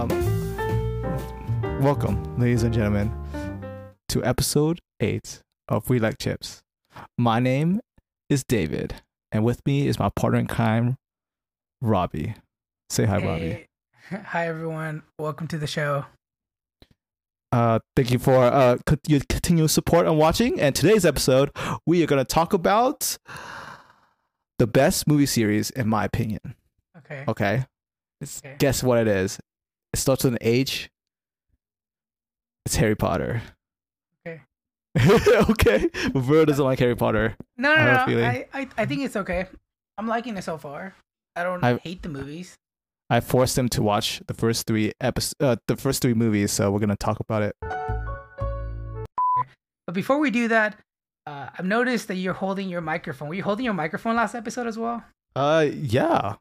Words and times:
Um, 0.00 0.08
welcome, 1.82 2.38
ladies 2.38 2.62
and 2.62 2.72
gentlemen, 2.72 3.12
to 4.08 4.24
episode 4.24 4.78
eight 5.00 5.42
of 5.68 5.90
We 5.90 5.98
Like 5.98 6.16
Chips. 6.16 6.62
My 7.18 7.38
name 7.38 7.80
is 8.30 8.42
David, 8.42 8.94
and 9.30 9.44
with 9.44 9.60
me 9.66 9.86
is 9.86 9.98
my 9.98 10.08
partner 10.16 10.38
in 10.38 10.46
crime, 10.46 10.96
Robbie. 11.82 12.32
Say 12.88 13.04
hi, 13.04 13.18
Robbie. 13.22 13.66
Hi 14.10 14.48
everyone. 14.48 15.02
Welcome 15.18 15.48
to 15.48 15.58
the 15.58 15.66
show. 15.66 16.06
Uh, 17.52 17.80
thank 17.94 18.10
you 18.10 18.18
for 18.18 18.36
uh 18.36 18.78
your 19.06 19.20
continued 19.28 19.70
support 19.70 20.06
and 20.06 20.16
watching. 20.16 20.58
And 20.58 20.74
today's 20.74 21.04
episode, 21.04 21.50
we 21.86 22.02
are 22.02 22.06
gonna 22.06 22.24
talk 22.24 22.54
about 22.54 23.18
the 24.58 24.66
best 24.66 25.06
movie 25.06 25.26
series, 25.26 25.68
in 25.68 25.88
my 25.88 26.06
opinion. 26.06 26.54
Okay. 26.96 27.24
Okay, 27.28 27.64
Okay. 28.22 28.56
guess 28.58 28.82
what 28.82 28.98
it 28.98 29.06
is? 29.06 29.38
It 29.92 29.98
starts 29.98 30.24
with 30.24 30.34
an 30.34 30.38
H. 30.40 30.90
It's 32.66 32.76
Harry 32.76 32.94
Potter. 32.94 33.42
Okay. 34.26 34.40
okay. 35.50 35.88
Vero 36.14 36.44
doesn't 36.44 36.64
like 36.64 36.78
Harry 36.78 36.94
Potter. 36.96 37.36
No, 37.56 37.74
no, 37.74 37.80
have 37.80 38.08
a 38.08 38.10
no. 38.12 38.24
I, 38.24 38.46
I, 38.52 38.68
I 38.78 38.86
think 38.86 39.02
it's 39.02 39.16
okay. 39.16 39.46
I'm 39.98 40.06
liking 40.06 40.36
it 40.36 40.44
so 40.44 40.58
far. 40.58 40.94
I 41.36 41.42
don't 41.42 41.62
I- 41.64 41.78
hate 41.78 42.02
the 42.02 42.08
movies. 42.08 42.56
I 43.12 43.18
forced 43.18 43.58
him 43.58 43.68
to 43.70 43.82
watch 43.82 44.22
the 44.28 44.34
first 44.34 44.68
three 44.68 44.92
episodes, 45.00 45.34
uh, 45.40 45.56
the 45.66 45.74
first 45.76 46.00
three 46.00 46.14
movies. 46.14 46.52
So 46.52 46.70
we're 46.70 46.78
gonna 46.78 46.94
talk 46.96 47.18
about 47.18 47.42
it. 47.42 47.56
But 49.86 49.94
before 49.94 50.18
we 50.20 50.30
do 50.30 50.46
that, 50.46 50.76
uh, 51.26 51.48
I've 51.58 51.64
noticed 51.64 52.06
that 52.06 52.14
you're 52.14 52.34
holding 52.34 52.68
your 52.68 52.80
microphone. 52.80 53.28
Were 53.28 53.34
you 53.34 53.42
holding 53.42 53.64
your 53.64 53.74
microphone 53.74 54.14
last 54.14 54.36
episode 54.36 54.68
as 54.68 54.78
well? 54.78 55.02
Uh, 55.34 55.66
yeah. 55.72 56.36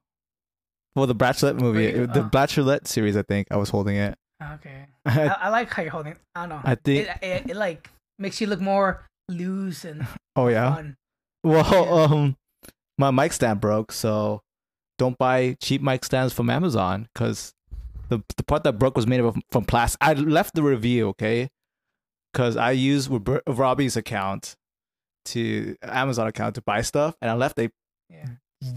Well, 0.96 1.08
the 1.08 1.16
Bachelorette 1.16 1.60
movie, 1.60 1.84
you? 1.86 2.08
the 2.08 2.22
Oh. 2.22 2.30
Bachelorette 2.30 2.88
series, 2.88 3.16
I 3.16 3.22
think 3.24 3.48
I 3.52 3.58
was 3.58 3.70
holding 3.70 3.96
it. 3.96 4.16
Okay. 4.56 4.86
I, 5.06 5.28
I 5.28 5.50
like 5.50 5.72
how 5.74 5.84
you're 5.84 5.92
holding. 5.92 6.14
it. 6.14 6.18
I 6.36 6.42
don't 6.42 6.50
know. 6.50 6.62
I 6.64 6.76
think- 6.76 7.08
it, 7.08 7.18
it, 7.24 7.50
it 7.52 7.56
like 7.56 7.90
makes 8.18 8.42
you 8.42 8.48
look 8.48 8.60
more 8.62 9.06
loose 9.30 9.86
and 9.86 10.06
oh 10.36 10.48
yeah. 10.48 10.76
fun. 10.76 10.96
Well, 11.44 11.72
Yeah. 11.72 12.16
um, 12.16 12.36
my 12.98 13.12
mic 13.12 13.32
stand 13.34 13.62
broke, 13.62 13.92
so 13.92 14.42
don't 14.98 15.18
buy 15.18 15.56
cheap 15.62 15.82
mic 15.82 16.04
stands 16.04 16.34
from 16.34 16.50
Amazon 16.50 17.08
because 17.14 17.54
the 18.10 18.22
the 18.36 18.44
part 18.44 18.64
that 18.64 18.80
broke 18.80 18.96
was 18.98 19.08
made 19.08 19.20
of 19.22 19.38
from 19.52 19.64
plastic. 19.66 19.98
I 20.02 20.14
left 20.14 20.56
the 20.56 20.64
review, 20.64 21.10
okay, 21.10 21.48
because 22.34 22.58
I 22.58 22.72
used 22.72 23.10
Robbie's 23.48 23.96
account 23.96 24.56
to 25.26 25.76
Amazon 25.84 26.28
account 26.28 26.56
to 26.56 26.62
buy 26.62 26.82
stuff, 26.82 27.16
and 27.22 27.30
I 27.32 27.36
left 27.36 27.58
a 27.60 27.70
Yeah. 28.10 28.26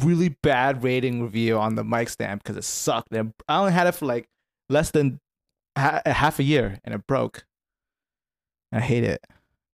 Really 0.00 0.30
bad 0.42 0.82
rating 0.82 1.22
review 1.22 1.58
on 1.58 1.74
the 1.74 1.84
mic 1.84 2.08
stand 2.08 2.42
because 2.42 2.56
it 2.56 2.64
sucked. 2.64 3.12
And 3.12 3.32
I 3.48 3.58
only 3.60 3.72
had 3.72 3.86
it 3.86 3.92
for 3.92 4.06
like 4.06 4.26
less 4.68 4.90
than 4.90 5.20
ha- 5.76 6.02
half 6.06 6.38
a 6.38 6.42
year, 6.44 6.78
and 6.84 6.94
it 6.94 7.06
broke. 7.06 7.44
I 8.72 8.80
hate 8.80 9.04
it. 9.04 9.24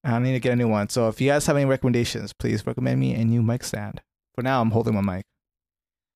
I 0.05 0.19
need 0.19 0.33
to 0.33 0.41
get 0.41 0.53
a 0.53 0.57
new 0.57 0.69
one. 0.69 0.89
So 0.89 1.09
if 1.09 1.21
you 1.21 1.29
guys 1.29 1.47
have 1.47 1.57
any 1.57 1.67
recommendations, 1.67 2.33
please 2.33 2.67
recommend 2.67 2.99
me 3.01 3.15
a 3.15 3.25
new 3.25 3.43
mic 3.43 3.63
stand. 3.65 4.01
For 4.35 4.43
now, 4.43 4.61
I'm 4.61 4.71
holding 4.71 4.95
my 4.95 5.01
mic. 5.01 5.25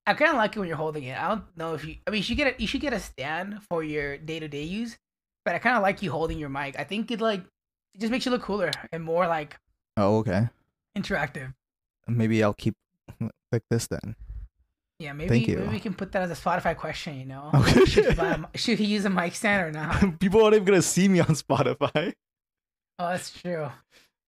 I 0.06 0.14
kind 0.14 0.30
of 0.30 0.36
like 0.36 0.56
it 0.56 0.58
when 0.58 0.68
you're 0.68 0.76
holding 0.76 1.04
it. 1.04 1.16
I 1.20 1.28
don't 1.28 1.44
know 1.56 1.74
if 1.74 1.84
you. 1.84 1.96
I 2.06 2.10
mean, 2.10 2.18
you 2.18 2.22
should 2.24 2.36
get 2.36 2.56
a 2.58 2.60
you 2.60 2.66
should 2.66 2.80
get 2.80 2.92
a 2.92 2.98
stand 3.00 3.60
for 3.68 3.84
your 3.84 4.16
day 4.16 4.40
to 4.40 4.48
day 4.48 4.64
use. 4.64 4.96
But 5.44 5.54
I 5.54 5.58
kind 5.58 5.76
of 5.76 5.82
like 5.82 6.02
you 6.02 6.10
holding 6.10 6.38
your 6.38 6.48
mic. 6.48 6.78
I 6.78 6.84
think 6.84 7.10
it 7.10 7.20
like 7.20 7.40
it 7.94 8.00
just 8.00 8.10
makes 8.10 8.24
you 8.24 8.32
look 8.32 8.42
cooler 8.42 8.70
and 8.92 9.04
more 9.04 9.26
like 9.28 9.56
Oh, 9.96 10.18
okay. 10.18 10.48
interactive. 10.96 11.52
Maybe 12.08 12.42
I'll 12.42 12.54
keep 12.54 12.74
like 13.52 13.62
this 13.70 13.86
then. 13.88 14.16
Yeah, 14.98 15.12
maybe 15.14 15.28
Thank 15.28 15.48
you. 15.48 15.58
maybe 15.58 15.68
we 15.70 15.80
can 15.80 15.94
put 15.94 16.12
that 16.12 16.22
as 16.22 16.30
a 16.30 16.40
Spotify 16.40 16.76
question. 16.76 17.18
You 17.18 17.26
know, 17.26 17.50
Okay. 17.54 17.84
should, 17.86 18.04
he 18.14 18.20
a, 18.20 18.48
should 18.54 18.78
he 18.78 18.84
use 18.84 19.04
a 19.04 19.10
mic 19.10 19.34
stand 19.34 19.66
or 19.66 19.72
not? 19.72 20.18
People 20.20 20.42
aren't 20.42 20.54
even 20.54 20.64
gonna 20.66 20.82
see 20.82 21.08
me 21.08 21.20
on 21.20 21.26
Spotify. 21.34 22.12
Oh, 22.98 23.08
that's 23.08 23.30
true. 23.32 23.68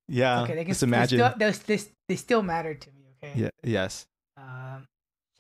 Yeah. 0.09 0.43
okay, 0.43 0.55
they 0.57 0.65
can 0.65 0.73
just 0.73 0.81
they 0.81 0.87
imagine. 0.87 1.19
Still, 1.19 1.35
they, 1.39 1.51
they, 1.77 1.83
they 2.09 2.17
still 2.17 2.43
matter 2.43 2.75
to 2.75 2.91
me. 2.91 3.05
Okay. 3.23 3.41
yeah. 3.43 3.49
Yes. 3.63 4.07
Um, 4.37 4.87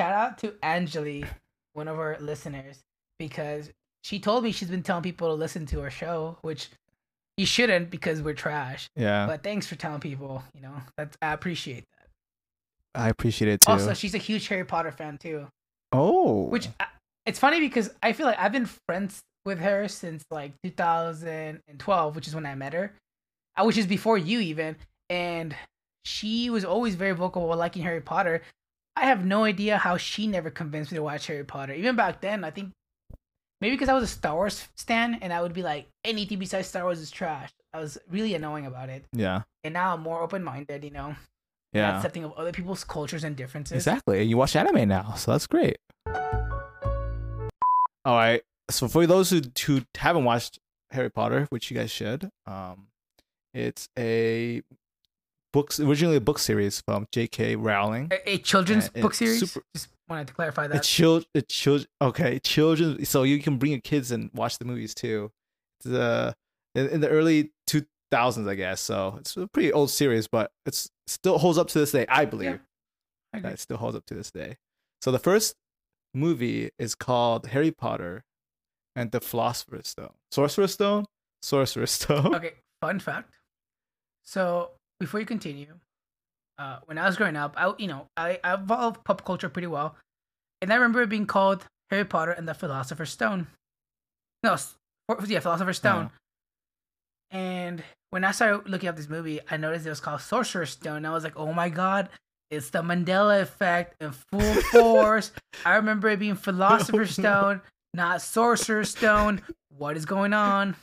shout 0.00 0.12
out 0.12 0.38
to 0.38 0.54
Angeli, 0.62 1.24
one 1.72 1.88
of 1.88 1.98
our 1.98 2.16
listeners, 2.20 2.78
because 3.18 3.70
she 4.04 4.20
told 4.20 4.44
me 4.44 4.52
she's 4.52 4.70
been 4.70 4.82
telling 4.84 5.02
people 5.02 5.28
to 5.28 5.34
listen 5.34 5.66
to 5.66 5.80
our 5.80 5.90
show, 5.90 6.38
which 6.42 6.68
you 7.36 7.44
shouldn't 7.46 7.90
because 7.90 8.22
we're 8.22 8.34
trash. 8.34 8.88
Yeah. 8.94 9.26
But 9.26 9.42
thanks 9.42 9.66
for 9.66 9.74
telling 9.74 10.00
people. 10.00 10.44
You 10.54 10.62
know, 10.62 10.74
that's 10.96 11.16
I 11.20 11.32
appreciate 11.32 11.84
that. 11.98 12.03
I 12.94 13.08
appreciate 13.08 13.50
it 13.50 13.60
too. 13.62 13.72
Also, 13.72 13.94
she's 13.94 14.14
a 14.14 14.18
huge 14.18 14.46
Harry 14.48 14.64
Potter 14.64 14.92
fan 14.92 15.18
too, 15.18 15.48
oh. 15.92 16.44
which 16.44 16.68
I, 16.78 16.86
it's 17.26 17.38
funny 17.38 17.60
because 17.60 17.90
I 18.02 18.12
feel 18.12 18.26
like 18.26 18.38
I've 18.38 18.52
been 18.52 18.68
friends 18.88 19.22
with 19.44 19.58
her 19.60 19.88
since 19.88 20.24
like 20.30 20.52
2012, 20.62 22.16
which 22.16 22.28
is 22.28 22.34
when 22.34 22.46
I 22.46 22.54
met 22.54 22.72
her, 22.72 22.92
uh, 23.56 23.64
which 23.64 23.78
is 23.78 23.86
before 23.86 24.18
you 24.18 24.40
even, 24.40 24.76
and 25.10 25.54
she 26.04 26.50
was 26.50 26.64
always 26.64 26.94
very 26.94 27.12
vocal 27.12 27.44
about 27.44 27.58
liking 27.58 27.82
Harry 27.82 28.00
Potter. 28.00 28.42
I 28.96 29.06
have 29.06 29.24
no 29.24 29.44
idea 29.44 29.76
how 29.76 29.96
she 29.96 30.26
never 30.26 30.50
convinced 30.50 30.92
me 30.92 30.96
to 30.96 31.02
watch 31.02 31.26
Harry 31.26 31.44
Potter. 31.44 31.74
Even 31.74 31.96
back 31.96 32.20
then, 32.20 32.44
I 32.44 32.50
think 32.50 32.70
maybe 33.60 33.74
because 33.74 33.88
I 33.88 33.94
was 33.94 34.04
a 34.04 34.06
Star 34.08 34.34
Wars 34.34 34.68
stan 34.76 35.18
and 35.20 35.32
I 35.32 35.42
would 35.42 35.52
be 35.52 35.62
like, 35.62 35.88
anything 36.04 36.38
besides 36.38 36.68
Star 36.68 36.84
Wars 36.84 37.00
is 37.00 37.10
trash. 37.10 37.50
I 37.72 37.80
was 37.80 37.98
really 38.08 38.34
annoying 38.34 38.66
about 38.66 38.88
it, 38.88 39.04
yeah. 39.12 39.42
and 39.64 39.74
now 39.74 39.94
I'm 39.94 40.00
more 40.00 40.22
open 40.22 40.44
minded. 40.44 40.84
You 40.84 40.92
know, 40.92 41.16
Yeah. 41.74 41.96
accepting 41.96 42.24
of 42.24 42.32
other 42.34 42.52
people's 42.52 42.84
cultures 42.84 43.24
and 43.24 43.34
differences. 43.36 43.76
Exactly. 43.76 44.20
And 44.20 44.30
you 44.30 44.36
watch 44.36 44.54
anime 44.56 44.88
now, 44.88 45.14
so 45.14 45.32
that's 45.32 45.46
great. 45.46 45.76
All 48.04 48.14
right. 48.16 48.42
So 48.70 48.88
for 48.88 49.06
those 49.06 49.30
who 49.30 49.40
who 49.66 49.82
haven't 49.96 50.24
watched 50.24 50.58
Harry 50.90 51.10
Potter, 51.10 51.46
which 51.50 51.70
you 51.70 51.76
guys 51.76 51.90
should, 51.90 52.30
um, 52.46 52.88
it's 53.52 53.88
a 53.98 54.62
books 55.52 55.78
originally 55.80 56.16
a 56.16 56.20
book 56.20 56.38
series 56.38 56.80
from 56.80 57.06
J.K. 57.12 57.56
Rowling. 57.56 58.08
A, 58.10 58.30
a 58.34 58.38
children's 58.38 58.90
Yeah, 58.94 59.02
book 59.02 59.14
series. 59.14 59.40
super- 59.40 59.64
Just 59.74 59.88
wanted 60.08 60.28
to 60.28 60.34
clarify 60.34 60.66
that. 60.66 60.76
It's 60.78 60.88
child, 60.88 61.26
it's 61.34 61.54
child, 61.54 61.86
okay, 62.02 62.38
children. 62.40 63.04
So 63.04 63.22
you 63.22 63.40
can 63.40 63.58
bring 63.58 63.72
your 63.72 63.80
kids 63.80 64.10
and 64.10 64.30
watch 64.34 64.58
the 64.58 64.64
movies 64.64 64.94
too. 64.94 65.30
It's 65.80 65.92
uh, 65.94 66.32
in, 66.74 66.88
in 66.88 67.00
the 67.00 67.08
early 67.08 67.52
two 67.66 67.86
thousands, 68.10 68.48
I 68.48 68.54
guess. 68.54 68.80
So 68.80 69.16
it's 69.20 69.36
a 69.36 69.46
pretty 69.46 69.72
old 69.72 69.90
series, 69.90 70.26
but 70.26 70.50
it's 70.66 70.90
still 71.06 71.38
holds 71.38 71.58
up 71.58 71.68
to 71.68 71.78
this 71.78 71.92
day, 71.92 72.06
I 72.08 72.24
believe. 72.24 72.60
I 73.32 73.38
agree. 73.38 73.50
that 73.50 73.58
still 73.58 73.76
holds 73.76 73.96
up 73.96 74.06
to 74.06 74.14
this 74.14 74.30
day. 74.30 74.56
So 75.02 75.10
the 75.10 75.18
first 75.18 75.54
movie 76.14 76.70
is 76.78 76.94
called 76.94 77.48
Harry 77.48 77.70
Potter 77.70 78.22
and 78.96 79.10
the 79.10 79.20
Philosopher's 79.20 79.88
Stone. 79.88 80.12
Sorcerer's 80.30 80.72
Stone? 80.72 81.06
Sorcerer's 81.42 81.90
Stone. 82.00 82.34
Okay, 82.34 82.52
fun 82.80 83.00
fact. 83.00 83.34
So 84.24 84.70
before 85.00 85.20
you 85.20 85.26
continue, 85.26 85.74
uh, 86.58 86.78
when 86.84 86.98
I 86.98 87.06
was 87.06 87.16
growing 87.16 87.36
up, 87.36 87.54
I 87.56 87.72
you 87.78 87.88
know 87.88 88.06
I, 88.16 88.38
I 88.44 88.54
evolved 88.54 89.04
pop 89.04 89.24
culture 89.24 89.48
pretty 89.48 89.66
well, 89.66 89.96
and 90.62 90.72
I 90.72 90.76
remember 90.76 91.02
it 91.02 91.08
being 91.08 91.26
called 91.26 91.66
Harry 91.90 92.04
Potter 92.04 92.30
and 92.30 92.48
the 92.48 92.54
Philosopher's 92.54 93.10
Stone. 93.10 93.48
No, 94.42 94.56
yeah, 95.26 95.40
Philosopher's 95.40 95.78
Stone. 95.78 96.10
And 97.30 97.82
when 98.14 98.22
I 98.22 98.30
started 98.30 98.70
looking 98.70 98.88
up 98.88 98.94
this 98.94 99.08
movie, 99.08 99.40
I 99.50 99.56
noticed 99.56 99.84
it 99.86 99.88
was 99.90 99.98
called 99.98 100.20
Sorcerer's 100.20 100.70
Stone. 100.70 101.04
I 101.04 101.10
was 101.10 101.24
like, 101.24 101.36
oh 101.36 101.52
my 101.52 101.68
god, 101.68 102.10
it's 102.48 102.70
the 102.70 102.80
Mandela 102.80 103.40
effect 103.42 104.00
in 104.00 104.12
full 104.12 104.54
force. 104.70 105.32
I 105.66 105.74
remember 105.74 106.08
it 106.10 106.20
being 106.20 106.36
Philosopher's 106.36 107.18
Oh. 107.18 107.22
Stone, 107.22 107.60
not 107.92 108.22
Sorcerer's 108.22 108.90
Stone. 108.90 109.42
What 109.76 109.96
is 109.96 110.06
going 110.06 110.32
on? 110.32 110.76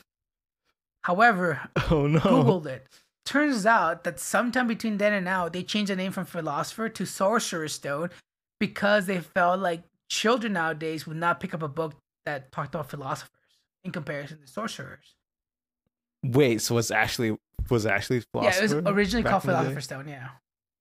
However, 1.04 1.62
Oh 1.90 2.06
no. 2.06 2.20
Googled 2.20 2.66
it. 2.66 2.86
Turns 3.26 3.66
out 3.66 4.04
that 4.04 4.20
sometime 4.20 4.68
between 4.68 4.98
then 4.98 5.14
and 5.14 5.24
now, 5.24 5.48
they 5.48 5.64
changed 5.64 5.90
the 5.90 5.96
name 5.96 6.12
from 6.12 6.26
Philosopher 6.26 6.90
to 6.90 7.06
Sorcerer's 7.06 7.72
Stone 7.72 8.10
because 8.60 9.06
they 9.06 9.22
felt 9.22 9.62
like 9.62 9.84
children 10.10 10.52
nowadays 10.52 11.08
would 11.08 11.16
not 11.16 11.40
pick 11.40 11.54
up 11.54 11.64
a 11.64 11.70
book 11.70 11.94
that 12.26 12.52
talked 12.52 12.76
about 12.76 12.90
philosophers 12.90 13.32
in 13.86 13.94
comparison 13.94 14.42
to 14.42 14.48
sorcerers. 14.48 15.16
Wait, 16.24 16.62
so 16.62 16.76
was 16.76 16.92
actually 16.92 17.38
was 17.70 17.86
actually 17.86 18.24
Yeah, 18.34 18.56
it 18.56 18.62
was 18.62 18.74
originally 18.74 19.24
called 19.24 19.44
in 19.44 19.48
the 19.50 19.54
day? 19.54 19.60
Philosopher's 19.60 19.84
Stone, 19.86 20.08
yeah. 20.08 20.30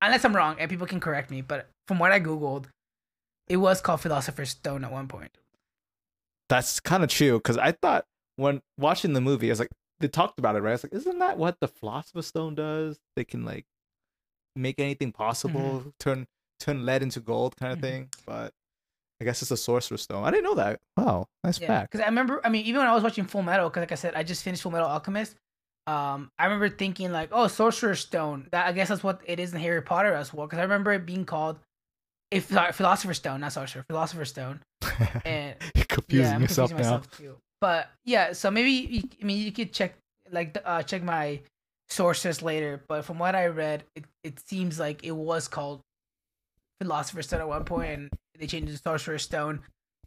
Unless 0.03 0.25
I'm 0.25 0.35
wrong, 0.35 0.57
and 0.59 0.69
people 0.71 0.87
can 0.87 1.01
correct 1.01 1.31
me, 1.31 1.41
but 1.43 1.69
from 1.87 1.99
what 1.99 2.11
I 2.13 2.21
Googled, 2.21 2.67
it 3.49 3.59
was 3.59 3.81
called 3.81 4.01
Philosopher's 4.01 4.51
Stone 4.51 4.85
at 4.85 4.93
one 4.93 5.09
point. 5.09 5.37
That's 6.49 6.81
kind 6.81 7.05
of 7.05 7.11
true 7.11 7.39
because 7.39 7.57
I 7.59 7.73
thought 7.73 8.07
when 8.37 8.61
watching 8.79 9.13
the 9.13 9.21
movie, 9.21 9.49
I 9.49 9.53
was 9.53 9.61
like, 9.61 9.71
they 10.01 10.09
talked 10.09 10.39
about 10.39 10.57
it, 10.57 10.61
right? 10.61 10.71
I 10.71 10.75
was 10.75 10.85
like, 10.85 10.95
isn't 10.95 11.19
that 11.19 11.39
what 11.39 11.59
the 11.61 11.69
Philosopher's 11.69 12.27
Stone 12.27 12.55
does? 12.57 12.99
They 13.17 13.25
can 13.25 13.45
like 13.45 13.67
make 14.57 14.79
anything 14.81 15.13
possible, 15.13 15.93
turn 16.01 16.27
turn 16.59 16.85
lead 16.85 17.03
into 17.03 17.21
gold, 17.21 17.57
kind 17.57 17.73
of 17.73 17.79
Mhm. 17.79 17.83
thing. 17.83 18.09
But 18.27 18.53
I 19.21 19.25
guess 19.25 19.43
it's 19.43 19.51
a 19.51 19.57
Sorcerer's 19.57 20.03
Stone. 20.03 20.25
I 20.25 20.31
didn't 20.31 20.45
know 20.45 20.55
that. 20.55 20.79
Wow, 20.97 21.27
nice 21.45 21.61
Yeah, 21.61 21.67
fact. 21.67 21.91
because 21.93 22.03
I 22.05 22.09
remember. 22.09 22.41
I 22.45 22.49
mean, 22.49 22.65
even 22.67 22.79
when 22.81 22.89
I 22.89 22.95
was 22.95 23.03
watching 23.03 23.25
Full 23.25 23.43
Metal, 23.43 23.69
because 23.69 23.83
like 23.83 23.93
I 23.93 23.97
said, 23.97 24.15
I 24.15 24.23
just 24.23 24.43
finished 24.43 24.63
Full 24.63 24.73
Metal 24.73 24.89
Alchemist. 24.89 25.35
Um, 25.87 26.31
I 26.39 26.45
remember 26.45 26.69
thinking 26.69 27.11
like, 27.13 27.31
oh, 27.33 27.47
Sorcerer's 27.49 28.01
Stone. 28.01 28.49
That 28.53 28.67
I 28.67 28.73
guess 28.73 28.89
that's 28.89 29.03
what 29.03 29.21
it 29.27 29.41
is 29.41 29.53
in 29.53 29.61
Harry 29.61 29.83
Potter 29.83 30.15
as 30.15 30.33
well. 30.33 30.47
Because 30.47 30.59
I 30.59 30.63
remember 30.63 30.93
it 30.93 31.05
being 31.07 31.25
called, 31.25 31.59
if 32.31 32.49
sorry, 32.51 32.73
Philosopher's 32.73 33.17
Stone, 33.19 33.41
not 33.41 33.53
Sorcerer, 33.53 33.85
Philosopher's 33.89 34.31
Stone. 34.31 34.61
And 35.25 35.55
You're 35.75 35.85
confusing 35.87 36.27
yeah, 36.27 36.35
I'm 36.35 36.43
yourself 36.43 36.71
confusing 36.71 36.91
now. 36.93 36.99
myself 36.99 37.11
too. 37.17 37.37
but 37.61 37.89
yeah, 38.05 38.33
so 38.33 38.51
maybe 38.51 38.71
you, 38.71 39.03
I 39.21 39.25
mean 39.25 39.39
you 39.45 39.51
could 39.53 39.73
check 39.73 39.95
like 40.31 40.57
uh, 40.65 40.83
check 40.83 41.03
my 41.03 41.41
sources 41.89 42.41
later. 42.43 42.83
But 42.87 43.05
from 43.05 43.19
what 43.19 43.35
I 43.35 43.47
read, 43.47 43.85
it, 43.97 44.05
it 44.23 44.41
seems 44.47 44.79
like 44.79 45.03
it 45.05 45.11
was 45.13 45.49
called 45.49 45.81
Philosopher's 46.81 47.27
Stone 47.27 47.41
at 47.41 47.49
one 47.49 47.65
point, 47.65 47.91
and 47.93 48.11
they 48.41 48.47
changed 48.49 48.73
to 48.73 48.79
Sorcerer's 48.79 49.23
Stone 49.23 49.61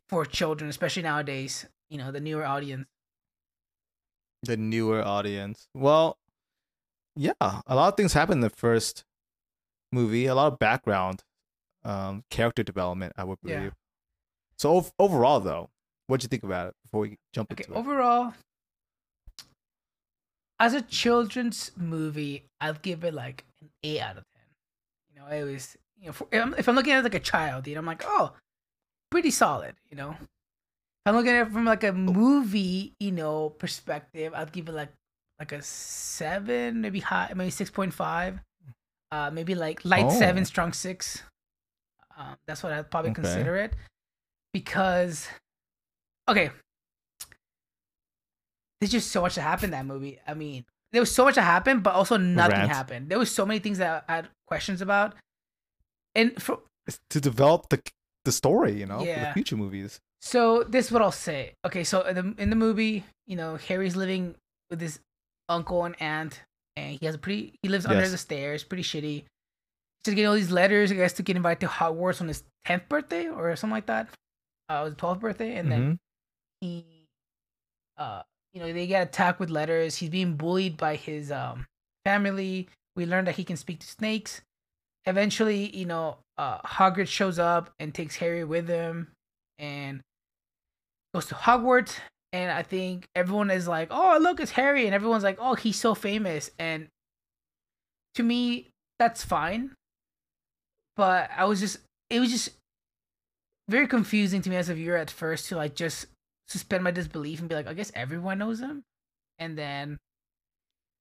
for 0.10 0.26
children, 0.26 0.70
especially 0.70 1.04
nowadays. 1.04 1.66
You 1.90 2.00
know, 2.00 2.12
the 2.12 2.20
newer 2.20 2.46
audience. 2.46 2.88
the 4.42 4.58
newer 4.58 5.02
audience. 5.02 5.70
Well, 5.74 6.18
yeah, 7.16 7.32
a 7.42 7.76
lot 7.76 7.94
of 7.94 7.96
things 7.96 8.12
happen 8.12 8.40
in 8.40 8.42
the 8.42 8.50
first 8.50 9.06
movie. 9.94 10.26
A 10.26 10.36
lot 10.36 10.52
of 10.52 10.60
background, 10.60 11.24
um, 11.86 12.24
character 12.30 12.62
development. 12.64 13.14
I 13.16 13.24
would 13.24 13.38
Yeah. 13.44 13.58
believe. 13.60 13.74
So 14.58 14.76
ov- 14.78 14.92
overall, 15.00 15.40
though, 15.40 15.70
what'd 16.08 16.24
you 16.24 16.28
think 16.28 16.44
about 16.44 16.68
it 16.70 16.76
before 16.84 17.02
we 17.02 17.18
jump 17.32 17.52
Okay, 17.54 17.64
into 17.64 17.74
it? 17.74 17.78
overall, 17.78 18.34
as 20.60 20.74
a 20.74 20.82
children's 20.82 21.72
movie, 21.78 22.46
I'd 22.60 22.82
give 22.82 23.04
it 23.04 23.14
like 23.14 23.46
an 23.62 23.70
eight 23.84 24.00
out 24.02 24.18
of 24.18 24.24
ten. 24.36 24.44
You 25.10 25.20
know, 25.22 25.28
it 25.28 25.44
was 25.44 25.78
you 26.04 26.08
know 26.10 26.14
for, 26.14 26.28
if 26.32 26.42
I'm- 26.42 26.56
if 26.58 26.68
I'm 26.68 26.76
looking 26.76 26.92
at 26.92 27.00
it 27.00 27.04
like 27.04 27.16
a 27.16 27.20
child, 27.20 27.66
you 27.66 27.76
know, 27.76 27.80
I'm 27.80 27.86
like, 27.86 28.04
oh, 28.06 28.36
pretty 29.10 29.32
solid. 29.32 29.76
You 29.90 29.96
know, 29.96 30.12
if 30.20 31.06
I'm 31.06 31.16
looking 31.16 31.32
at 31.32 31.48
it 31.48 31.54
from 31.54 31.64
like 31.64 31.84
a 31.86 31.94
movie, 31.94 32.94
you 33.00 33.12
know, 33.14 33.50
perspective, 33.52 34.34
I'd 34.36 34.52
give 34.52 34.68
it 34.68 34.74
like 34.74 34.92
like 35.40 35.54
a 35.54 35.62
seven, 35.62 36.82
maybe 36.82 37.00
high, 37.00 37.32
maybe 37.34 37.52
six 37.52 37.70
point 37.72 37.94
five, 37.94 38.40
uh, 39.12 39.32
maybe 39.32 39.56
like 39.56 39.84
light 39.86 40.06
Oh. 40.08 40.20
seven, 40.20 40.44
strong 40.46 40.74
six. 40.74 41.24
Um, 42.18 42.36
that's 42.46 42.62
what 42.62 42.74
I'd 42.74 42.92
probably 42.92 43.12
Okay. 43.12 43.22
consider 43.22 43.56
it 43.56 43.74
because, 44.54 45.28
okay, 46.28 46.52
there's 48.80 48.92
just 48.92 49.12
so 49.12 49.22
much 49.22 49.36
that 49.36 49.42
happened 49.42 49.74
in 49.74 49.80
that 49.80 49.86
movie. 49.86 50.20
I 50.28 50.34
mean, 50.34 50.66
there 50.92 51.02
was 51.02 51.14
so 51.14 51.24
much 51.26 51.36
that 51.36 51.42
happened, 51.44 51.82
but 51.84 51.96
also 51.96 52.18
nothing 52.18 52.58
Rant. 52.58 52.70
happened. 52.72 53.10
There 53.10 53.18
was 53.18 53.34
so 53.34 53.46
many 53.46 53.60
things 53.60 53.78
that 53.80 54.06
I 54.08 54.16
had 54.18 54.28
questions 54.46 54.82
about, 54.82 55.16
and 56.16 56.42
for 56.42 56.60
to 57.10 57.20
develop 57.22 57.70
the 57.70 57.82
the 58.26 58.32
story, 58.32 58.80
you 58.80 58.86
know, 58.86 59.00
for 59.00 59.20
the 59.20 59.34
future 59.34 59.58
movies. 59.58 60.00
So 60.22 60.64
this 60.64 60.86
is 60.88 60.92
what 60.92 61.02
I'll 61.02 61.12
say. 61.12 61.54
Okay, 61.66 61.84
so 61.84 62.02
in 62.02 62.16
the 62.16 62.42
in 62.42 62.50
the 62.50 62.56
movie, 62.56 63.04
you 63.28 63.36
know, 63.36 63.58
Harry's 63.58 63.96
living 63.96 64.36
with 64.70 64.80
his 64.80 65.00
uncle 65.50 65.84
and 65.86 65.96
aunt, 66.02 66.42
and 66.78 66.98
he 67.00 67.06
has 67.06 67.16
a 67.16 67.18
pretty 67.18 67.56
he 67.62 67.70
lives 67.70 67.86
under 67.86 68.08
the 68.10 68.18
stairs, 68.18 68.64
pretty 68.64 68.84
shitty. 68.84 69.26
Just 70.06 70.16
getting 70.16 70.28
all 70.28 70.36
these 70.36 70.52
letters, 70.52 70.92
I 70.92 70.96
guess, 70.96 71.14
to 71.14 71.24
get 71.24 71.36
invited 71.36 71.62
to 71.62 71.68
Hogwarts 71.68 72.22
on 72.22 72.28
his 72.28 72.44
tenth 72.66 72.88
birthday 72.90 73.28
or 73.28 73.56
something 73.56 73.74
like 73.76 73.86
that. 73.88 74.10
Uh, 74.70 74.82
it 74.82 74.84
was 74.86 74.96
twelfth 74.96 75.22
birthday, 75.22 75.56
and 75.56 75.72
then 75.72 75.82
Mhm. 75.82 75.98
he, 76.62 77.08
uh, 77.98 78.24
you 78.54 78.60
know, 78.62 78.72
they 78.72 78.88
get 78.88 79.08
attacked 79.08 79.40
with 79.40 79.50
letters. 79.50 79.98
He's 79.98 80.10
being 80.10 80.36
bullied 80.36 80.78
by 80.78 80.96
his 80.96 81.32
um 81.32 81.68
family. 82.06 82.70
We 82.96 83.06
learn 83.06 83.26
that 83.26 83.36
he 83.36 83.44
can 83.44 83.58
speak 83.58 83.80
to 83.80 83.88
snakes. 83.88 84.42
Eventually, 85.06 85.76
you 85.76 85.86
know, 85.86 86.18
uh, 86.38 86.60
Hagrid 86.60 87.08
shows 87.08 87.38
up 87.40 87.72
and 87.80 87.94
takes 87.94 88.16
Harry 88.18 88.44
with 88.44 88.68
him, 88.68 89.12
and 89.60 90.02
goes 91.14 91.26
to 91.28 91.36
Hogwarts. 91.36 91.98
And 92.32 92.52
I 92.52 92.64
think 92.64 93.06
everyone 93.16 93.52
is 93.52 93.68
like, 93.68 93.90
"Oh, 93.92 94.18
look, 94.20 94.40
it's 94.40 94.52
Harry," 94.52 94.86
and 94.86 94.96
everyone's 94.96 95.24
like, 95.24 95.38
"Oh, 95.40 95.56
he's 95.56 95.80
so 95.80 95.94
famous." 95.94 96.50
And 96.58 96.88
to 98.16 98.24
me, 98.24 98.70
that's 99.00 99.24
fine. 99.24 99.76
But 100.96 101.30
I 101.36 101.46
was 101.46 101.60
just, 101.60 101.80
it 102.10 102.20
was 102.20 102.30
just 102.32 102.50
very 103.68 103.88
confusing 103.88 104.42
to 104.44 104.50
me 104.50 104.56
as 104.56 104.70
a 104.70 104.74
viewer 104.76 104.98
at 104.98 105.10
first 105.10 105.48
to 105.50 105.56
like 105.56 105.76
just 105.76 106.06
suspend 106.48 106.84
my 106.84 106.92
disbelief 106.92 107.40
and 107.40 107.50
be 107.50 107.56
like, 107.56 107.68
I 107.68 107.74
guess 107.74 107.92
everyone 107.96 108.38
knows 108.38 108.60
him. 108.60 108.84
And 109.40 109.58
then, 109.58 109.98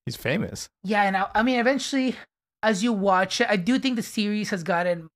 He's 0.07 0.17
famous. 0.17 0.69
yeah, 0.83 1.03
and 1.05 1.17
I, 1.17 1.29
I 1.35 1.43
mean, 1.43 1.61
eventually, 1.61 2.17
as 2.63 2.83
you 2.85 2.93
watch 2.93 3.41
it, 3.41 3.49
I 3.51 3.57
do 3.57 3.79
think 3.79 3.97
the 3.97 4.03
series 4.03 4.51
has 4.51 4.63
gotten 4.63 5.09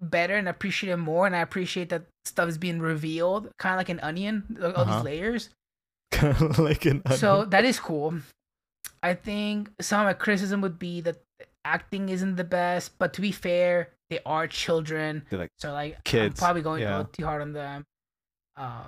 better 0.00 0.36
and 0.36 0.48
appreciate 0.48 0.92
it 0.92 0.96
more. 0.96 1.26
And 1.26 1.34
I 1.36 1.40
appreciate 1.40 1.88
that 1.90 2.02
stuff 2.24 2.48
is 2.48 2.58
being 2.58 2.80
revealed, 2.80 3.50
kind 3.58 3.74
of 3.74 3.78
like 3.78 3.88
an 3.88 4.00
onion, 4.00 4.56
like 4.58 4.76
all 4.76 4.84
Uh-huh. 4.84 4.96
these 4.96 5.04
layers. 5.04 5.50
Kind 6.10 6.36
of 6.42 6.58
like 6.58 6.84
an. 6.86 7.02
Onion. 7.06 7.18
So 7.18 7.44
that 7.46 7.64
is 7.64 7.78
cool. 7.78 8.14
I 9.02 9.14
think 9.14 9.70
some 9.80 10.00
of 10.00 10.06
my 10.06 10.12
criticism 10.12 10.60
would 10.60 10.78
be 10.78 11.00
that 11.02 11.16
acting 11.64 12.08
isn't 12.08 12.36
the 12.36 12.44
best, 12.44 12.98
but 12.98 13.12
to 13.14 13.20
be 13.20 13.32
fair, 13.32 13.90
they 14.10 14.18
are 14.26 14.46
children. 14.46 15.24
They're 15.30 15.38
like 15.38 15.50
So 15.58 15.72
like 15.72 15.94
I'm 15.96 16.02
Kids, 16.04 16.40
probably 16.40 16.62
going 16.62 16.82
yeah. 16.82 17.04
too 17.12 17.24
hard 17.24 17.40
on 17.40 17.52
them. 17.52 17.84
Uh, 18.56 18.84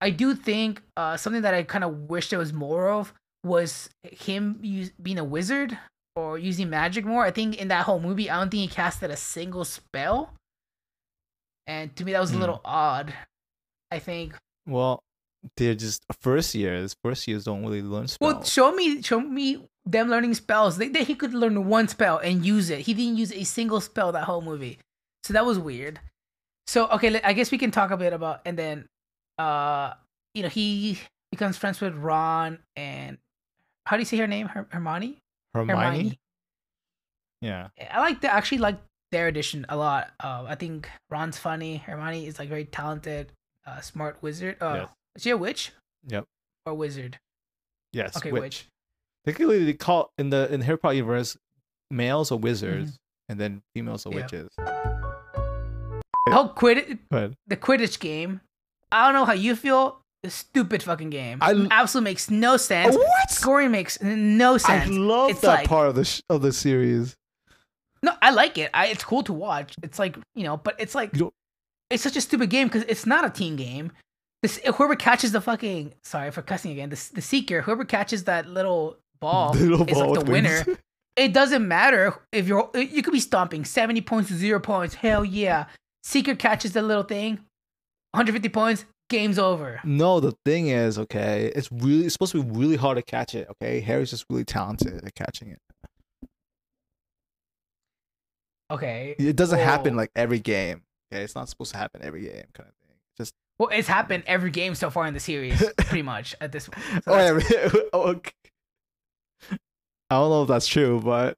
I 0.00 0.10
do 0.10 0.34
think 0.34 0.82
uh, 0.96 1.16
something 1.16 1.42
that 1.42 1.54
I 1.54 1.62
kind 1.62 1.82
of 1.82 2.08
wish 2.10 2.28
there 2.28 2.38
was 2.38 2.52
more 2.52 2.90
of 2.90 3.14
was 3.42 3.88
him 4.02 4.58
use, 4.60 4.90
being 5.02 5.18
a 5.18 5.24
wizard 5.24 5.76
or 6.16 6.38
using 6.38 6.70
magic 6.70 7.04
more. 7.04 7.24
I 7.24 7.30
think 7.30 7.56
in 7.60 7.68
that 7.68 7.84
whole 7.84 8.00
movie, 8.00 8.28
I 8.30 8.38
don't 8.38 8.50
think 8.50 8.62
he 8.62 8.74
casted 8.74 9.10
a 9.10 9.16
single 9.16 9.64
spell, 9.64 10.32
and 11.66 11.94
to 11.96 12.04
me 12.04 12.12
that 12.12 12.20
was 12.20 12.30
a 12.30 12.34
Hmm. 12.34 12.40
little 12.40 12.60
odd. 12.64 13.14
I 13.90 13.98
think. 14.00 14.34
well, 14.66 14.98
they're 15.56 15.76
just 15.76 16.02
first 16.20 16.52
years. 16.56 16.96
First 17.04 17.28
years 17.28 17.44
don't 17.44 17.62
really 17.62 17.82
learn 17.82 18.08
spells. 18.08 18.34
Well, 18.34 18.42
show 18.42 18.72
me, 18.72 19.00
show 19.02 19.20
me 19.20 19.64
them 19.84 20.08
learning 20.08 20.34
spells. 20.34 20.76
They, 20.76 20.88
they 20.88 21.04
he 21.04 21.14
could 21.14 21.32
learn 21.34 21.66
one 21.66 21.86
spell 21.86 22.18
and 22.18 22.44
use 22.44 22.68
it. 22.70 22.80
He 22.80 22.94
didn't 22.94 23.16
use 23.16 23.30
a 23.32 23.44
single 23.44 23.80
spell 23.80 24.10
that 24.12 24.24
whole 24.24 24.42
movie, 24.42 24.80
so 25.22 25.32
that 25.34 25.44
was 25.46 25.58
weird. 25.58 26.00
So 26.66 26.88
okay, 26.88 27.20
I 27.22 27.32
guess 27.32 27.52
we 27.52 27.58
can 27.58 27.70
talk 27.70 27.92
a 27.92 27.96
bit 27.96 28.12
about 28.12 28.40
and 28.44 28.58
then, 28.58 28.86
uh, 29.38 29.92
you 30.34 30.42
know, 30.42 30.48
he 30.48 30.98
becomes 31.30 31.56
friends 31.56 31.80
with 31.80 31.94
Ron 31.94 32.58
and 32.74 33.18
how 33.84 33.96
do 33.96 34.00
you 34.00 34.04
say 34.06 34.16
her 34.16 34.26
name? 34.26 34.48
Her- 34.48 34.66
Hermione. 34.70 35.18
Hermione. 35.56 36.18
Yeah. 37.40 37.68
I 37.92 38.00
like 38.00 38.20
the 38.20 38.32
actually 38.32 38.58
like 38.58 38.78
their 39.12 39.28
edition 39.28 39.66
a 39.68 39.76
lot. 39.76 40.10
Uh, 40.20 40.44
I 40.48 40.54
think 40.54 40.88
Ron's 41.10 41.38
funny. 41.38 41.76
Hermione 41.78 42.26
is 42.26 42.38
like 42.38 42.48
very 42.48 42.64
talented, 42.64 43.32
uh, 43.66 43.80
smart 43.80 44.18
wizard. 44.22 44.56
Uh, 44.60 44.74
Yes. 44.74 44.88
is 45.16 45.22
she 45.22 45.30
a 45.30 45.36
witch 45.36 45.72
Yep. 46.08 46.24
or 46.66 46.74
wizard? 46.74 47.18
Yes. 47.92 48.16
Okay, 48.16 48.32
witch. 48.32 48.42
witch. 48.42 48.66
Technically, 49.24 49.64
they 49.64 49.72
call 49.74 50.10
in 50.18 50.30
the 50.30 50.52
in 50.52 50.60
the 50.60 50.66
Harry 50.66 50.78
Potter 50.78 50.94
universe, 50.96 51.36
males 51.90 52.30
are 52.32 52.38
wizards, 52.38 52.98
and 53.28 53.38
then 53.40 53.62
females 53.74 54.06
are 54.06 54.10
Mm-hmm. 54.10 54.18
Witches. 54.20 54.50
The 56.26 56.32
whole 56.32 56.48
Quidditch, 56.48 56.98
But 57.10 57.32
the 57.46 57.56
Quidditch 57.56 58.00
game. 58.00 58.40
I 58.90 59.04
don't 59.04 59.14
know 59.14 59.24
how 59.24 59.32
you 59.32 59.54
feel. 59.56 60.00
Stupid 60.30 60.82
fucking 60.82 61.10
game. 61.10 61.38
I 61.40 61.52
l- 61.52 61.68
absolutely 61.70 62.10
makes 62.10 62.30
no 62.30 62.56
sense. 62.56 62.94
what? 62.96 63.30
Scoring 63.30 63.70
makes 63.70 64.00
no 64.02 64.58
sense. 64.58 64.86
I 64.86 64.90
love 64.90 65.30
It's 65.30 65.40
that 65.40 65.48
like- 65.48 65.68
part 65.68 65.88
of 65.88 65.94
the 65.94 66.04
sh- 66.04 66.20
of 66.30 66.42
the 66.42 66.52
series. 66.52 67.16
No, 68.02 68.12
I 68.22 68.30
like 68.30 68.58
it. 68.58 68.70
I, 68.74 68.86
it's 68.88 69.02
cool 69.04 69.22
to 69.24 69.32
watch. 69.32 69.74
It's 69.82 69.98
like 69.98 70.16
you 70.34 70.44
know, 70.44 70.56
but 70.58 70.76
it's 70.78 70.94
like 70.94 71.12
it's 71.90 72.02
such 72.02 72.16
a 72.16 72.20
stupid 72.20 72.50
game 72.50 72.68
because 72.68 72.82
it's 72.84 73.06
not 73.06 73.24
a 73.24 73.30
team 73.30 73.56
game. 73.56 73.90
This 74.42 74.58
whoever 74.76 74.94
catches 74.96 75.32
the 75.32 75.40
fucking 75.40 75.94
sorry 76.02 76.30
for 76.30 76.42
cussing 76.42 76.72
again. 76.72 76.90
The 76.90 77.10
the 77.14 77.22
seeker, 77.22 77.62
whoever 77.62 77.84
catches 77.84 78.24
that 78.24 78.48
little 78.48 78.98
ball 79.20 79.52
little 79.54 79.86
is 79.88 79.94
ball 79.98 80.14
like 80.14 80.24
the 80.24 80.30
winner. 80.30 80.64
It 81.16 81.32
doesn't 81.32 81.66
matter 81.66 82.14
if 82.30 82.46
you're 82.46 82.70
you 82.74 83.02
could 83.02 83.14
be 83.14 83.20
stomping 83.20 83.64
seventy 83.64 84.02
points 84.02 84.28
to 84.28 84.34
zero 84.36 84.60
points. 84.60 84.94
Hell 84.96 85.24
yeah, 85.24 85.64
seeker 86.04 86.34
catches 86.34 86.74
the 86.74 86.82
little 86.82 87.04
thing, 87.04 87.36
one 87.36 87.40
hundred 88.16 88.32
fifty 88.34 88.50
points. 88.50 88.84
Game's 89.08 89.38
over. 89.38 89.80
No, 89.84 90.20
the 90.20 90.32
thing 90.44 90.68
is, 90.68 90.98
okay, 90.98 91.52
it's 91.54 91.70
really 91.70 92.06
it's 92.06 92.12
supposed 92.14 92.32
to 92.32 92.42
be 92.42 92.58
really 92.58 92.76
hard 92.76 92.96
to 92.96 93.02
catch 93.02 93.34
it. 93.34 93.48
Okay, 93.50 93.80
Harry's 93.80 94.10
just 94.10 94.26
really 94.28 94.44
talented 94.44 95.04
at 95.04 95.14
catching 95.14 95.50
it. 95.50 95.60
Okay. 98.70 99.14
It 99.18 99.36
doesn't 99.36 99.60
happen 99.60 99.96
like 99.96 100.10
every 100.16 100.40
game. 100.40 100.82
Okay, 101.12 101.22
it's 101.22 101.34
not 101.36 101.48
supposed 101.48 101.72
to 101.72 101.78
happen 101.78 102.02
every 102.02 102.22
game, 102.22 102.44
kind 102.52 102.68
of 102.68 102.74
thing. 102.88 102.96
Just 103.16 103.32
Well, 103.58 103.68
it's 103.72 103.86
happened 103.86 104.24
every 104.26 104.50
game 104.50 104.74
so 104.74 104.90
far 104.90 105.06
in 105.06 105.14
the 105.14 105.20
series, 105.20 105.62
pretty 105.78 106.02
much 106.02 106.34
at 106.40 106.50
this. 106.50 106.68
point. 106.68 106.84
So 107.04 107.12
oh, 107.12 107.40
yeah, 107.50 107.80
oh, 107.92 108.02
okay. 108.08 108.32
I 110.10 110.18
don't 110.18 110.30
know 110.30 110.42
if 110.42 110.48
that's 110.48 110.66
true, 110.66 111.00
but 111.00 111.36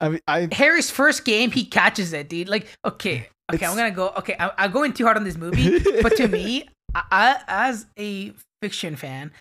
I 0.00 0.08
mean, 0.10 0.20
I 0.26 0.48
Harry's 0.52 0.90
first 0.90 1.24
game, 1.24 1.50
he 1.50 1.64
catches 1.64 2.12
it, 2.12 2.28
dude. 2.28 2.48
Like, 2.48 2.66
okay, 2.84 3.28
okay, 3.52 3.66
I'm 3.66 3.76
gonna 3.76 3.90
go. 3.90 4.08
Okay, 4.18 4.34
I, 4.38 4.50
I'm 4.58 4.72
going 4.72 4.92
too 4.92 5.04
hard 5.04 5.16
on 5.16 5.24
this 5.24 5.36
movie, 5.36 5.78
but 6.02 6.16
to 6.16 6.28
me, 6.28 6.68
I, 6.94 7.40
as 7.48 7.86
a 7.98 8.32
fiction 8.60 8.96
fan, 8.96 9.32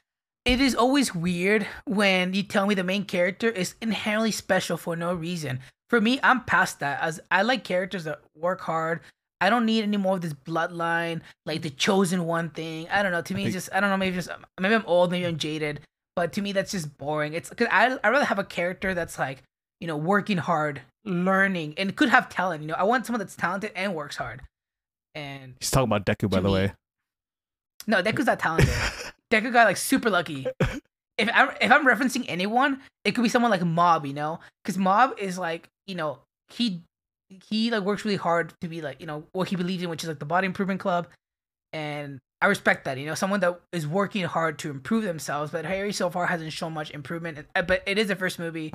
it 0.46 0.60
is 0.60 0.76
always 0.76 1.14
weird 1.14 1.68
when 1.86 2.34
you 2.34 2.44
tell 2.44 2.66
me 2.66 2.76
the 2.76 2.84
main 2.84 3.06
character 3.06 3.50
is 3.50 3.76
inherently 3.82 4.32
special 4.32 4.78
for 4.78 4.96
no 4.96 5.14
reason. 5.14 5.60
For 5.90 6.02
me, 6.02 6.20
I'm 6.24 6.44
past 6.46 6.80
that. 6.80 7.02
As 7.02 7.20
I 7.30 7.42
like 7.42 7.64
characters 7.64 8.06
that 8.06 8.22
work 8.36 8.62
hard. 8.62 9.02
I 9.42 9.50
don't 9.50 9.66
need 9.66 9.82
any 9.82 9.98
more 9.98 10.16
of 10.16 10.22
this 10.22 10.34
bloodline, 10.34 11.22
like 11.48 11.64
the 11.64 11.72
chosen 11.72 12.26
one 12.26 12.52
thing. 12.52 12.88
I 12.90 13.02
don't 13.02 13.12
know. 13.12 13.24
To 13.24 13.34
me, 13.34 13.46
it's 13.46 13.54
just 13.54 13.70
I 13.74 13.80
don't 13.80 13.90
know. 13.90 13.98
Maybe 13.98 14.16
just 14.16 14.30
maybe 14.60 14.76
I'm 14.76 14.86
old, 14.86 15.10
maybe 15.10 15.26
I'm 15.26 15.38
jaded, 15.40 15.82
but 16.16 16.32
to 16.34 16.44
me, 16.44 16.52
that's 16.52 16.72
just 16.72 16.96
boring. 17.00 17.34
It's 17.34 17.50
because 17.50 17.68
I 17.72 17.98
I 18.04 18.10
rather 18.10 18.26
have 18.26 18.38
a 18.38 18.44
character 18.44 18.94
that's 18.94 19.18
like 19.18 19.42
you 19.80 19.88
know 19.88 19.98
working 19.98 20.38
hard, 20.38 20.84
learning, 21.06 21.74
and 21.78 21.96
could 21.96 22.10
have 22.10 22.30
talent. 22.30 22.62
You 22.62 22.68
know, 22.68 22.76
I 22.76 22.84
want 22.84 23.08
someone 23.08 23.20
that's 23.20 23.36
talented 23.36 23.72
and 23.76 23.96
works 23.96 24.16
hard. 24.16 24.44
And 25.16 25.56
he's 25.60 25.72
talking 25.72 25.92
about 25.92 26.06
Deku, 26.06 26.30
by 26.30 26.40
the 26.40 26.48
me- 26.48 26.54
way. 26.54 26.74
No, 27.88 28.02
Deku's 28.02 28.26
not 28.26 28.40
talented. 28.40 28.70
Deku 29.32 29.52
got 29.54 29.66
like 29.66 29.78
super 29.78 30.10
lucky. 30.10 30.46
If 31.18 31.30
I'm 31.34 31.50
if 31.62 31.72
I'm 31.72 31.86
referencing 31.86 32.26
anyone, 32.28 32.82
it 33.06 33.12
could 33.14 33.22
be 33.24 33.30
someone 33.30 33.52
like 33.52 33.64
Mob, 33.64 34.06
you 34.06 34.14
know, 34.14 34.40
because 34.64 34.78
Mob 34.78 35.18
is 35.20 35.38
like 35.38 35.68
you 35.88 35.96
know 35.96 36.20
he 36.50 36.82
he 37.50 37.72
like 37.72 37.84
works 37.84 38.04
really 38.04 38.18
hard 38.18 38.54
to 38.62 38.68
be 38.68 38.82
like 38.82 39.00
you 39.00 39.08
know 39.08 39.24
what 39.32 39.48
he 39.50 39.56
believes 39.56 39.84
in, 39.84 39.90
which 39.90 40.04
is 40.04 40.10
like 40.10 40.20
the 40.20 40.26
body 40.26 40.46
improvement 40.48 40.80
club, 40.80 41.08
and 41.74 42.20
I 42.42 42.48
respect 42.48 42.86
that. 42.86 42.98
You 42.98 43.06
know, 43.06 43.16
someone 43.16 43.40
that 43.42 43.60
is 43.72 43.88
working 43.88 44.24
hard 44.26 44.58
to 44.60 44.70
improve 44.70 45.04
themselves. 45.04 45.52
But 45.52 45.66
Harry 45.66 45.94
so 45.94 46.10
far 46.10 46.26
hasn't 46.26 46.54
shown 46.54 46.74
much 46.74 46.92
improvement. 46.92 47.46
uh, 47.56 47.62
But 47.62 47.84
it 47.86 47.98
is 47.98 48.08
the 48.08 48.16
first 48.16 48.40
movie. 48.40 48.74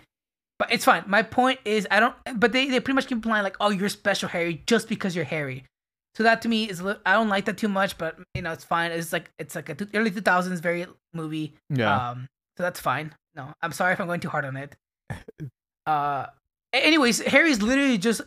But 0.59 0.73
it's 0.73 0.85
fine. 0.87 1.05
My 1.07 1.23
point 1.23 1.61
is, 1.67 1.87
I 1.91 2.01
don't. 2.01 2.15
But 2.37 2.53
they, 2.53 2.69
they 2.71 2.81
pretty 2.81 2.95
much 2.95 3.09
keep 3.09 3.17
implying 3.17 3.43
like, 3.45 3.57
oh, 3.61 3.69
you're 3.71 3.91
special, 3.91 4.29
Harry, 4.31 4.63
just 4.67 4.89
because 4.89 5.15
you're 5.15 5.25
Harry. 5.27 5.65
So 6.17 6.23
that 6.23 6.41
to 6.43 6.49
me 6.49 6.65
is 6.65 6.83
I 6.83 7.13
don't 7.13 7.29
like 7.29 7.45
that 7.45 7.59
too 7.59 7.69
much. 7.69 7.99
But 7.99 8.19
you 8.35 8.43
know, 8.43 8.53
it's 8.53 8.65
fine. 8.65 8.91
It's 8.91 9.13
like 9.13 9.31
it's 9.39 9.55
like 9.55 9.69
a 9.69 9.77
early 9.95 10.11
two 10.11 10.23
thousands 10.23 10.61
very 10.61 10.87
movie. 11.13 11.55
Yeah. 11.69 12.11
Um. 12.11 12.29
So 12.57 12.63
that's 12.63 12.81
fine. 12.81 13.15
No, 13.35 13.53
I'm 13.61 13.73
sorry 13.73 13.93
if 13.93 14.01
I'm 14.01 14.07
going 14.07 14.21
too 14.21 14.31
hard 14.31 14.45
on 14.45 14.57
it. 14.57 14.77
Uh. 15.87 16.27
Anyways, 16.73 17.21
Harry's 17.23 17.63
literally 17.63 17.97
just 17.97 18.21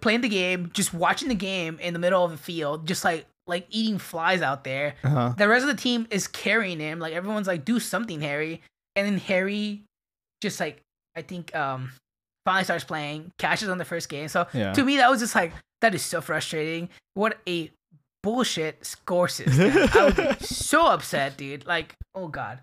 playing 0.00 0.22
the 0.22 0.30
game, 0.30 0.70
just 0.72 0.94
watching 0.94 1.28
the 1.28 1.34
game 1.34 1.78
in 1.78 1.92
the 1.92 1.98
middle 1.98 2.24
of 2.24 2.30
the 2.30 2.38
field, 2.38 2.86
just 2.86 3.04
like 3.04 3.26
like 3.46 3.66
eating 3.68 3.98
flies 3.98 4.40
out 4.40 4.64
there. 4.64 4.94
uh-huh. 5.04 5.34
The 5.36 5.46
rest 5.46 5.62
of 5.62 5.68
the 5.68 5.80
team 5.80 6.06
is 6.10 6.26
carrying 6.26 6.80
him. 6.80 6.98
Like 6.98 7.12
everyone's 7.12 7.46
like, 7.46 7.66
"Do 7.66 7.78
something, 7.78 8.22
Harry!" 8.22 8.62
And 8.96 9.06
then 9.06 9.18
Harry, 9.18 9.82
just 10.40 10.58
like 10.58 10.80
I 11.14 11.20
think, 11.20 11.54
um, 11.54 11.92
finally 12.46 12.64
starts 12.64 12.84
playing, 12.84 13.32
cashes 13.36 13.68
on 13.68 13.76
the 13.76 13.84
first 13.84 14.08
game. 14.08 14.28
So 14.28 14.46
Yeah. 14.54 14.72
to 14.72 14.82
me, 14.82 14.96
that 14.96 15.10
was 15.10 15.20
just 15.20 15.34
like 15.34 15.52
that 15.82 15.94
is 15.94 16.02
so 16.02 16.22
frustrating. 16.22 16.88
What 17.12 17.36
a 17.46 17.70
bullshit 18.22 18.86
score 18.86 19.28
system! 19.28 19.72
I 19.92 20.04
would 20.06 20.16
be 20.16 20.44
so 20.46 20.86
upset, 20.86 21.36
dude. 21.36 21.66
Like, 21.66 21.94
oh 22.14 22.28
god. 22.28 22.60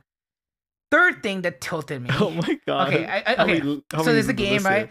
Third 0.92 1.22
thing 1.24 1.42
that 1.44 1.62
tilted 1.62 2.02
me. 2.02 2.10
Oh 2.20 2.32
my 2.32 2.60
god. 2.68 2.88
Okay, 2.94 3.06
I- 3.06 3.24
I- 3.34 3.44
okay. 3.44 3.60
many- 3.62 3.84
so 3.98 4.04
there's 4.14 4.28
a 4.28 4.34
game, 4.34 4.64
right? 4.64 4.88
here? 4.88 4.90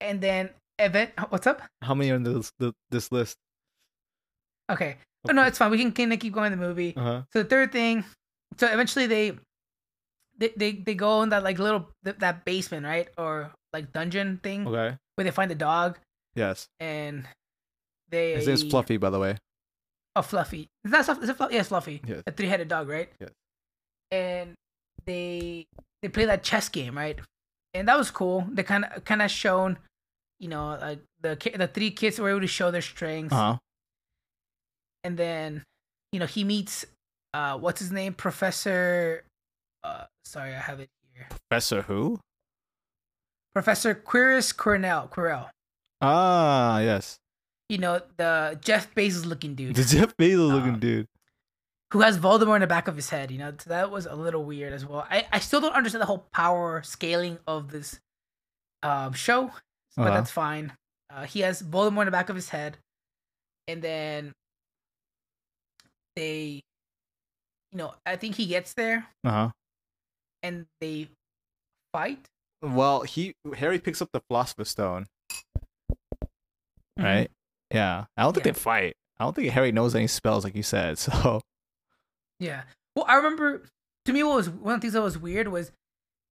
And 0.00 0.20
then 0.20 0.50
event. 0.78 1.10
What's 1.28 1.46
up? 1.46 1.60
How 1.82 1.94
many 1.94 2.10
are 2.10 2.16
in 2.16 2.22
this 2.22 2.50
the, 2.58 2.72
this 2.90 3.12
list? 3.12 3.36
Okay. 4.70 4.96
Oh 5.28 5.32
no, 5.32 5.42
it's 5.44 5.58
fine. 5.58 5.70
We 5.70 5.78
can 5.78 5.92
kind 5.92 6.12
of 6.12 6.18
keep 6.18 6.32
going 6.32 6.52
in 6.52 6.58
the 6.58 6.66
movie. 6.66 6.94
Uh 6.96 7.02
huh. 7.02 7.22
So 7.32 7.42
the 7.42 7.48
third 7.48 7.72
thing, 7.72 8.04
so 8.58 8.66
eventually 8.66 9.06
they, 9.06 9.32
they 10.38 10.52
they 10.56 10.72
they 10.72 10.94
go 10.94 11.22
in 11.22 11.28
that 11.30 11.42
like 11.44 11.58
little 11.58 11.88
th- 12.04 12.16
that 12.18 12.44
basement, 12.44 12.86
right, 12.86 13.08
or 13.18 13.52
like 13.72 13.92
dungeon 13.92 14.40
thing 14.42 14.66
Okay. 14.66 14.96
where 15.14 15.24
they 15.24 15.30
find 15.30 15.50
the 15.50 15.54
dog 15.54 15.98
Yes. 16.34 16.68
and 16.80 17.26
they. 18.08 18.34
His 18.34 18.46
name's 18.46 18.62
Fluffy, 18.64 18.96
by 18.96 19.10
the 19.10 19.18
way. 19.18 19.36
Oh, 20.16 20.22
Fluffy. 20.22 20.68
Is 20.84 20.90
that 20.90 21.04
Fluffy? 21.04 21.22
Is 21.22 21.28
it 21.28 21.36
Fluffy? 21.36 21.54
Yes, 21.54 21.68
Fluffy. 21.68 22.02
Yes. 22.06 22.22
A 22.26 22.32
three-headed 22.32 22.68
dog, 22.68 22.88
right? 22.88 23.08
Yes. 23.20 23.30
And 24.10 24.54
they 25.06 25.66
they 26.02 26.08
play 26.08 26.24
that 26.26 26.42
chess 26.42 26.68
game, 26.68 26.96
right? 26.96 27.18
And 27.74 27.86
that 27.88 27.96
was 27.96 28.10
cool. 28.10 28.44
They 28.50 28.62
kind 28.64 28.84
of 28.84 29.04
kind 29.04 29.22
of 29.22 29.30
shown, 29.30 29.78
you 30.40 30.48
know, 30.48 30.76
like 30.80 31.00
the 31.20 31.36
ki- 31.36 31.56
the 31.56 31.68
three 31.68 31.90
kids 31.92 32.18
were 32.18 32.30
able 32.30 32.40
to 32.40 32.46
show 32.48 32.70
their 32.72 32.82
strengths. 32.82 33.32
Uh 33.32 33.36
huh. 33.54 33.56
and 35.04 35.16
then 35.16 35.62
you 36.12 36.18
know 36.20 36.26
he 36.26 36.44
meets 36.44 36.84
uh 37.32 37.56
what's 37.56 37.80
his 37.80 37.92
name 37.92 38.12
professor 38.12 39.22
uh 39.84 40.04
sorry 40.24 40.50
i 40.54 40.58
have 40.58 40.80
it 40.80 40.88
here 41.14 41.26
Professor 41.48 41.82
who? 41.82 42.18
Professor 43.54 43.94
quiris 43.94 44.52
cornell 44.56 45.08
quirrell 45.08 45.48
Ah, 46.00 46.78
yes. 46.80 47.18
you 47.68 47.78
know 47.78 48.00
the 48.16 48.58
jeff 48.62 48.94
bezos 48.94 49.26
looking 49.26 49.54
dude 49.54 49.76
The 49.76 49.84
Jeff 49.84 50.16
Bezos 50.16 50.50
looking 50.52 50.74
Uh, 50.74 50.78
dude. 50.78 51.06
who 51.92 52.00
has 52.00 52.18
voldemort 52.18 52.56
in 52.56 52.60
the 52.62 52.66
back 52.66 52.88
of 52.88 52.96
his 52.96 53.10
head 53.10 53.30
you 53.30 53.38
know 53.38 53.52
so 53.58 53.68
that 53.70 53.90
was 53.90 54.06
a 54.06 54.14
little 54.14 54.44
weird 54.44 54.72
as 54.72 54.86
well 54.86 55.06
i 55.10 55.26
i 55.32 55.38
still 55.38 55.60
don't 55.60 55.74
understand 55.74 56.00
the 56.02 56.06
whole 56.06 56.26
power 56.32 56.82
scaling 56.82 57.38
of 57.46 57.70
this 57.70 57.98
um 58.82 59.12
show 59.12 59.50
but 59.96 60.02
Uh-huh. 60.06 60.14
that's 60.14 60.30
fine 60.30 60.72
uh 61.10 61.24
he 61.26 61.40
has 61.40 61.62
voldemort 61.62 62.02
in 62.02 62.06
the 62.06 62.12
back 62.12 62.28
of 62.30 62.36
his 62.36 62.48
head 62.50 62.78
and 63.68 63.82
then 63.82 64.32
they 66.16 66.60
you 67.72 67.78
know 67.78 67.94
i 68.06 68.16
think 68.16 68.36
he 68.36 68.46
gets 68.46 68.72
there 68.74 69.06
Uh 69.24 69.30
huh. 69.30 69.48
and 70.42 70.66
they 70.80 71.08
fight. 71.92 72.26
Well, 72.62 73.02
he 73.02 73.34
Harry 73.56 73.78
picks 73.78 74.02
up 74.02 74.10
the 74.12 74.20
Philosopher's 74.28 74.68
Stone, 74.68 75.06
Mhm. 76.98 77.04
right? 77.04 77.30
Yeah. 77.72 78.06
I 78.16 78.22
don't 78.22 78.32
think 78.34 78.46
Yeah. 78.46 78.52
they 78.52 78.58
fight. 78.58 78.96
I 79.18 79.24
don't 79.24 79.34
think 79.34 79.50
Harry 79.52 79.72
knows 79.72 79.94
any 79.94 80.06
spells, 80.06 80.44
like 80.44 80.54
you 80.54 80.62
said. 80.62 80.98
So 80.98 81.40
Yeah. 82.38 82.64
Well, 82.96 83.04
I 83.08 83.14
remember. 83.16 83.62
To 84.06 84.12
me, 84.14 84.22
what 84.22 84.36
was 84.36 84.48
one 84.48 84.74
of 84.74 84.80
the 84.80 84.84
things 84.86 84.94
that 84.94 85.02
was 85.02 85.18
weird 85.18 85.48
was 85.48 85.72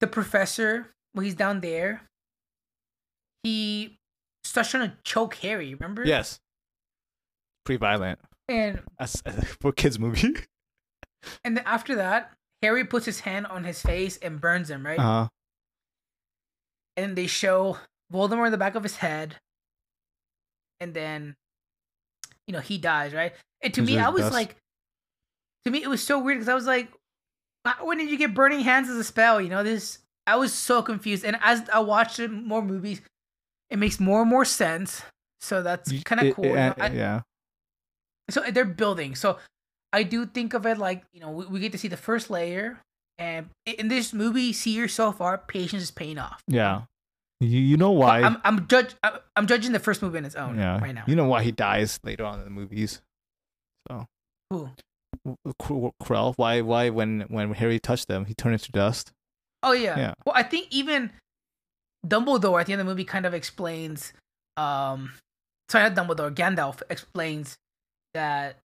the 0.00 0.06
professor 0.08 0.90
when 1.12 1.24
he's 1.24 1.34
down 1.36 1.60
there. 1.60 2.02
He 3.44 3.96
starts 4.44 4.70
trying 4.70 4.90
to 4.90 4.96
choke 5.04 5.36
Harry. 5.36 5.74
Remember? 5.74 6.04
yes, 6.04 6.40
pretty 7.64 7.78
violent. 7.78 8.18
And 8.48 8.82
That's 8.98 9.22
for 9.60 9.68
a 9.68 9.72
kids 9.72 9.98
movie. 9.98 10.34
and 11.44 11.56
then 11.56 11.64
after 11.64 11.94
that, 11.94 12.32
Harry 12.62 12.84
puts 12.84 13.06
his 13.06 13.20
hand 13.20 13.46
on 13.46 13.64
his 13.64 13.80
face 13.80 14.16
and 14.18 14.40
burns 14.40 14.68
him. 14.70 14.84
Right. 14.84 14.98
Uh 14.98 15.02
huh. 15.02 15.28
And 16.96 17.16
they 17.16 17.26
show 17.26 17.78
Voldemort 18.12 18.46
in 18.46 18.52
the 18.52 18.58
back 18.58 18.74
of 18.74 18.82
his 18.82 18.96
head, 18.96 19.36
and 20.80 20.94
then, 20.94 21.36
you 22.46 22.52
know, 22.52 22.60
he 22.60 22.78
dies, 22.78 23.12
right? 23.12 23.32
And 23.62 23.72
to 23.74 23.82
He's 23.82 23.90
me, 23.90 23.98
I 23.98 24.08
was 24.08 24.22
dust. 24.22 24.32
like, 24.34 24.56
to 25.64 25.70
me, 25.70 25.82
it 25.82 25.88
was 25.88 26.02
so 26.02 26.18
weird 26.18 26.38
because 26.38 26.48
I 26.48 26.54
was 26.54 26.66
like, 26.66 26.90
"Why- 27.62 27.76
when 27.82 27.98
did 27.98 28.10
you 28.10 28.16
get 28.16 28.34
Burning 28.34 28.60
Hands 28.60 28.88
as 28.88 28.96
a 28.96 29.04
spell? 29.04 29.40
You 29.40 29.48
know, 29.50 29.62
this, 29.62 29.98
I 30.26 30.36
was 30.36 30.54
so 30.54 30.82
confused. 30.82 31.24
And 31.24 31.36
as 31.42 31.68
I 31.72 31.80
watched 31.80 32.18
more 32.28 32.62
movies, 32.62 33.02
it 33.68 33.78
makes 33.78 34.00
more 34.00 34.22
and 34.22 34.30
more 34.30 34.44
sense. 34.46 35.02
So 35.42 35.62
that's 35.62 35.92
kind 36.04 36.20
of 36.26 36.34
cool. 36.34 36.46
you 36.46 36.54
know? 36.54 36.74
I- 36.78 36.88
yeah. 36.88 37.20
so 38.30 38.40
they're 38.50 38.64
building. 38.64 39.14
So 39.14 39.38
I 39.92 40.02
do 40.02 40.24
think 40.26 40.54
of 40.54 40.64
it 40.66 40.78
like 40.78 41.02
you 41.12 41.20
know 41.20 41.30
we, 41.30 41.46
we 41.46 41.60
get 41.60 41.72
to 41.72 41.78
see 41.78 41.88
the 41.88 41.96
first 41.96 42.30
layer, 42.30 42.78
and 43.20 43.50
in 43.66 43.88
this 43.88 44.12
movie, 44.12 44.52
see 44.52 44.72
here 44.72 44.88
so 44.88 45.12
far, 45.12 45.38
patience 45.38 45.82
is 45.82 45.90
paying 45.90 46.18
off. 46.18 46.42
Yeah. 46.48 46.82
You 47.40 47.60
you 47.60 47.76
know 47.76 47.90
why? 47.90 48.22
I'm 48.22 48.38
I'm 48.44 48.66
judge 48.66 48.94
I'm, 49.02 49.12
I'm 49.36 49.46
judging 49.46 49.72
the 49.72 49.78
first 49.78 50.02
movie 50.02 50.18
on 50.18 50.24
its 50.24 50.34
own 50.34 50.58
yeah. 50.58 50.78
right 50.80 50.94
now. 50.94 51.04
You 51.06 51.16
know 51.16 51.26
why 51.26 51.42
he 51.42 51.52
dies 51.52 52.00
later 52.02 52.24
on 52.24 52.38
in 52.38 52.44
the 52.44 52.50
movies. 52.50 53.00
So. 53.88 54.06
Who? 54.50 54.70
Quirrell. 55.62 56.34
Why? 56.36 56.60
Why? 56.60 56.90
When 56.90 57.22
when 57.28 57.52
Harry 57.54 57.78
touched 57.78 58.08
them, 58.08 58.24
he 58.24 58.34
turned 58.34 58.54
into 58.54 58.72
dust. 58.72 59.12
Oh 59.62 59.72
yeah. 59.72 59.98
Yeah. 59.98 60.14
Well, 60.24 60.34
I 60.34 60.42
think 60.42 60.66
even 60.70 61.10
Dumbledore 62.06 62.60
at 62.60 62.66
the 62.66 62.72
end 62.72 62.80
of 62.80 62.86
the 62.86 62.90
movie 62.90 63.04
kind 63.04 63.26
of 63.26 63.34
explains. 63.34 64.12
Um, 64.56 65.12
sorry, 65.68 65.88
not 65.88 65.94
Dumbledore. 65.94 66.34
Gandalf 66.34 66.82
explains 66.90 67.56
that 68.14 68.56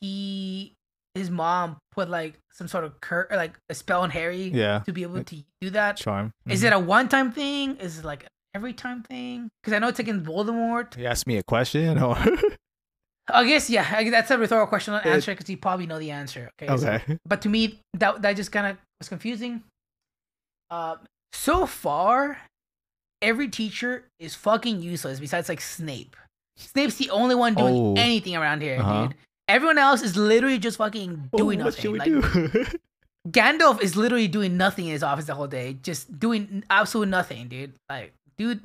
he 0.00 0.72
his 1.20 1.30
mom 1.30 1.76
put 1.92 2.08
like 2.08 2.34
some 2.52 2.66
sort 2.68 2.84
of 2.84 3.00
cur 3.00 3.28
like 3.30 3.56
a 3.68 3.74
spell 3.74 4.00
on 4.02 4.10
Harry 4.10 4.44
Yeah. 4.52 4.80
to 4.86 4.92
be 4.92 5.02
able 5.02 5.22
to 5.22 5.36
do 5.60 5.70
that. 5.70 5.96
Charm. 5.96 6.32
Is 6.48 6.62
Mhm. 6.62 6.66
it 6.68 6.72
a 6.72 6.78
one 6.78 7.08
time 7.08 7.30
thing? 7.32 7.76
Is 7.76 7.98
it 7.98 8.04
like 8.04 8.26
every 8.54 8.72
time 8.72 9.02
thing? 9.02 9.48
Because 9.62 9.72
I 9.74 9.78
know 9.78 9.88
it's 9.88 9.98
against 10.00 10.24
Voldemort. 10.24 10.94
He 10.94 11.06
asked 11.06 11.26
me 11.26 11.36
a 11.36 11.42
question, 11.42 11.98
or 12.02 12.16
I 13.32 13.44
guess 13.44 13.70
yeah. 13.70 13.86
I, 13.96 14.08
that's 14.10 14.30
a 14.30 14.38
rhetorical 14.38 14.66
question. 14.66 14.94
I'll 14.94 15.06
answer 15.06 15.32
because 15.32 15.48
you 15.48 15.56
probably 15.56 15.86
know 15.86 15.98
the 15.98 16.10
answer. 16.10 16.50
Okay. 16.60 16.76
so- 16.76 16.88
okay. 16.88 17.18
but 17.26 17.42
to 17.42 17.48
me 17.48 17.78
that 17.94 18.22
that 18.22 18.34
just 18.36 18.50
kind 18.52 18.66
of 18.66 18.76
was 19.00 19.08
confusing. 19.08 19.62
Uh, 20.70 20.96
so 21.32 21.66
far, 21.66 22.38
every 23.22 23.48
teacher 23.48 24.04
is 24.18 24.34
fucking 24.34 24.80
useless 24.82 25.20
besides 25.20 25.48
like 25.48 25.60
Snape. 25.60 26.16
Snape's 26.56 26.96
the 26.96 27.10
only 27.10 27.34
one 27.34 27.54
doing 27.54 27.74
Oh. 27.74 27.94
anything 27.96 28.36
around 28.36 28.62
here, 28.62 28.78
Uh-huh. 28.80 29.06
dude. 29.06 29.14
Everyone 29.50 29.78
else 29.78 30.02
is 30.02 30.16
literally 30.16 30.58
just 30.58 30.76
fucking 30.78 31.30
doing 31.36 31.60
Oh, 31.60 31.64
What 31.66 31.74
should 31.74 31.92
nothing. 31.96 32.14
we 32.14 32.20
Like, 32.20 32.52
do? 32.52 32.64
Gandalf 33.28 33.82
is 33.82 33.96
literally 33.96 34.28
doing 34.28 34.56
nothing 34.56 34.86
in 34.86 34.92
his 34.92 35.02
office 35.02 35.26
the 35.26 35.34
whole 35.34 35.46
day, 35.48 35.76
just 35.82 36.18
doing 36.18 36.64
absolute 36.70 37.08
nothing, 37.08 37.48
dude. 37.48 37.74
Like, 37.88 38.14
dude, 38.38 38.62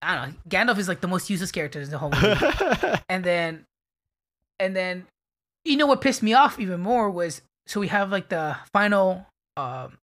I 0.00 0.14
don't 0.14 0.28
know. 0.30 0.34
Gandalf 0.48 0.78
is 0.78 0.88
like 0.88 1.00
the 1.00 1.08
most 1.08 1.28
useless 1.28 1.50
character 1.52 1.80
in 1.80 1.90
the 1.90 1.98
whole 1.98 2.10
movie. 2.10 2.98
and 3.08 3.22
then, 3.24 3.64
and 4.60 4.74
then, 4.76 5.06
you 5.64 5.76
know 5.76 5.86
what 5.86 6.00
pissed 6.00 6.22
me 6.22 6.32
off 6.34 6.58
even 6.58 6.80
more 6.80 7.10
was 7.10 7.42
so 7.66 7.80
we 7.80 7.88
have 7.88 8.10
like 8.10 8.28
the 8.28 8.56
final, 8.72 9.26
um, 9.56 9.98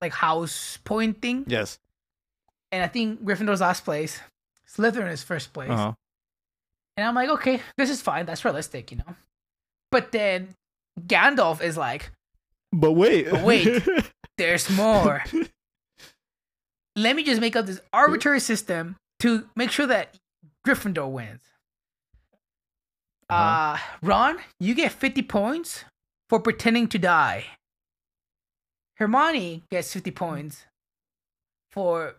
like 0.00 0.12
house 0.12 0.78
point 0.84 1.20
thing, 1.20 1.44
yes. 1.46 1.78
and 2.72 2.82
I 2.82 2.88
think 2.88 3.22
Gryffindor's 3.24 3.60
last 3.60 3.84
place, 3.84 4.20
Slytherin 4.68 5.10
is 5.12 5.22
first 5.22 5.52
place, 5.52 5.70
Uh-huh. 5.70 5.92
and 6.96 7.06
I'm 7.06 7.14
like, 7.14 7.28
okay, 7.28 7.60
this 7.76 7.90
is 7.90 8.00
fine, 8.02 8.26
that's 8.26 8.44
realistic, 8.44 8.90
you 8.90 8.98
know. 8.98 9.14
But 9.94 10.10
then 10.10 10.56
Gandalf 10.98 11.62
is 11.62 11.76
like, 11.76 12.10
But 12.72 12.94
wait. 12.94 13.30
But 13.30 13.44
wait. 13.44 13.80
there's 14.38 14.68
more. 14.70 15.22
Let 16.96 17.14
me 17.14 17.22
just 17.22 17.40
make 17.40 17.54
up 17.54 17.66
this 17.66 17.80
arbitrary 17.92 18.40
system 18.40 18.96
to 19.20 19.48
make 19.54 19.70
sure 19.70 19.86
that 19.86 20.16
Gryffindor 20.66 21.08
wins. 21.08 21.42
Uh-huh. 23.30 23.76
Uh, 23.76 23.78
Ron, 24.02 24.38
you 24.58 24.74
get 24.74 24.90
50 24.90 25.22
points 25.22 25.84
for 26.28 26.40
pretending 26.40 26.88
to 26.88 26.98
die. 26.98 27.44
Hermione 28.96 29.62
gets 29.70 29.92
50 29.92 30.10
points 30.10 30.64
for 31.70 32.16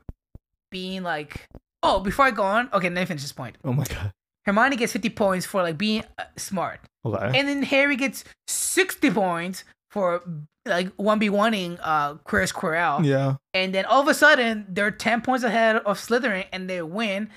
being 0.71 1.03
like, 1.03 1.45
oh, 1.83 1.99
before 1.99 2.23
I 2.23 2.31
go 2.31 2.43
on, 2.43 2.69
okay, 2.71 2.87
let 2.87 3.01
me 3.01 3.05
finish 3.05 3.23
this 3.23 3.33
point. 3.33 3.57
Oh 3.65 3.73
my 3.73 3.83
god. 3.83 4.13
Hermione 4.45 4.75
gets 4.75 4.93
50 4.93 5.09
points 5.11 5.45
for 5.45 5.61
like 5.63 5.77
being 5.77 6.03
uh, 6.17 6.23
smart. 6.37 6.79
Okay. 7.05 7.37
And 7.39 7.47
then 7.47 7.63
Harry 7.63 7.95
gets 7.95 8.23
60 8.47 9.11
points 9.11 9.63
for 9.91 10.21
like 10.65 10.95
1v1ing 10.97 11.79
uh 11.81 12.15
Queer 12.23 12.43
Quirrell. 12.45 13.05
yeah. 13.05 13.35
And 13.53 13.73
then 13.73 13.85
all 13.85 14.01
of 14.01 14.07
a 14.07 14.13
sudden, 14.13 14.65
they're 14.69 14.91
10 14.91 15.21
points 15.21 15.43
ahead 15.43 15.77
of 15.77 15.97
Slytherin 15.97 16.45
and 16.51 16.69
they 16.69 16.81
win. 16.81 17.29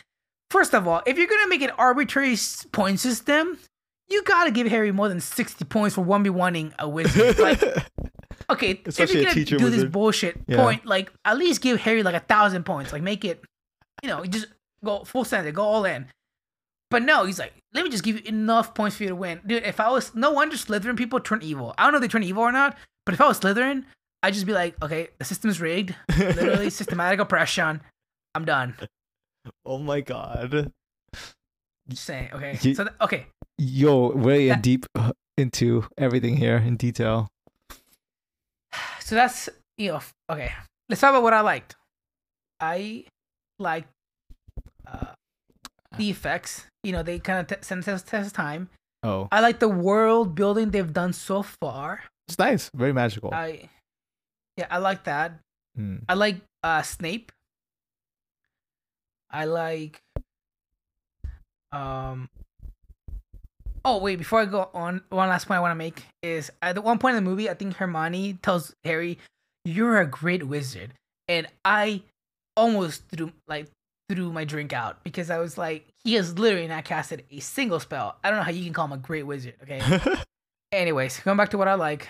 First 0.51 0.75
of 0.75 0.89
all, 0.89 1.03
if 1.07 1.19
you're 1.19 1.27
going 1.27 1.43
to 1.45 1.49
make 1.49 1.61
an 1.63 1.71
arbitrary 1.77 2.37
point 2.73 3.01
system, 3.01 3.59
you 4.09 4.23
got 4.25 4.45
to 4.45 4.51
give 4.51 4.67
Harry 4.69 4.91
more 4.93 5.09
than 5.09 5.21
60 5.21 5.65
points 5.67 5.95
for 5.95 6.05
1v1ing 6.05 6.73
a 6.79 6.89
wizard. 6.89 7.39
like, 7.49 7.63
okay, 8.49 8.81
Especially 8.87 9.21
if 9.27 9.37
you're 9.51 9.59
going 9.59 9.71
to 9.71 9.77
do 9.77 9.83
this 9.83 9.85
bullshit 9.85 10.41
Yeah. 10.47 10.57
point, 10.63 10.87
like, 10.87 11.13
at 11.27 11.37
least 11.37 11.61
give 11.61 11.81
Harry 11.81 12.03
like 12.03 12.15
a 12.15 12.21
thousand 12.21 12.65
points. 12.65 12.93
Like, 12.95 13.03
make 13.03 13.25
it, 13.27 13.43
you 14.03 14.09
know, 14.09 14.25
just 14.25 14.47
go 14.83 15.05
full 15.05 15.25
send 15.25 15.47
it, 15.47 15.53
go 15.55 15.65
all 15.65 15.85
in. 15.85 16.07
But 16.91 17.03
no, 17.03 17.25
he's 17.25 17.39
like, 17.39 17.53
let 17.75 17.85
me 17.85 17.91
just 17.91 18.03
give 18.05 18.17
you 18.17 18.23
enough 18.25 18.75
points 18.75 18.97
for 18.97 19.03
you 19.03 19.11
to 19.11 19.15
win. 19.17 19.41
Dude, 19.47 19.63
if 19.65 19.79
I 19.79 19.91
was, 19.91 20.15
no 20.15 20.31
wonder 20.31 20.57
Slytherin 20.57 20.97
people 20.97 21.21
turn 21.21 21.43
evil. 21.43 21.75
I 21.77 21.83
don't 21.85 21.93
know 21.93 21.99
if 21.99 22.03
they 22.03 22.09
turn 22.09 22.23
evil 22.23 22.43
or 22.43 22.53
not, 22.53 22.77
but 23.05 23.15
if 23.15 23.21
I 23.21 23.29
was 23.29 23.39
Slytherin, 23.41 23.85
I'd 24.23 24.33
just 24.35 24.47
be 24.47 24.53
like, 24.55 24.75
okay, 24.83 25.09
the 25.19 25.25
system's 25.25 25.61
rigged. 25.61 25.95
Literally 26.17 26.71
systematic 26.81 27.21
oppression. 27.21 27.83
I'm 28.35 28.45
done. 28.47 28.75
oh 29.67 29.79
my 29.79 30.01
god. 30.01 30.73
Just 31.89 32.05
saying. 32.05 32.31
Okay. 32.33 32.59
You- 32.63 32.75
So 32.75 32.85
th- 32.85 32.97
okay. 33.03 33.27
Yo, 33.59 34.11
way 34.13 34.49
That- 34.49 34.63
deep 34.63 34.87
into 35.37 35.85
everything 35.99 36.37
here 36.37 36.57
in 36.57 36.77
detail. 36.77 37.29
So 39.01 39.15
that's 39.15 39.49
you 39.79 39.93
know. 39.93 40.01
Okay. 40.31 40.53
Let's 40.89 41.01
talk 41.01 41.11
about 41.11 41.23
what 41.23 41.33
I 41.33 41.41
liked. 41.41 41.77
I 42.61 43.05
liked 43.59 43.89
uh, 44.87 45.07
the 45.97 46.11
effects. 46.11 46.67
You 46.83 46.93
know, 46.93 47.03
they 47.03 47.19
kind 47.19 47.41
of 47.41 47.47
t- 47.47 47.63
send 47.65 47.85
test 47.85 48.07
test 48.07 48.35
time. 48.35 48.69
Oh, 49.03 49.29
I 49.31 49.41
like 49.41 49.59
the 49.61 49.69
world 49.69 50.35
building 50.35 50.71
they've 50.71 50.93
done 50.93 51.13
so 51.13 51.43
far. 51.43 52.03
it's 52.29 52.39
nice. 52.39 52.71
Very 52.75 52.93
magical. 52.93 53.33
I 53.33 53.69
yeah, 54.57 54.67
I 54.71 54.79
like 54.79 55.05
that. 55.05 55.39
Mm. 55.79 56.03
I 56.09 56.15
like 56.15 56.37
uh 56.63 56.83
Snape. 56.83 57.33
I 59.31 59.45
like 59.45 60.01
um 61.73 62.29
Oh 63.85 63.99
wait, 63.99 64.17
before 64.17 64.41
I 64.41 64.45
go 64.45 64.69
on, 64.75 65.03
one 65.09 65.29
last 65.29 65.47
point 65.47 65.59
I 65.59 65.61
want 65.61 65.71
to 65.73 65.77
make 65.77 66.03
is 66.23 66.51
at 66.61 66.75
the 66.75 66.81
one 66.83 66.99
point 66.99 67.17
in 67.17 67.25
the 67.25 67.31
movie, 67.31 67.49
I 67.49 67.55
think 67.55 67.77
Hermione 67.77 68.35
tells 68.43 68.75
Harry, 68.85 69.19
"You're 69.65 70.01
a 70.01 70.07
great 70.07 70.45
wizard," 70.45 70.93
and 71.29 71.47
I 71.65 72.03
almost 72.57 73.05
threw 73.09 73.33
like 73.47 73.67
threw 74.09 74.33
my 74.33 74.45
drink 74.45 74.73
out 74.73 75.03
because 75.05 75.31
I 75.31 75.39
was 75.39 75.59
like, 75.59 75.87
he 76.05 76.15
has 76.15 76.39
literally 76.39 76.67
not 76.69 76.85
casted 76.85 77.25
a 77.31 77.41
single 77.41 77.81
spell. 77.81 78.17
I 78.25 78.31
don't 78.31 78.39
know 78.39 78.45
how 78.45 78.51
you 78.51 78.65
can 78.65 78.73
call 78.73 78.87
him 78.87 78.93
a 78.93 78.99
great 78.99 79.25
wizard. 79.25 79.55
Okay. 79.63 79.81
Anyways, 80.73 81.21
going 81.21 81.37
back 81.37 81.51
to 81.51 81.59
what 81.59 81.69
I 81.69 81.75
like, 81.75 82.09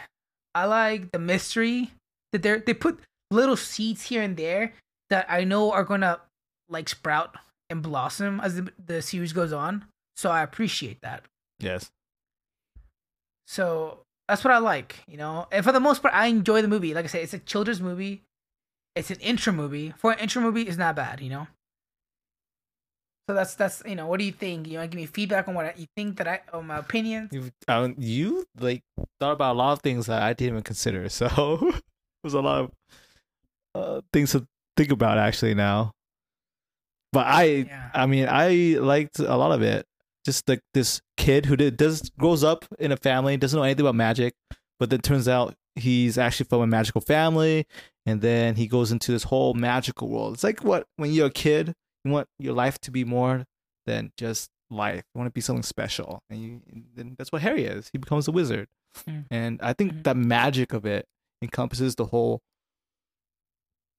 I 0.55 0.65
like 0.67 1.13
the 1.13 1.19
mystery 1.19 1.91
that 2.33 2.43
they 2.43 2.59
they 2.59 2.75
put 2.75 3.01
little 3.31 3.57
seeds 3.57 4.03
here 4.03 4.23
and 4.23 4.37
there 4.37 4.73
that 5.11 5.27
I 5.29 5.45
know 5.45 5.73
are 5.73 5.85
gonna 5.85 6.21
like 6.69 6.89
sprout 6.89 7.37
and 7.71 7.83
blossom 7.83 8.41
as 8.41 8.57
the, 8.57 8.73
the 8.85 9.03
series 9.03 9.33
goes 9.33 9.53
on. 9.53 9.85
So 10.17 10.31
I 10.31 10.43
appreciate 10.43 11.01
that. 11.03 11.25
yes. 11.59 11.91
So 13.47 14.01
that's 14.29 14.45
what 14.45 14.53
I 14.53 14.59
like, 14.59 14.97
you 15.09 15.17
know. 15.17 15.47
And 15.51 15.65
for 15.65 15.73
the 15.73 15.81
most 15.81 16.03
part, 16.03 16.15
I 16.15 16.27
enjoy 16.27 16.61
the 16.61 16.69
movie. 16.69 16.93
Like 16.93 17.05
I 17.05 17.09
said, 17.09 17.23
it's 17.23 17.33
a 17.35 17.39
children's 17.39 17.81
movie. 17.81 18.25
It's 18.95 19.11
an 19.11 19.21
intro 19.21 19.53
movie. 19.53 19.95
For 19.97 20.13
an 20.13 20.19
intro 20.19 20.43
movie, 20.43 20.63
it's 20.63 20.77
not 20.77 20.97
bad, 20.97 21.21
you 21.21 21.31
know. 21.31 21.47
So 23.29 23.35
that's 23.35 23.55
that's 23.57 23.83
you 23.87 23.95
know. 23.95 24.07
What 24.07 24.19
do 24.21 24.25
you 24.25 24.33
think? 24.33 24.67
You 24.67 24.79
want 24.79 24.91
to 24.91 24.97
give 24.97 25.03
me 25.03 25.07
feedback 25.07 25.49
on 25.49 25.55
what 25.55 25.67
I- 25.67 25.75
you 25.77 25.87
think 25.95 26.17
that 26.17 26.27
I 26.27 26.41
on 26.53 26.67
my 26.67 26.79
opinions? 26.79 27.29
You, 27.31 27.51
um, 27.69 27.95
you 27.99 28.47
like 28.59 28.83
thought 29.21 29.33
about 29.33 29.53
a 29.55 29.59
lot 29.59 29.73
of 29.75 29.81
things 29.83 30.07
that 30.07 30.23
I 30.23 30.33
didn't 30.33 30.53
even 30.55 30.63
consider. 30.63 31.09
So 31.11 31.29
there's 32.23 32.33
a 32.35 32.41
lot 32.41 32.61
of 32.65 32.73
uh, 33.75 34.01
things 34.15 34.33
to 34.33 34.47
think 34.79 34.91
about 34.93 35.19
actually 35.19 35.55
now. 35.55 35.93
But 37.13 37.27
I, 37.27 37.43
Yeah. 37.45 37.91
I 37.95 38.07
mean, 38.07 38.29
I 38.31 38.79
liked 38.81 39.19
a 39.19 39.37
lot 39.37 39.53
of 39.53 39.61
it. 39.63 39.85
Just 40.25 40.49
like 40.49 40.61
this 40.75 41.01
kid 41.17 41.47
who 41.47 41.57
did 41.57 41.77
does 41.77 42.11
grows 42.19 42.43
up 42.43 42.65
in 42.79 42.93
a 42.93 42.97
family, 42.97 43.37
doesn't 43.37 43.57
know 43.59 43.63
anything 43.65 43.83
about 43.85 43.95
magic, 43.95 44.35
but 44.81 44.91
then 44.91 45.01
turns 45.01 45.29
out 45.29 45.55
he's 45.75 46.17
actually 46.19 46.47
from 46.49 46.63
a 46.63 46.67
magical 46.67 47.01
family, 47.03 47.67
and 48.07 48.21
then 48.21 48.57
he 48.57 48.67
goes 48.67 48.91
into 48.91 49.13
this 49.13 49.25
whole 49.25 49.53
magical 49.55 50.09
world. 50.09 50.35
It's 50.35 50.45
like 50.45 50.65
what 50.65 50.87
when 50.97 51.13
you're 51.13 51.29
a 51.29 51.31
kid, 51.31 51.75
you 52.05 52.11
want 52.13 52.29
your 52.39 52.55
life 52.55 52.79
to 52.81 52.91
be 52.91 53.05
more 53.05 53.45
than 53.87 54.13
just 54.17 54.51
life. 54.71 55.03
You 55.15 55.19
want 55.19 55.29
to 55.29 55.33
be 55.33 55.41
something 55.41 55.63
special, 55.63 56.21
and 56.31 56.41
you 56.41 56.61
then 56.95 57.15
that's 57.19 57.33
what 57.33 57.43
Harry 57.43 57.65
is. 57.65 57.89
He 57.93 57.99
becomes 57.99 58.29
a 58.29 58.33
wizard, 58.33 58.69
Mm. 59.07 59.27
and 59.31 59.61
I 59.63 59.75
think 59.75 60.05
that 60.05 60.17
magic 60.17 60.73
of 60.73 60.87
it 60.87 61.07
encompasses 61.43 61.95
the 61.95 62.07
whole 62.07 62.41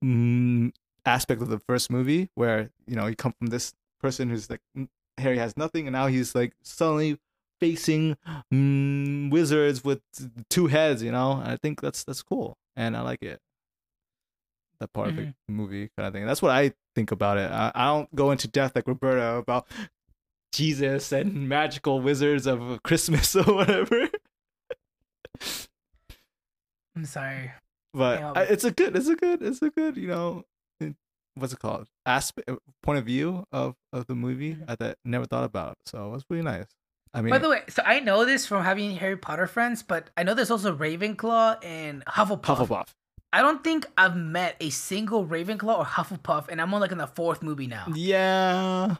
mm, 0.04 0.72
aspect 1.06 1.42
of 1.42 1.50
the 1.50 1.60
first 1.60 1.92
movie, 1.92 2.30
where 2.36 2.70
you 2.88 2.96
know 2.96 3.08
you 3.08 3.16
come 3.16 3.34
from 3.38 3.48
this 3.48 3.74
person 4.00 4.30
who's 4.30 4.50
like 4.50 4.62
mm, 4.78 4.88
Harry 5.18 5.38
has 5.38 5.56
nothing, 5.58 5.88
and 5.88 5.94
now 5.94 6.08
he's 6.08 6.36
like 6.36 6.54
suddenly 6.64 7.18
facing 7.60 8.16
mm, 8.54 9.30
wizards 9.32 9.84
with 9.84 10.02
two 10.50 10.68
heads. 10.68 11.04
You 11.04 11.12
know, 11.12 11.42
I 11.44 11.58
think 11.62 11.82
that's 11.82 12.04
that's 12.04 12.24
cool, 12.24 12.58
and 12.76 12.96
I 12.96 13.02
like 13.02 13.22
it. 13.22 13.40
That 14.80 14.94
part 14.94 15.10
of 15.10 15.15
the 15.18 15.34
movie 15.50 15.89
kind 15.98 16.08
of 16.08 16.13
thing. 16.13 16.26
That's 16.26 16.42
what 16.42 16.52
I 16.52 16.72
think 16.96 17.12
about 17.12 17.38
it. 17.38 17.52
I, 17.52 17.72
I 17.76 17.86
don't 17.88 18.13
go 18.15 18.32
into 18.32 18.48
depth 18.48 18.76
like 18.76 18.88
Roberta 18.88 19.36
about 19.36 19.68
Jesus 20.54 21.12
and 21.12 21.50
magical 21.50 22.00
wizards 22.02 22.48
of 22.48 22.82
Christmas 22.84 23.36
or 23.36 23.44
whatever. 23.44 24.10
I'm 26.96 27.06
sorry. 27.06 27.52
but 27.94 28.22
I, 28.38 28.44
it's 28.44 28.63
a 28.63 28.72
good, 28.72 28.96
it's 28.96 29.08
a 29.08 29.15
good, 29.15 29.42
it's 29.42 29.62
a 29.62 29.70
good, 29.70 29.98
you 29.98 30.08
know, 30.08 30.44
it- 30.80 30.96
what's 31.36 31.54
it 31.54 31.60
called? 31.60 31.88
Aspect, 32.06 32.50
point 32.84 33.00
of 33.00 33.06
view 33.06 33.46
of 33.52 33.76
of 33.94 34.08
the 34.08 34.15
movie. 34.15 34.56
Mhm. 34.56 34.65
I 34.68 34.76
that 34.76 34.98
never 35.06 35.26
thought 35.26 35.44
about, 35.44 35.78
so 35.86 36.08
it 36.08 36.12
was 36.12 36.24
pretty 36.24 36.44
nice. 36.44 36.65
I 37.13 37.22
mean, 37.22 37.32
By 37.32 37.39
the 37.39 37.50
way, 37.50 37.63
so 37.70 37.82
I 37.86 38.00
know 38.02 38.24
this 38.24 38.46
from 38.46 38.63
having 38.63 38.92
Harry 38.98 39.18
Potter 39.18 39.48
friends, 39.48 39.82
but 39.82 40.10
I 40.15 40.24
know 40.24 40.34
there's 40.36 40.52
also 40.52 40.76
Ravenclaw 40.76 41.63
and 41.65 42.06
Hufflepuff. 42.06 42.44
Hufflepuff. 42.68 42.88
I 43.32 43.42
don't 43.42 43.63
think 43.63 43.86
I've 43.98 44.15
met 44.15 44.56
a 44.60 44.70
single 44.72 45.26
Ravenclaw 45.26 45.80
or 45.80 45.86
Hufflepuff, 45.86 46.48
and 46.50 46.60
I'm 46.60 46.74
on 46.74 46.82
like 46.82 46.92
in 46.92 46.98
the 46.98 47.08
fourth 47.08 47.44
movie 47.44 47.68
now. 47.68 47.86
Yeah, 47.94 48.96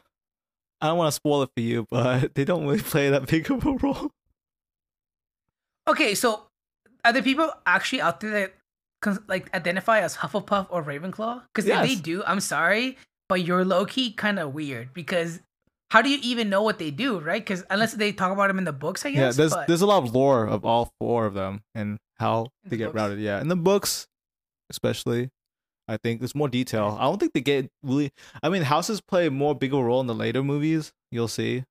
I 0.80 0.86
don't 0.86 0.98
want 0.98 1.08
to 1.08 1.12
spoil 1.12 1.42
it 1.42 1.50
for 1.56 1.60
you, 1.62 1.86
but 1.90 2.34
they 2.34 2.44
don't 2.44 2.64
really 2.66 2.82
play 2.82 3.10
that 3.10 3.26
big 3.26 3.50
of 3.50 3.64
a 3.66 3.72
role. 3.72 4.10
Okay, 5.88 6.14
so 6.14 6.44
are 7.04 7.12
there 7.12 7.22
people 7.22 7.50
actually 7.66 8.00
out 8.00 8.20
there 8.20 8.52
that 9.02 9.28
like 9.28 9.52
identify 9.54 10.00
as 10.00 10.16
Hufflepuff 10.16 10.68
or 10.70 10.84
Ravenclaw? 10.84 11.42
Because 11.52 11.68
if 11.68 11.80
they 11.82 11.94
do, 11.96 12.22
I'm 12.24 12.40
sorry, 12.40 12.96
but 13.28 13.44
you're 13.44 13.64
low 13.64 13.86
key 13.86 14.12
kind 14.12 14.38
of 14.38 14.54
weird. 14.54 14.92
Because 14.94 15.40
how 15.90 16.02
do 16.02 16.08
you 16.08 16.18
even 16.22 16.48
know 16.48 16.62
what 16.62 16.78
they 16.78 16.92
do, 16.92 17.18
right? 17.18 17.44
Because 17.44 17.64
unless 17.70 17.94
they 17.94 18.12
talk 18.12 18.30
about 18.32 18.46
them 18.48 18.58
in 18.58 18.64
the 18.64 18.72
books, 18.72 19.04
I 19.04 19.10
guess. 19.10 19.18
Yeah, 19.18 19.30
there's 19.32 19.52
but- 19.54 19.66
there's 19.66 19.82
a 19.82 19.86
lot 19.86 20.04
of 20.04 20.14
lore 20.14 20.46
of 20.46 20.64
all 20.64 20.92
four 21.00 21.26
of 21.26 21.34
them 21.34 21.62
and 21.74 21.98
how 22.18 22.48
they 22.64 22.70
the 22.70 22.76
get 22.76 22.84
books. 22.86 22.96
routed. 22.96 23.18
Yeah, 23.18 23.40
in 23.40 23.48
the 23.48 23.56
books, 23.56 24.06
especially, 24.70 25.30
I 25.88 25.96
think 25.98 26.20
there's 26.20 26.34
more 26.34 26.48
detail. 26.48 26.96
I 26.98 27.04
don't 27.04 27.18
think 27.18 27.32
they 27.34 27.40
get 27.40 27.70
really. 27.82 28.12
I 28.42 28.48
mean, 28.48 28.62
houses 28.62 29.00
play 29.00 29.26
a 29.26 29.30
more 29.30 29.54
bigger 29.54 29.78
role 29.78 30.00
in 30.00 30.06
the 30.06 30.14
later 30.14 30.42
movies. 30.42 30.92
You'll 31.10 31.28
see, 31.28 31.64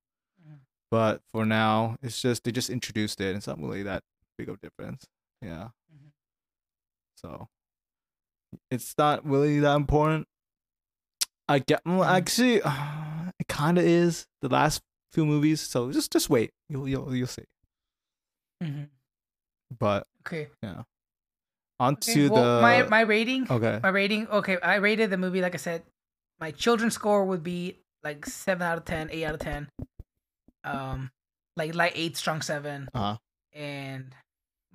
Mhm. 0.46 0.60
but 0.90 1.22
for 1.32 1.44
now, 1.46 1.96
it's 2.02 2.20
just 2.20 2.44
they 2.44 2.52
just 2.52 2.70
introduced 2.70 3.20
it. 3.20 3.34
It's 3.36 3.46
not 3.46 3.58
really 3.60 3.82
that 3.84 4.02
big 4.36 4.48
of 4.48 4.56
a 4.56 4.58
difference. 4.58 5.06
Yeah. 5.42 5.70
Mhm. 5.92 6.12
So 7.16 7.48
it's 8.70 8.94
not 8.98 9.24
really 9.24 9.60
that 9.60 9.76
important. 9.76 10.28
I 11.48 11.58
get 11.60 11.80
well, 11.84 12.00
Mhm. 12.00 12.10
actually, 12.16 12.56
it 13.40 13.48
kind 13.48 13.78
of 13.78 13.84
is 13.84 14.26
the 14.42 14.48
last 14.48 14.82
few 15.12 15.24
movies. 15.26 15.60
So 15.60 15.90
just 15.92 16.12
just 16.12 16.28
wait. 16.30 16.52
You'll 16.68 16.86
you'll 16.88 17.14
you'll 17.14 17.26
see. 17.26 17.44
Mhm. 18.62 18.90
But 19.78 20.06
Okay. 20.26 20.48
On 21.80 21.94
okay. 21.94 22.28
well, 22.28 22.44
the 22.58 22.62
my 22.62 22.82
my 22.84 23.00
rating. 23.00 23.46
okay. 23.50 23.80
My 23.82 23.88
rating. 23.88 24.28
Okay, 24.28 24.58
I 24.62 24.76
rated 24.76 25.10
the 25.10 25.16
movie 25.16 25.40
like 25.40 25.54
I 25.54 25.58
said. 25.58 25.82
My 26.38 26.52
children's 26.52 26.94
score 26.94 27.24
would 27.24 27.42
be 27.42 27.76
like 28.04 28.24
seven 28.26 28.62
out 28.62 28.78
of 28.78 28.84
10, 28.84 29.10
8 29.12 29.24
out 29.24 29.34
of 29.34 29.40
ten. 29.40 29.68
Um, 30.64 31.10
like 31.56 31.74
light 31.74 31.92
eight, 31.96 32.16
strong 32.16 32.42
seven. 32.42 32.88
Uh-huh. 32.94 33.16
and 33.52 34.14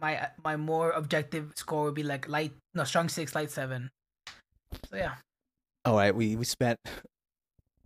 my 0.02 0.28
my 0.44 0.58
more 0.58 0.91
objective 0.91 1.54
score 1.56 1.86
would 1.86 1.94
be 1.96 2.04
like 2.04 2.28
light 2.28 2.52
no 2.74 2.84
strong 2.84 3.08
six 3.08 3.34
light 3.34 3.50
seven 3.50 3.89
so 4.91 4.98
yeah 4.98 5.13
All 5.86 5.96
right, 5.96 6.13
we 6.13 6.36
we 6.36 6.44
spent 6.44 6.78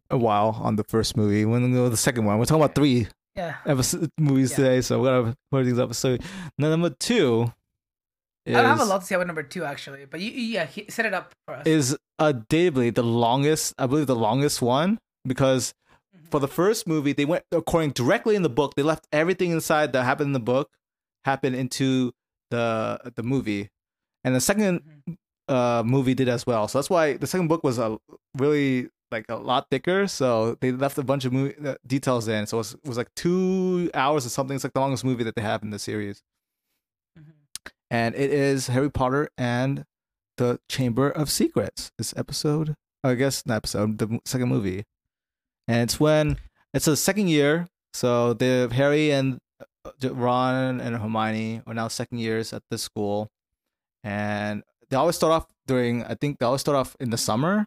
a 0.09 0.17
while 0.17 0.57
on 0.63 0.75
the 0.75 0.83
first 0.85 1.15
movie. 1.15 1.45
When 1.45 1.61
we 1.63 1.71
go 1.77 1.83
to 1.83 1.89
the 1.91 1.97
second 1.97 2.25
one, 2.25 2.39
we're 2.39 2.45
talking 2.45 2.63
about 2.63 2.73
three. 2.75 3.07
Yeah. 3.35 3.55
episode 3.65 4.09
movies 4.17 4.51
Yeah. 4.51 4.57
today, 4.57 4.81
so 4.81 4.99
we're 4.99 5.21
gonna 5.21 5.35
put 5.51 5.65
things 5.65 5.77
up. 5.79 5.93
So 5.93 6.17
number 6.57 6.89
two 6.89 7.53
is, 8.51 8.57
I 8.57 8.63
have 8.63 8.79
a 8.79 8.85
lot 8.85 9.01
to 9.01 9.05
say 9.07 9.15
about 9.15 9.27
number 9.27 9.43
two 9.43 9.63
actually, 9.63 10.05
but 10.05 10.19
you, 10.19 10.31
yeah, 10.31 10.65
he, 10.65 10.85
set 10.89 11.05
it 11.05 11.13
up 11.13 11.33
for 11.45 11.55
us. 11.55 11.65
is 11.67 11.97
a 12.19 12.33
undatably 12.33 12.93
the 12.93 13.03
longest. 13.03 13.73
I 13.77 13.85
believe 13.87 14.07
the 14.07 14.15
longest 14.15 14.61
one 14.61 14.99
because 15.25 15.73
Mhm. 16.15 16.31
for 16.31 16.39
the 16.39 16.47
first 16.47 16.87
movie 16.87 17.13
they 17.13 17.25
went 17.25 17.43
according 17.51 17.91
directly 17.91 18.35
in 18.35 18.41
the 18.41 18.49
book. 18.49 18.75
They 18.75 18.83
left 18.83 19.07
everything 19.11 19.51
inside 19.51 19.93
that 19.93 20.03
happened 20.03 20.27
in 20.27 20.33
the 20.33 20.39
book 20.39 20.69
happen 21.25 21.53
into 21.53 22.11
the 22.51 22.99
the 23.15 23.23
movie, 23.23 23.69
and 24.23 24.35
the 24.35 24.41
second 24.41 24.81
Mhm. 25.07 25.17
uh 25.47 25.83
movie 25.83 26.13
did 26.13 26.27
as 26.29 26.45
well. 26.47 26.67
So 26.67 26.77
that's 26.79 26.89
why 26.89 27.17
the 27.17 27.27
second 27.27 27.47
book 27.47 27.63
was 27.63 27.77
a 27.77 27.97
really 28.37 28.89
like 29.11 29.25
a 29.29 29.35
lot 29.35 29.67
thicker. 29.71 30.07
So 30.07 30.55
they 30.61 30.71
left 30.71 30.97
a 30.97 31.03
bunch 31.03 31.25
of 31.25 31.33
movie 31.33 31.55
uh, 31.65 31.75
details 31.85 32.27
in. 32.27 32.45
So 32.45 32.57
it 32.57 32.59
was, 32.59 32.73
it 32.75 32.87
was 32.87 32.97
like 32.97 33.09
two 33.15 33.89
hours 33.95 34.25
or 34.25 34.29
something. 34.29 34.53
It's 34.55 34.63
like 34.63 34.73
the 34.73 34.79
longest 34.79 35.03
movie 35.03 35.23
that 35.23 35.35
they 35.35 35.41
have 35.41 35.63
in 35.63 35.71
the 35.71 35.79
series. 35.79 36.21
And 37.89 38.15
it 38.15 38.31
is 38.31 38.67
Harry 38.67 38.89
Potter 38.91 39.29
and 39.37 39.85
the 40.37 40.59
Chamber 40.69 41.09
of 41.09 41.29
Secrets. 41.29 41.91
This 41.97 42.13
episode, 42.17 42.75
I 43.03 43.15
guess, 43.15 43.45
not 43.45 43.55
episode, 43.57 43.97
the 43.97 44.19
second 44.25 44.49
movie, 44.49 44.83
and 45.67 45.83
it's 45.83 45.99
when 45.99 46.37
it's 46.73 46.85
the 46.85 46.95
second 46.97 47.27
year. 47.29 47.67
So 47.93 48.33
the 48.33 48.69
Harry 48.71 49.11
and 49.11 49.39
uh, 49.85 50.13
Ron 50.13 50.79
and 50.79 50.95
Hermione 50.97 51.61
are 51.65 51.73
now 51.73 51.87
second 51.87 52.19
years 52.19 52.53
at 52.53 52.61
this 52.69 52.83
school, 52.83 53.29
and 54.03 54.63
they 54.89 54.95
always 54.95 55.15
start 55.15 55.33
off 55.33 55.47
during. 55.67 56.03
I 56.03 56.15
think 56.15 56.39
they 56.39 56.45
always 56.45 56.61
start 56.61 56.77
off 56.77 56.95
in 56.99 57.09
the 57.09 57.17
summer, 57.17 57.65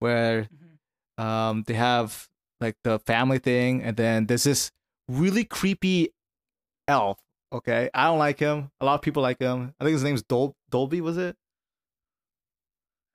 where 0.00 0.48
Mhm. 0.48 1.22
um 1.22 1.62
they 1.66 1.74
have 1.74 2.28
like 2.60 2.76
the 2.82 2.98
family 3.00 3.38
thing, 3.38 3.82
and 3.82 3.96
then 3.96 4.26
there's 4.26 4.44
this 4.44 4.70
really 5.08 5.44
creepy 5.44 6.10
elf. 6.88 7.18
Okay, 7.52 7.88
I 7.94 8.04
don't 8.04 8.18
like 8.18 8.38
him. 8.38 8.70
A 8.80 8.84
lot 8.84 8.94
of 8.94 9.02
people 9.02 9.22
like 9.22 9.40
him. 9.40 9.74
I 9.80 9.84
think 9.84 9.94
his 9.94 10.04
name's 10.04 10.22
Dol- 10.22 10.56
Dolby. 10.70 11.00
Was 11.00 11.16
it? 11.16 11.36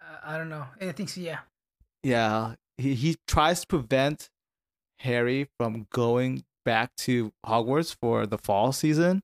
Uh, 0.01 0.17
I 0.23 0.37
don't 0.37 0.49
know. 0.49 0.65
I 0.81 0.91
think 0.91 1.09
so. 1.09 1.21
Yeah. 1.21 1.39
Yeah, 2.01 2.55
he 2.77 2.95
he 2.95 3.17
tries 3.27 3.61
to 3.61 3.67
prevent 3.67 4.29
Harry 4.97 5.47
from 5.57 5.87
going 5.91 6.43
back 6.65 6.95
to 6.95 7.31
Hogwarts 7.45 7.95
for 7.99 8.25
the 8.25 8.37
fall 8.37 8.71
season, 8.71 9.21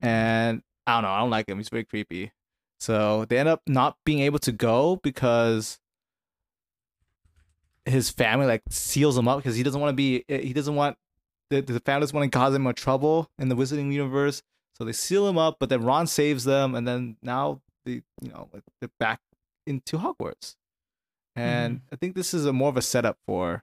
and 0.00 0.62
I 0.86 0.94
don't 0.94 1.02
know. 1.04 1.10
I 1.10 1.20
don't 1.20 1.30
like 1.30 1.48
him. 1.48 1.58
He's 1.58 1.68
very 1.68 1.84
creepy. 1.84 2.32
So 2.80 3.24
they 3.26 3.38
end 3.38 3.48
up 3.48 3.62
not 3.66 3.96
being 4.04 4.20
able 4.20 4.38
to 4.40 4.52
go 4.52 4.96
because 4.96 5.78
his 7.84 8.10
family 8.10 8.46
like 8.46 8.62
seals 8.70 9.16
him 9.16 9.28
up 9.28 9.38
because 9.38 9.56
he 9.56 9.62
doesn't 9.62 9.80
want 9.80 9.90
to 9.92 9.96
be. 9.96 10.24
He 10.28 10.52
doesn't 10.52 10.74
want 10.74 10.96
the 11.50 11.60
the 11.60 11.80
doesn't 11.80 12.16
want 12.16 12.30
to 12.30 12.38
cause 12.38 12.54
him 12.54 12.62
more 12.62 12.72
trouble 12.72 13.28
in 13.38 13.48
the 13.48 13.56
Wizarding 13.56 13.92
universe. 13.92 14.42
So 14.76 14.84
they 14.84 14.92
seal 14.92 15.28
him 15.28 15.36
up, 15.36 15.56
but 15.60 15.68
then 15.68 15.84
Ron 15.84 16.06
saves 16.06 16.44
them, 16.44 16.74
and 16.74 16.88
then 16.88 17.16
now 17.22 17.60
they 17.84 18.02
you 18.22 18.30
know 18.32 18.48
like, 18.52 18.62
they're 18.80 18.90
back 18.98 19.20
into 19.66 19.98
Hogwarts. 19.98 20.56
And 21.36 21.80
I 21.92 21.96
think 21.96 22.14
this 22.14 22.34
is 22.34 22.44
a 22.44 22.52
more 22.52 22.68
of 22.68 22.76
a 22.76 22.82
setup 22.82 23.16
for. 23.26 23.62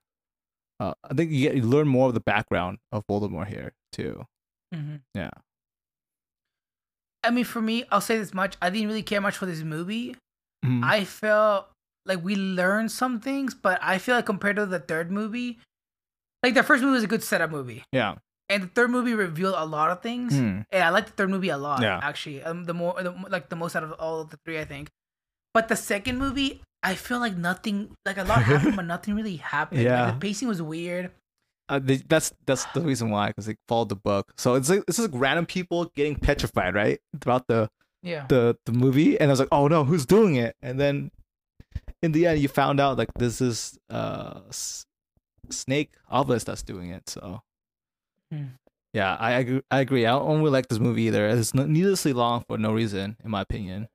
Uh, 0.80 0.93
I 1.04 1.13
think 1.15 1.32
you 1.32 1.41
get 1.41 1.56
you 1.56 1.63
learn 1.63 1.88
more 1.88 2.08
of 2.08 2.13
the 2.13 2.19
background 2.19 2.78
of 2.91 3.06
Voldemort 3.08 3.47
here 3.47 3.73
too. 3.91 4.26
Mm-hmm. 4.73 4.97
Yeah. 5.15 5.32
I 7.23 7.32
mean, 7.32 7.45
for 7.45 7.62
me, 7.62 7.84
I'll 7.91 8.02
say 8.02 8.17
this 8.17 8.34
much: 8.34 8.56
I 8.62 8.69
didn't 8.69 8.88
really 8.88 9.04
care 9.04 9.21
much 9.21 9.38
for 9.38 9.45
this 9.45 9.62
movie. 9.62 10.15
Mhm. 10.63 10.84
I 10.84 11.04
felt 11.04 11.69
like 12.06 12.23
we 12.23 12.36
learned 12.36 12.91
some 12.91 13.19
things, 13.19 13.54
but 13.54 13.80
I 13.82 13.97
feel 13.97 14.15
like 14.15 14.26
compared 14.26 14.56
to 14.58 14.65
the 14.65 14.80
third 14.80 15.12
movie, 15.12 15.60
like 16.43 16.54
the 16.54 16.63
first 16.63 16.84
movie 16.84 16.93
was 16.95 17.04
a 17.04 17.08
good 17.08 17.23
setup 17.23 17.52
movie, 17.52 17.84
yeah. 17.91 18.15
and 18.50 18.63
the 18.63 18.67
third 18.67 18.89
movie 18.91 19.13
revealed 19.13 19.56
a 19.58 19.65
lot 19.65 19.89
of 19.91 20.02
things. 20.02 20.34
Hmm. 20.34 20.62
And 20.71 20.84
I 20.84 20.89
like 20.89 21.06
the 21.08 21.12
third 21.13 21.30
movie 21.30 21.50
a 21.50 21.58
lot. 21.58 21.82
Yeah. 21.82 22.00
actually, 22.02 22.43
um, 22.43 22.65
the 22.65 22.73
more 22.73 23.02
the, 23.02 23.12
like 23.30 23.50
the 23.50 23.56
most 23.56 23.76
out 23.76 23.84
of 23.84 23.91
all 23.93 24.21
of 24.21 24.30
the 24.30 24.38
three, 24.45 24.60
I 24.60 24.65
think. 24.65 24.89
But 25.54 25.67
the 25.69 25.76
second 25.76 26.17
movie, 26.19 26.62
I 26.84 26.93
feel 26.95 27.19
like 27.19 27.36
nothing, 27.36 27.95
like 28.06 28.17
a 28.17 28.23
lot 28.23 28.43
happened, 28.52 28.76
but 28.76 28.86
nothing 28.86 29.15
really 29.15 29.38
happened. 29.38 29.80
Like, 29.82 29.86
Yeah. 29.89 30.12
the 30.12 30.17
pacing 30.19 30.47
was 30.47 30.62
weird. 30.62 31.12
Uh, 31.69 31.80
they, 31.84 31.97
that's 31.97 32.32
that's 32.45 32.63
the 32.73 32.80
reason 32.82 33.10
why 33.10 33.28
because 33.28 33.45
they 33.45 33.56
followed 33.67 33.89
the 33.89 33.95
book. 33.97 34.32
So 34.38 34.54
it's 34.56 34.69
like 34.69 34.84
it's 34.88 34.97
just 34.97 35.12
like 35.12 35.19
random 35.19 35.45
people 35.45 35.91
getting 35.95 36.15
petrified 36.15 36.76
right 36.76 37.00
throughout 37.19 37.47
the 37.47 37.67
Yeah. 38.04 38.26
the 38.30 38.56
the 38.65 38.71
movie, 38.71 39.19
and 39.19 39.30
I 39.30 39.34
was 39.34 39.39
like, 39.39 39.50
oh 39.52 39.67
no, 39.67 39.84
who's 39.84 40.06
doing 40.06 40.36
it? 40.36 40.56
And 40.62 40.80
then 40.80 41.12
in 42.02 42.13
the 42.13 42.26
end, 42.28 42.39
you 42.39 42.47
found 42.47 42.80
out 42.80 42.97
like 42.97 43.10
this 43.15 43.41
is 43.41 43.78
uh 43.89 44.39
Snake 45.52 45.94
Obelisk 46.10 46.46
that's 46.48 46.64
doing 46.64 46.90
it. 46.92 47.10
So 47.10 47.42
Hmm. 48.32 48.46
yeah, 48.94 49.16
I 49.16 49.34
I 49.34 49.40
agree, 49.40 49.62
I 49.72 49.80
agree. 49.82 50.06
I 50.06 50.12
don't 50.12 50.40
really 50.40 50.52
like 50.52 50.68
this 50.68 50.80
movie 50.80 51.04
either. 51.04 51.28
It's 51.28 51.54
needlessly 51.54 52.14
long 52.14 52.44
for 52.48 52.58
no 52.58 52.74
reason, 52.74 53.18
in 53.24 53.32
my 53.32 53.42
opinion. 53.42 53.88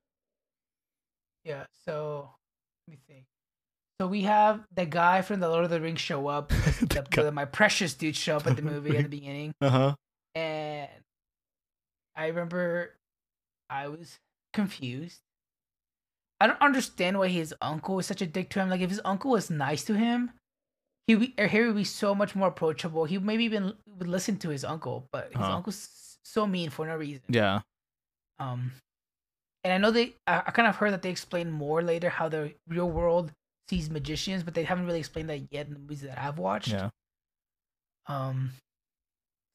Yeah, 1.45 1.65
so 1.85 2.29
let 2.87 2.91
me 2.93 2.99
think. 3.07 3.25
So 4.01 4.07
we 4.07 4.23
have 4.23 4.65
the 4.73 4.85
guy 4.85 5.21
from 5.21 5.39
the 5.39 5.49
Lord 5.49 5.65
of 5.65 5.69
the 5.69 5.79
Rings 5.81 6.01
show 6.01 6.27
up. 6.27 6.49
the, 6.79 7.05
the- 7.11 7.31
my 7.31 7.45
precious 7.45 7.93
dude 7.93 8.15
show 8.15 8.37
up 8.37 8.47
at 8.47 8.55
the 8.55 8.61
movie 8.73 8.97
at 8.97 9.03
the 9.03 9.09
beginning, 9.09 9.53
Uh 9.61 9.69
huh. 9.69 9.95
and 10.35 10.89
I 12.15 12.27
remember 12.27 12.95
I 13.69 13.87
was 13.87 14.19
confused. 14.53 15.19
I 16.39 16.47
don't 16.47 16.61
understand 16.61 17.17
why 17.19 17.27
his 17.29 17.53
uncle 17.61 17.99
is 17.99 18.05
such 18.05 18.21
a 18.21 18.25
dick 18.25 18.49
to 18.51 18.59
him. 18.59 18.69
Like 18.69 18.81
if 18.81 18.89
his 18.89 19.01
uncle 19.05 19.31
was 19.31 19.49
nice 19.49 19.83
to 19.85 19.93
him, 19.95 20.31
he 21.07 21.15
be, 21.15 21.33
or 21.37 21.47
Harry 21.47 21.67
would 21.67 21.75
be 21.75 21.83
so 21.83 22.15
much 22.15 22.35
more 22.35 22.47
approachable. 22.47 23.05
He 23.05 23.17
maybe 23.17 23.43
even 23.45 23.73
would 23.97 24.07
listen 24.07 24.37
to 24.39 24.49
his 24.49 24.63
uncle, 24.63 25.07
but 25.11 25.27
his 25.27 25.41
Uh-huh. 25.41 25.55
uncle's 25.57 26.17
so 26.23 26.47
mean 26.47 26.69
for 26.69 26.87
no 26.87 26.95
reason. 26.95 27.23
Yeah. 27.27 27.61
Um, 28.39 28.71
and 29.63 29.73
I 29.73 29.77
know 29.77 29.91
they, 29.91 30.15
I, 30.27 30.43
I 30.47 30.51
kind 30.51 30.67
of 30.67 30.75
heard 30.75 30.91
that 30.93 31.01
they 31.01 31.09
explain 31.09 31.51
more 31.51 31.81
later 31.81 32.09
how 32.09 32.29
the 32.29 32.53
real 32.67 32.89
world 32.89 33.31
sees 33.69 33.89
magicians, 33.89 34.43
but 34.43 34.53
they 34.53 34.63
haven't 34.63 34.85
really 34.85 34.99
explained 34.99 35.29
that 35.29 35.41
yet 35.51 35.67
in 35.67 35.73
the 35.73 35.79
movies 35.79 36.01
that 36.01 36.17
I've 36.19 36.37
watched. 36.37 36.69
Yeah. 36.69 36.89
Um, 38.07 38.51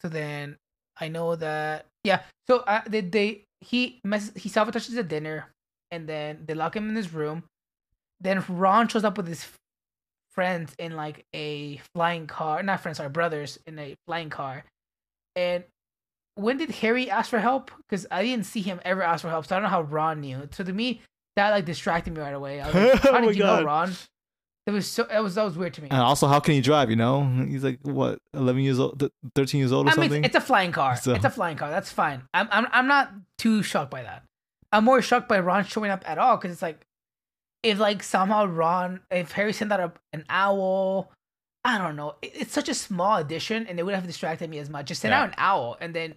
so 0.03 0.09
then 0.09 0.57
I 0.99 1.09
know 1.09 1.37
that, 1.37 1.87
yeah. 2.05 2.23
So 2.47 2.59
uh, 2.61 2.83
they, 2.87 3.01
they, 3.03 3.45
he 3.61 4.01
mess, 4.05 4.33
he 4.35 4.49
sabotages 4.49 4.95
the 4.95 5.03
dinner, 5.03 5.49
and 5.91 6.09
then 6.09 6.45
they 6.47 6.55
lock 6.55 6.77
him 6.77 6.89
in 6.89 6.97
his 6.97 7.13
room. 7.13 7.45
Then 8.21 8.45
Ron 8.49 8.89
shows 8.89 9.05
up 9.05 9.17
with 9.17 9.27
his 9.29 9.47
friends 10.39 10.73
in 10.79 10.95
like 10.95 11.27
a 11.35 11.81
flying 11.97 12.29
car, 12.29 12.63
not 12.63 12.79
friends, 12.81 12.99
sorry, 12.99 13.09
brothers 13.09 13.59
in 13.67 13.77
a 13.77 13.97
flying 14.07 14.31
car. 14.31 14.63
And 15.35 15.65
when 16.37 16.59
did 16.59 16.71
Harry 16.71 17.11
ask 17.11 17.29
for 17.29 17.41
help? 17.41 17.73
Because 17.79 18.07
I 18.09 18.23
didn't 18.23 18.47
see 18.47 18.61
him 18.61 18.79
ever 18.85 19.03
ask 19.03 19.23
for 19.23 19.31
help, 19.31 19.47
so 19.47 19.57
I 19.57 19.59
don't 19.59 19.65
know 19.65 19.71
how 19.71 19.83
Ron 19.83 20.21
knew. 20.21 20.49
So 20.53 20.63
to 20.63 20.73
me, 20.73 21.01
that 21.35 21.51
like 21.51 21.65
distracted 21.65 22.15
me 22.15 22.21
right 22.21 22.35
away. 22.35 22.61
I 22.61 22.67
was 22.67 22.75
like, 22.75 23.05
Oh 23.07 23.13
how 23.15 23.21
did 23.21 23.35
you 23.35 23.43
God. 23.43 23.61
know, 23.61 23.67
Ron? 23.67 23.93
That 24.67 24.73
was 24.73 24.87
so 24.89 25.03
that 25.11 25.21
was 25.25 25.35
that 25.35 25.43
was 25.43 25.57
weird 25.59 25.75
to 25.75 25.83
me. 25.83 25.89
And 25.91 25.99
also, 26.01 26.29
how 26.29 26.39
can 26.39 26.55
he 26.55 26.61
drive? 26.61 26.89
You 26.89 26.97
know, 26.97 27.25
he's 27.49 27.65
like 27.65 27.81
what, 27.83 28.21
eleven 28.33 28.63
years 28.63 28.79
old, 28.79 29.11
thirteen 29.35 29.59
years 29.59 29.73
old 29.73 29.87
or 29.87 29.91
I 29.91 29.95
mean, 29.97 30.03
something. 30.05 30.25
it's, 30.25 30.37
it's 30.37 30.45
a 30.45 30.47
flying 30.47 30.71
car. 30.71 30.95
So- 30.97 31.15
It's 31.15 31.25
a 31.25 31.31
flying 31.31 31.57
car. 31.57 31.71
That's 31.71 31.91
fine. 31.91 32.23
I'm 32.33 32.47
I'm 32.53 32.69
I'm 32.71 32.87
not 32.87 33.11
too 33.39 33.65
shocked 33.65 33.91
by 33.91 34.05
that. 34.05 34.23
I'm 34.71 34.85
more 34.85 35.03
shocked 35.03 35.29
by 35.29 35.41
Ron 35.41 35.65
showing 35.65 35.91
up 35.91 36.05
at 36.09 36.19
all 36.19 36.37
because 36.37 36.53
it's 36.53 36.63
like, 36.63 36.85
if 37.63 37.79
like 37.79 38.03
somehow 38.03 38.47
Ron, 38.47 39.01
if 39.11 39.33
Harry 39.33 39.53
sent 39.53 39.73
out 39.73 39.81
a, 39.81 39.93
an 40.13 40.25
owl, 40.29 41.11
I 41.65 41.79
don't 41.79 41.97
know. 41.97 42.17
It- 42.23 42.33
it's 42.43 42.53
such 42.53 42.69
a 42.69 42.75
small 42.75 43.17
addition, 43.17 43.67
and 43.67 43.79
it 43.79 43.83
would 43.85 43.95
have 43.95 44.07
distracted 44.07 44.49
me 44.49 44.59
as 44.59 44.71
much. 44.71 44.87
Just 44.87 45.01
send 45.03 45.13
Yeah. 45.13 45.23
out 45.23 45.29
an 45.31 45.35
owl, 45.39 45.77
and 45.81 45.95
then 45.95 46.15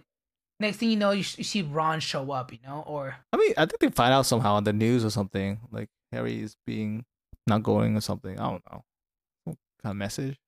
next 0.60 0.76
thing 0.78 0.90
you 0.90 0.96
know, 0.96 1.10
you, 1.10 1.22
sh- 1.22 1.38
you 1.38 1.44
see 1.44 1.62
Ron 1.62 2.00
show 2.00 2.30
up. 2.30 2.52
You 2.52 2.58
know, 2.64 2.84
or 2.86 3.16
I 3.32 3.36
mean, 3.36 3.52
I 3.56 3.66
think 3.66 3.80
they 3.80 3.90
find 3.90 4.12
out 4.14 4.26
somehow 4.26 4.54
on 4.54 4.64
the 4.64 4.72
news 4.72 5.04
or 5.04 5.10
something. 5.10 5.58
Like 5.70 5.88
Harry 6.12 6.40
is 6.40 6.56
being 6.66 7.04
not 7.46 7.62
going 7.64 7.96
or 7.96 8.00
something. 8.00 8.38
I 8.38 8.50
don't 8.50 8.62
know. 8.70 8.84
What 9.44 9.56
kind 9.82 9.90
of 9.92 9.96
message? 9.96 10.38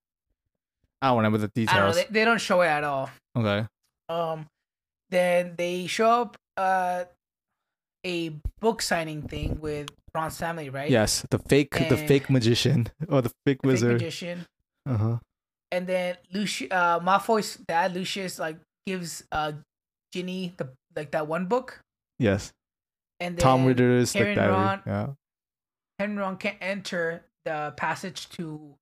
I 1.03 1.09
don't 1.09 1.17
remember 1.19 1.39
the 1.39 1.45
I 1.45 1.65
don't 1.65 1.75
know. 1.75 1.93
details. 1.93 1.97
They, 1.97 2.21
they 2.21 2.25
don't 2.25 2.41
show 2.41 2.61
it 2.63 2.67
at 2.69 2.85
all. 2.85 3.11
okay. 3.37 3.67
Um, 4.09 4.47
then 5.11 5.55
they 5.57 5.87
show 5.87 6.09
up 6.23 6.37
uh 6.57 7.05
a 8.05 8.31
book 8.61 8.83
signing 8.83 9.23
thing 9.23 9.61
with 9.61 9.89
Ron's 10.15 10.37
family, 10.39 10.71
right? 10.71 10.91
Yes, 10.91 11.25
the 11.31 11.39
fake, 11.39 11.71
the 11.89 11.97
fake 11.97 12.29
magician 12.31 12.89
or 13.09 13.23
the 13.23 13.31
fake 13.31 13.37
The 13.45 13.53
fake 13.55 13.63
wizard. 13.65 13.93
magician. 13.95 14.47
Uh 14.87 14.97
huh. 14.97 15.17
and 15.73 15.87
then 15.87 16.17
Lucius, 16.33 16.71
uh, 16.71 17.01
Malfoy's 17.01 17.57
dad, 17.67 17.95
Lucius, 17.95 18.39
like 18.39 18.57
gives 18.87 19.25
uh 19.33 19.53
Ginny 20.13 20.53
the 20.59 20.69
like 20.95 21.11
that 21.13 21.27
one 21.27 21.47
book, 21.47 21.81
Yes. 22.19 22.53
and 23.19 23.37
then 23.37 23.43
Tom 23.43 23.61
like 23.65 23.69
and 24.29 24.37
diary. 24.37 24.53
Ron- 24.53 24.83
Yeah. 24.87 25.07
Harry 25.99 26.15
Ron 26.15 26.37
can't 26.37 26.59
enter 26.61 27.23
the 27.45 27.73
passage 27.77 28.29
to 28.31 28.75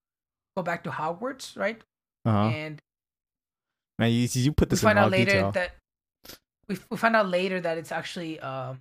go 0.56 0.62
back 0.62 0.82
to 0.84 0.90
Hogwarts, 0.90 1.56
right? 1.56 1.80
Uh 2.24 2.30
huh. 2.32 2.48
And 2.48 2.80
Man, 3.98 4.10
you 4.10 4.28
you 4.32 4.52
put 4.52 4.68
we 4.68 4.70
this 4.74 4.82
in 4.82 4.86
find 4.88 4.98
out 4.98 5.10
later 5.10 5.30
detail. 5.32 5.52
that 5.52 5.72
we 6.68 6.78
we 6.90 6.96
find 6.96 7.14
out 7.16 7.28
later 7.28 7.60
that 7.60 7.78
it's 7.78 7.92
actually 7.92 8.40
um 8.40 8.80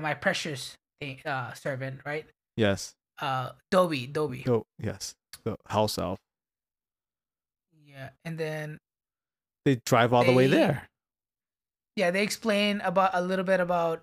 my 0.00 0.14
precious 0.14 0.74
thing, 1.00 1.20
uh 1.24 1.52
servant, 1.54 2.00
right? 2.04 2.26
yes. 2.56 2.94
Uh, 3.20 3.50
Dobby, 3.70 4.08
Dobby. 4.08 4.44
Oh 4.48 4.64
yes. 4.82 5.14
The 5.44 5.56
house 5.68 5.98
elf. 5.98 6.18
Yeah, 7.86 8.10
and 8.24 8.36
then 8.36 8.78
They 9.64 9.76
drive 9.86 10.12
all 10.12 10.24
the 10.24 10.32
way 10.32 10.48
there. 10.48 10.88
Yeah, 11.96 12.10
they 12.10 12.24
explain 12.24 12.80
about 12.80 13.10
a 13.14 13.22
little 13.22 13.44
bit 13.44 13.60
about 13.60 14.02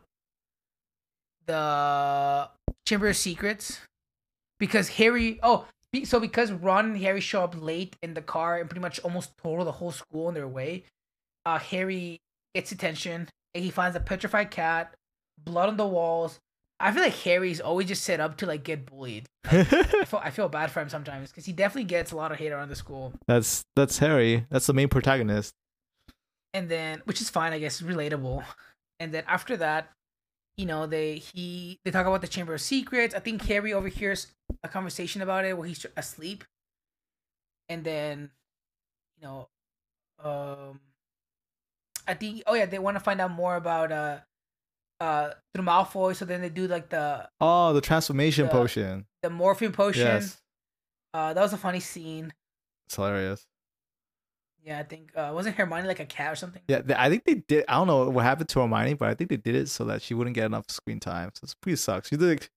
the 1.46 2.50
Chamber 2.88 3.10
of 3.10 3.18
Secrets 3.18 3.80
because 4.60 4.88
Harry. 4.90 5.40
Oh, 5.44 5.66
so 6.06 6.20
because 6.20 6.52
Ron 6.52 6.92
and 6.92 6.98
Harry 7.00 7.20
show 7.20 7.44
up 7.44 7.56
late 7.60 7.98
in 8.02 8.14
the 8.14 8.22
car 8.22 8.60
and 8.60 8.70
pretty 8.70 8.82
much 8.82 9.00
almost 9.00 9.32
total 9.38 9.66
the 9.66 9.74
whole 9.74 9.92
school 9.92 10.28
on 10.28 10.34
their 10.34 10.48
way, 10.48 10.86
uh, 11.46 11.60
Harry 11.60 12.22
gets 12.56 12.72
attention 12.72 13.28
and 13.54 13.64
he 13.64 13.70
finds 13.70 13.98
a 13.98 14.00
petrified 14.00 14.52
cat, 14.52 14.94
blood 15.44 15.70
on 15.70 15.78
the 15.78 15.88
walls. 15.88 16.40
I 16.80 16.92
feel 16.92 17.04
like 17.04 17.14
Harry's 17.20 17.62
always 17.62 17.88
just 17.88 18.04
set 18.04 18.20
up 18.20 18.38
to 18.38 18.46
like 18.48 18.64
get 18.64 18.86
bullied. 18.88 19.28
I 19.46 19.64
feel, 19.64 20.20
I 20.24 20.32
feel 20.32 20.50
bad 20.50 20.72
for 20.72 20.82
him 20.82 20.90
sometimes 20.90 21.30
because 21.30 21.46
he 21.46 21.54
definitely 21.54 21.84
gets 21.84 22.12
a 22.12 22.16
lot 22.16 22.32
of 22.32 22.38
hate 22.40 22.52
around 22.52 22.70
the 22.70 22.76
school. 22.76 23.14
that's 23.28 23.64
that's 23.76 24.00
Harry. 24.00 24.46
That's 24.50 24.66
the 24.68 24.74
main 24.74 24.88
protagonist. 24.90 25.54
and 26.54 26.70
then 26.70 27.02
which 27.06 27.22
is 27.22 27.30
fine 27.30 27.54
i 27.54 27.60
guess 27.60 27.82
relatable 27.82 28.44
and 29.00 29.14
then 29.14 29.24
after 29.28 29.56
that 29.56 29.90
you 30.58 30.66
know 30.66 30.86
they 30.86 31.16
he 31.20 31.80
they 31.86 31.92
talk 31.92 32.06
about 32.06 32.20
the 32.22 32.28
chamber 32.28 32.54
of 32.54 32.60
secrets 32.60 33.16
i 33.16 33.20
think 33.20 33.42
harry 33.46 33.72
overhears 33.74 34.28
a 34.62 34.68
conversation 34.68 35.22
about 35.22 35.46
it 35.46 35.58
where 35.58 35.66
he's 35.68 35.86
asleep 35.96 36.44
and 37.70 37.86
then 37.86 38.32
you 39.18 39.26
know 39.26 39.48
um 40.24 40.82
i 42.06 42.14
think 42.14 42.44
oh 42.48 42.54
yeah 42.54 42.66
they 42.66 42.80
want 42.80 42.96
to 42.98 43.04
find 43.04 43.22
out 43.22 43.32
more 43.32 43.56
about 43.56 43.92
uh 43.94 44.18
uh 45.02 45.32
through 45.54 45.66
malfoy 45.66 46.16
so 46.16 46.24
then 46.26 46.42
they 46.42 46.50
do 46.50 46.68
like 46.68 46.88
the 46.90 47.28
Oh, 47.42 47.74
the 47.74 47.82
transformation 47.82 48.46
The- 48.46 48.52
potion. 48.52 49.06
the 49.24 49.30
morphine 49.30 49.72
potion 49.72 50.06
Yes, 50.06 50.38
uh 51.14 51.34
that 51.34 51.42
was 51.42 51.54
a 51.54 51.58
funny 51.58 51.80
scene 51.80 52.34
it's 52.88 52.96
hilarious. 52.96 53.48
yeah 54.64 54.78
i 54.80 54.84
think 54.84 55.12
uh 55.16 55.32
wasn't 55.34 55.56
hermione 55.56 55.88
like 55.88 56.00
a 56.00 56.06
cat 56.06 56.32
or 56.34 56.36
something 56.36 56.62
Yeah, 56.68 56.82
I 56.98 57.10
think 57.10 57.24
they 57.26 57.36
did. 57.36 57.66
I 57.68 57.74
don't 57.78 57.88
know 57.88 58.10
what 58.10 58.24
happened 58.24 58.50
to 58.50 58.60
Hermione, 58.62 58.94
but 58.94 59.10
I 59.10 59.16
think 59.16 59.30
they 59.30 59.38
did 59.38 59.56
it 59.56 59.68
so 59.70 59.86
that 59.86 60.02
she 60.02 60.14
wouldn't 60.14 60.36
get 60.36 60.46
enough 60.46 60.66
screen 60.70 61.00
time. 61.00 61.32
So 61.34 61.42
it's 61.46 61.56
pretty 61.56 61.76
sucks. 61.78 62.10
She 62.10 62.16
like 62.18 62.50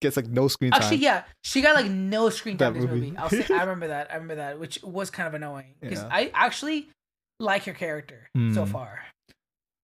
gets 0.00 0.16
like 0.16 0.28
no 0.28 0.46
screen 0.48 0.70
time. 0.70 0.80
Actually, 0.82 0.98
yeah, 0.98 1.24
she 1.42 1.60
got 1.60 1.74
like 1.74 1.90
no 1.90 2.30
screen 2.30 2.56
time 2.58 2.74
in 2.76 2.82
this 2.82 2.90
movie. 2.90 3.06
movie. 3.06 3.16
I'll 3.18 3.28
say, 3.28 3.44
I 3.52 3.60
remember 3.66 3.88
that. 3.88 4.10
I 4.10 4.14
remember 4.14 4.36
that, 4.36 4.60
which 4.60 4.80
was 4.84 5.10
kind 5.10 5.26
of 5.26 5.34
annoying 5.34 5.74
because 5.80 5.98
Yeah. 5.98 6.08
I 6.10 6.30
actually 6.34 6.88
like 7.40 7.64
her 7.64 7.72
character 7.72 8.28
so 8.54 8.64
Mm. 8.64 8.68
far. 8.68 9.02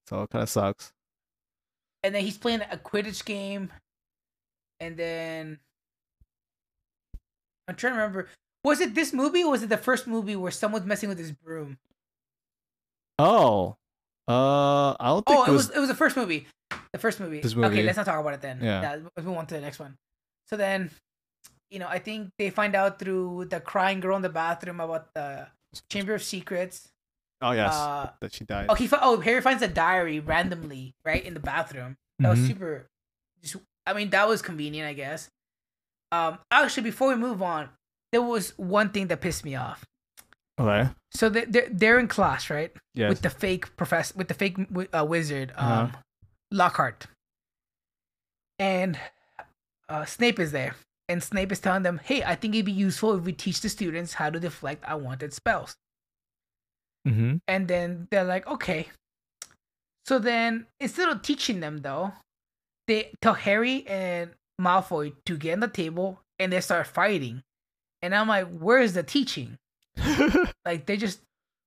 So 0.09 0.23
it 0.23 0.31
kind 0.31 0.43
of 0.45 0.49
sucks. 0.49 0.93
And 2.05 2.15
then 2.15 2.23
he's 2.23 2.37
playing 2.39 2.61
a 2.71 2.77
Quidditch 2.77 3.25
game, 3.25 3.73
and 4.79 4.95
then 4.97 5.59
I'm 7.67 7.75
trying 7.75 7.95
to 7.95 7.99
remember. 7.99 8.29
Was 8.63 8.81
it 8.81 8.95
this 8.95 9.13
movie 9.13 9.43
or 9.43 9.51
was 9.53 9.63
it 9.63 9.69
the 9.71 9.77
first 9.77 10.07
movie 10.07 10.37
where 10.37 10.51
someone's 10.51 10.87
messing 10.87 11.09
with 11.09 11.19
his 11.19 11.33
broom? 11.33 11.79
Oh, 13.19 13.77
uh, 14.29 14.93
I 14.93 14.97
don't 15.09 15.27
think 15.27 15.39
Oh, 15.41 15.45
it 15.45 15.51
was. 15.51 15.69
was 15.69 15.77
it 15.77 15.79
was 15.81 15.89
the 15.89 15.95
first 15.95 16.17
movie. 16.17 16.47
The 16.93 16.99
first 16.99 17.21
movie. 17.21 17.41
This 17.41 17.55
movie. 17.55 17.69
Okay, 17.69 17.83
let's 17.83 17.97
not 17.97 18.07
talk 18.07 18.21
about 18.21 18.35
it 18.35 18.41
then. 18.41 18.59
Yeah. 18.63 18.99
let's 19.17 19.27
move 19.27 19.37
on 19.37 19.47
to 19.47 19.55
the 19.55 19.61
next 19.61 19.79
one. 19.79 19.97
So 20.47 20.57
then, 20.57 20.91
you 21.71 21.79
know, 21.79 21.89
I 21.89 21.99
think 21.99 22.31
they 22.39 22.51
find 22.51 22.75
out 22.75 22.99
through 22.99 23.47
the 23.47 23.61
crying 23.61 24.01
girl 24.01 24.17
in 24.17 24.23
the 24.23 24.29
bathroom 24.29 24.81
about 24.81 25.13
the 25.15 25.47
Chamber 25.91 26.15
of 26.15 26.23
Secrets. 26.23 26.89
Oh 27.45 27.53
yes, 27.53 27.73
Uh, 27.75 28.11
that 28.21 28.33
she 28.35 28.45
died. 28.45 28.67
oh, 28.69 28.75
he 28.75 28.87
fi- 28.89 28.99
oh 29.03 29.21
Harry 29.21 29.41
finds 29.41 29.63
a 29.63 29.69
diary 29.69 30.19
randomly 30.21 30.95
right 31.05 31.25
in 31.25 31.35
the 31.35 31.41
bathroom. 31.41 31.97
That 32.19 32.31
was 32.31 32.39
Mhm. 32.41 32.47
super. 32.49 32.87
Just, 33.43 33.57
I 33.87 33.93
mean, 33.93 34.11
that 34.11 34.27
was 34.27 34.43
convenient, 34.43 34.89
I 34.89 34.95
guess. 34.95 35.29
Um, 36.13 36.39
actually, 36.51 36.85
before 36.85 37.09
we 37.09 37.17
move 37.17 37.43
on, 37.43 37.69
there 38.13 38.23
was 38.23 38.57
one 38.59 38.91
thing 38.91 39.09
that 39.09 39.21
pissed 39.21 39.45
me 39.45 39.55
off. 39.57 39.85
Okay. 40.59 40.89
So 41.13 41.29
they 41.29 41.45
they're, 41.45 41.69
they're 41.71 41.99
in 41.99 42.09
class, 42.09 42.49
right? 42.51 42.73
Yes. 42.95 43.09
With 43.11 43.23
the 43.23 43.31
fake 43.31 43.77
professor, 43.77 44.15
with 44.17 44.29
the 44.29 44.35
fake 44.35 44.57
wi- 44.71 44.89
uh, 44.99 45.05
wizard, 45.05 45.53
um, 45.57 45.73
Uh-huh. 45.73 45.97
Lockhart, 46.53 47.07
and 48.59 48.99
uh, 49.89 50.05
Snape 50.05 50.39
is 50.39 50.53
there, 50.53 50.77
and 51.09 51.23
Snape 51.23 51.51
is 51.53 51.59
telling 51.61 51.83
them, 51.83 51.99
"Hey, 52.03 52.23
I 52.23 52.35
think 52.37 52.55
it'd 52.55 52.67
be 52.67 52.73
useful 52.73 53.15
if 53.17 53.25
we 53.25 53.33
teach 53.33 53.61
the 53.61 53.69
students 53.69 54.15
how 54.15 54.31
to 54.31 54.39
deflect 54.41 54.85
unwanted 54.87 55.33
spells." 55.33 55.77
Mm-hmm. 57.07 57.37
And 57.49 57.69
then 57.69 58.09
they're 58.11 58.25
like, 58.25 58.47
"Okay." 58.47 58.89
So 60.07 60.19
then, 60.19 60.67
instead 60.81 61.09
of 61.09 61.23
teaching 61.23 61.61
them, 61.61 61.79
though, 61.79 62.13
they 62.87 63.13
tell 63.23 63.35
Harry 63.35 63.87
and 63.87 64.31
Malfoy 64.61 65.15
to 65.27 65.37
get 65.37 65.55
on 65.55 65.61
the 65.61 65.69
table, 65.69 66.21
and 66.39 66.53
they 66.53 66.61
start 66.61 66.87
fighting. 66.87 67.43
And 68.03 68.15
I'm 68.15 68.29
like, 68.29 68.49
"Where's 68.49 68.93
the 68.93 69.03
teaching?" 69.03 69.59
like 70.65 70.87
they 70.87 70.97
just 70.97 71.21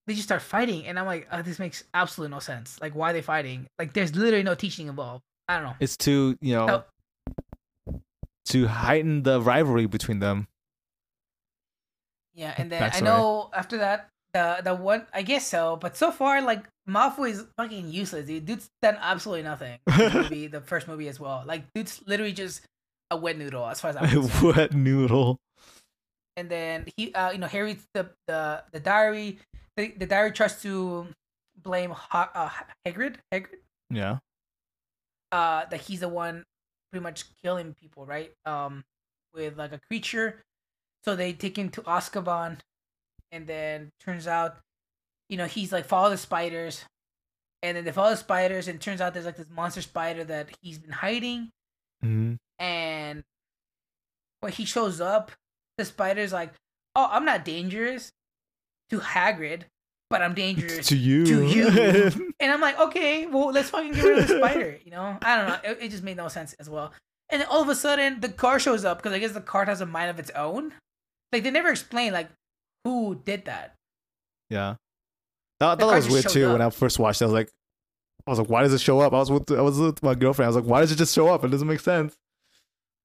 they 0.08 0.14
just 0.14 0.28
start 0.28 0.42
fighting 0.42 0.86
and 0.86 0.98
i'm 0.98 1.06
like 1.06 1.28
oh, 1.32 1.42
this 1.42 1.60
makes 1.60 1.84
absolutely 1.94 2.34
no 2.34 2.40
sense 2.40 2.80
like 2.82 2.96
why 2.96 3.12
are 3.12 3.14
they 3.14 3.22
fighting 3.22 3.68
like 3.78 3.94
there's 3.94 4.16
literally 4.16 4.44
no 4.44 4.56
teaching 4.56 4.88
involved 4.88 5.24
i 5.48 5.56
don't 5.56 5.66
know 5.66 5.76
it's 5.80 5.98
to 5.98 6.38
you 6.42 6.56
know 6.56 6.84
to 8.46 8.66
heighten 8.66 9.24
the 9.24 9.42
rivalry 9.42 9.88
between 9.88 10.20
them. 10.20 10.48
yeah 12.34 12.54
and 12.58 12.72
then 12.72 12.80
That's 12.80 13.02
i 13.02 13.06
know 13.06 13.50
after 13.54 13.78
that 13.80 14.10
the 14.34 14.58
the 14.64 14.74
one 14.76 15.06
i 15.14 15.22
guess 15.22 15.48
so 15.48 15.76
but 15.78 15.96
so 15.98 16.12
far 16.12 16.42
like 16.42 16.66
Malfoy 16.90 17.32
is 17.32 17.44
fucking 17.58 17.90
useless 17.90 18.28
dude 18.28 18.46
dude's 18.46 18.70
done 18.82 18.98
absolutely 19.02 19.44
nothing 19.44 19.78
in 20.00 20.14
movie 20.14 20.48
the 20.56 20.62
first 20.62 20.88
movie 20.88 21.08
as 21.08 21.20
well 21.20 21.44
like 21.46 21.64
dude's 21.74 22.02
literally 22.06 22.34
just 22.34 22.62
a 23.12 23.18
wet 23.18 23.38
noodle 23.38 23.66
as 23.68 23.80
far 23.82 23.92
as 23.92 23.96
i'm 24.00 24.08
concerned. 24.10 24.56
Wet 24.58 24.74
noodle. 24.74 25.38
and 26.36 26.50
then 26.50 26.86
he 26.96 27.14
uh 27.14 27.32
you 27.32 27.38
know 27.38 27.48
harry 27.48 27.78
the 27.94 28.10
the 28.28 28.64
the 28.72 28.80
diary 28.80 29.40
the, 29.78 29.94
the 29.98 30.06
diary 30.06 30.32
tries 30.32 30.62
to 30.62 31.08
blame 31.62 31.92
ha- 31.92 32.32
uh, 32.36 32.50
hagrid 32.90 33.16
hagrid 33.34 33.60
Yeah. 33.90 34.20
uh 35.32 35.66
that 35.70 35.82
he's 35.82 36.02
the 36.02 36.10
one 36.10 36.44
pretty 36.92 37.04
much 37.04 37.26
killing 37.44 37.74
people, 37.74 38.06
right? 38.06 38.32
Um 38.46 38.84
with 39.34 39.58
like 39.58 39.74
a 39.74 39.80
creature. 39.90 40.42
So 41.04 41.16
they 41.16 41.34
take 41.34 41.58
him 41.58 41.70
to 41.72 41.82
Azkaban 41.82 42.58
and 43.32 43.46
then 43.48 43.92
turns 44.00 44.28
out 44.28 44.58
you 45.30 45.36
know, 45.38 45.46
he's 45.46 45.72
like 45.74 45.86
follow 45.86 46.10
the 46.10 46.18
spiders. 46.18 46.86
And 47.64 47.76
then 47.76 47.84
they 47.84 47.92
follow 47.92 48.12
the 48.12 48.18
spiders 48.18 48.68
and 48.70 48.80
turns 48.80 49.02
out 49.02 49.14
there's 49.14 49.26
like 49.26 49.36
this 49.36 49.50
monster 49.50 49.82
spider 49.82 50.24
that 50.26 50.50
he's 50.62 50.78
been 50.80 50.92
hiding 50.92 51.50
Mm-hmm. 52.06 52.36
and 52.64 53.24
when 54.42 54.52
he 54.52 54.66
shows 54.66 55.02
up, 55.02 55.32
the 55.80 55.86
spider's 55.86 56.32
like, 56.32 56.54
"Oh, 56.96 57.08
I'm 57.10 57.26
not 57.26 57.44
dangerous 57.44 58.12
to 58.92 59.00
Hagrid, 59.00 59.64
but 60.12 60.22
I'm 60.22 60.36
dangerous 60.36 60.88
To 60.90 60.96
you. 60.96 61.26
to 61.26 61.46
you. 61.48 62.34
And 62.40 62.52
I'm 62.52 62.62
like, 62.62 62.80
okay, 62.80 63.26
well, 63.26 63.52
let's 63.52 63.72
fucking 63.72 63.94
get 63.94 64.04
rid 64.04 64.20
of 64.20 64.28
the 64.28 64.38
spider. 64.38 64.78
You 64.86 64.92
know, 64.92 65.18
I 65.24 65.36
don't 65.36 65.48
know. 65.48 65.72
It, 65.72 65.78
it 65.86 65.90
just 65.90 66.04
made 66.04 66.18
no 66.18 66.28
sense 66.28 66.54
as 66.60 66.70
well. 66.70 66.94
And 67.32 67.44
all 67.50 67.64
of 67.64 67.68
a 67.70 67.74
sudden, 67.76 68.20
the 68.20 68.30
car 68.30 68.60
shows 68.60 68.86
up 68.86 69.00
because 69.00 69.12
I 69.14 69.18
guess 69.20 69.32
the 69.32 69.42
car 69.42 69.66
has 69.66 69.82
a 69.82 69.88
mind 69.88 70.12
of 70.12 70.20
its 70.20 70.30
own. 70.36 70.72
Like 71.34 71.42
they 71.44 71.50
never 71.52 71.70
explain 71.70 72.14
like 72.14 72.30
who 72.88 73.22
did 73.26 73.46
that. 73.46 73.76
yeah. 74.50 74.76
I 75.60 75.66
thought 75.66 75.80
car 75.80 75.90
that 75.90 75.96
was 75.96 76.10
weird 76.10 76.30
too 76.30 76.46
up. 76.46 76.52
when 76.54 76.62
I 76.62 76.70
first 76.70 77.00
watched 77.00 77.22
it. 77.22 77.26
I 77.26 77.28
was 77.28 77.34
like, 77.34 77.52
I 78.28 78.30
was 78.30 78.40
like, 78.40 78.50
why 78.50 78.62
does 78.62 78.74
it 78.74 78.82
show 78.82 79.00
up? 79.00 79.14
I 79.14 79.18
was 79.18 79.32
with 79.32 79.52
I 79.52 79.62
was 79.62 79.80
with 79.80 80.04
my 80.04 80.14
girlfriend. 80.14 80.48
I 80.48 80.50
was 80.50 80.56
like, 80.56 80.66
why 80.66 80.82
does 80.82 80.92
it 80.92 80.98
just 80.98 81.16
show 81.16 81.28
up? 81.30 81.44
It 81.44 81.50
doesn't 81.50 81.68
make 81.68 81.80
sense. 81.80 82.16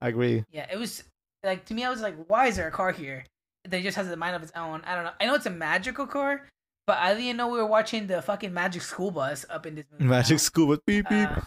I 0.00 0.08
agree. 0.08 0.44
Yeah, 0.50 0.66
it 0.70 0.78
was 0.78 1.04
like 1.42 1.64
to 1.66 1.74
me, 1.74 1.84
I 1.84 1.90
was 1.90 2.02
like, 2.02 2.14
why 2.26 2.48
is 2.48 2.56
there 2.56 2.68
a 2.68 2.72
car 2.72 2.92
here 2.92 3.24
that 3.68 3.82
just 3.82 3.96
has 3.96 4.10
a 4.10 4.16
mind 4.16 4.36
of 4.36 4.42
its 4.42 4.52
own? 4.54 4.82
I 4.84 4.94
don't 4.94 5.04
know. 5.04 5.12
I 5.20 5.26
know 5.26 5.34
it's 5.34 5.46
a 5.46 5.50
magical 5.50 6.06
car, 6.06 6.46
but 6.86 6.98
I 6.98 7.14
didn't 7.14 7.36
know 7.36 7.48
we 7.48 7.58
were 7.58 7.66
watching 7.66 8.06
the 8.06 8.20
fucking 8.20 8.52
magic 8.52 8.82
school 8.82 9.10
bus 9.10 9.46
up 9.48 9.64
in 9.64 9.74
this 9.74 9.86
movie. 9.90 10.04
Magic 10.04 10.34
now. 10.34 10.38
school 10.38 10.66
with 10.66 10.84
beep 10.84 11.08
beep. 11.08 11.30
Uh, 11.30 11.40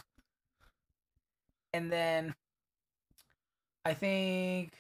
and 1.73 1.91
then 1.91 2.33
I 3.83 3.93
think. 3.93 4.73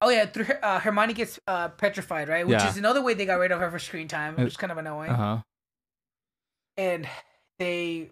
Oh 0.00 0.10
yeah, 0.10 0.26
through 0.26 0.44
her, 0.44 0.64
uh, 0.64 0.78
Hermione 0.78 1.12
gets 1.12 1.40
uh, 1.46 1.68
petrified, 1.70 2.28
right? 2.28 2.46
Which 2.46 2.58
Yeah. 2.60 2.68
is 2.68 2.76
another 2.76 3.02
way 3.02 3.14
they 3.14 3.26
got 3.26 3.34
rid 3.40 3.50
of 3.50 3.58
her 3.60 3.70
for 3.70 3.78
screen 3.78 4.06
time, 4.06 4.36
which 4.36 4.46
is 4.48 4.56
kind 4.56 4.70
of 4.70 4.78
annoying. 4.78 5.10
Uh 5.10 5.16
huh. 5.16 5.38
And 6.76 7.08
they 7.58 8.10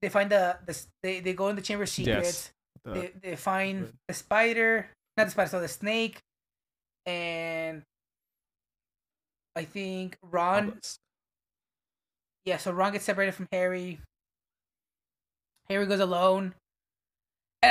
they 0.00 0.08
find 0.08 0.30
the, 0.30 0.58
the 0.64 0.82
they 1.02 1.20
they 1.20 1.34
go 1.34 1.48
in 1.48 1.56
the 1.56 1.62
chamber 1.62 1.82
of 1.84 1.88
secrets. 1.90 2.50
Yes. 2.86 2.94
They 2.94 3.12
they 3.20 3.36
find 3.36 3.80
good. 3.86 3.92
the 4.08 4.14
spider, 4.14 4.88
not 5.16 5.24
the 5.24 5.30
spider, 5.32 5.50
so 5.50 5.60
the 5.60 5.68
snake, 5.68 6.20
and 7.04 7.82
I 9.54 9.64
think 9.64 10.16
Ron 10.22 10.80
yeah, 12.46 12.58
so 12.58 12.70
Ron 12.70 12.92
gets 12.92 13.04
separated 13.04 13.32
from 13.34 13.48
Harry. 13.52 14.00
Harry 15.68 15.84
goes 15.86 15.98
alone. 16.00 16.54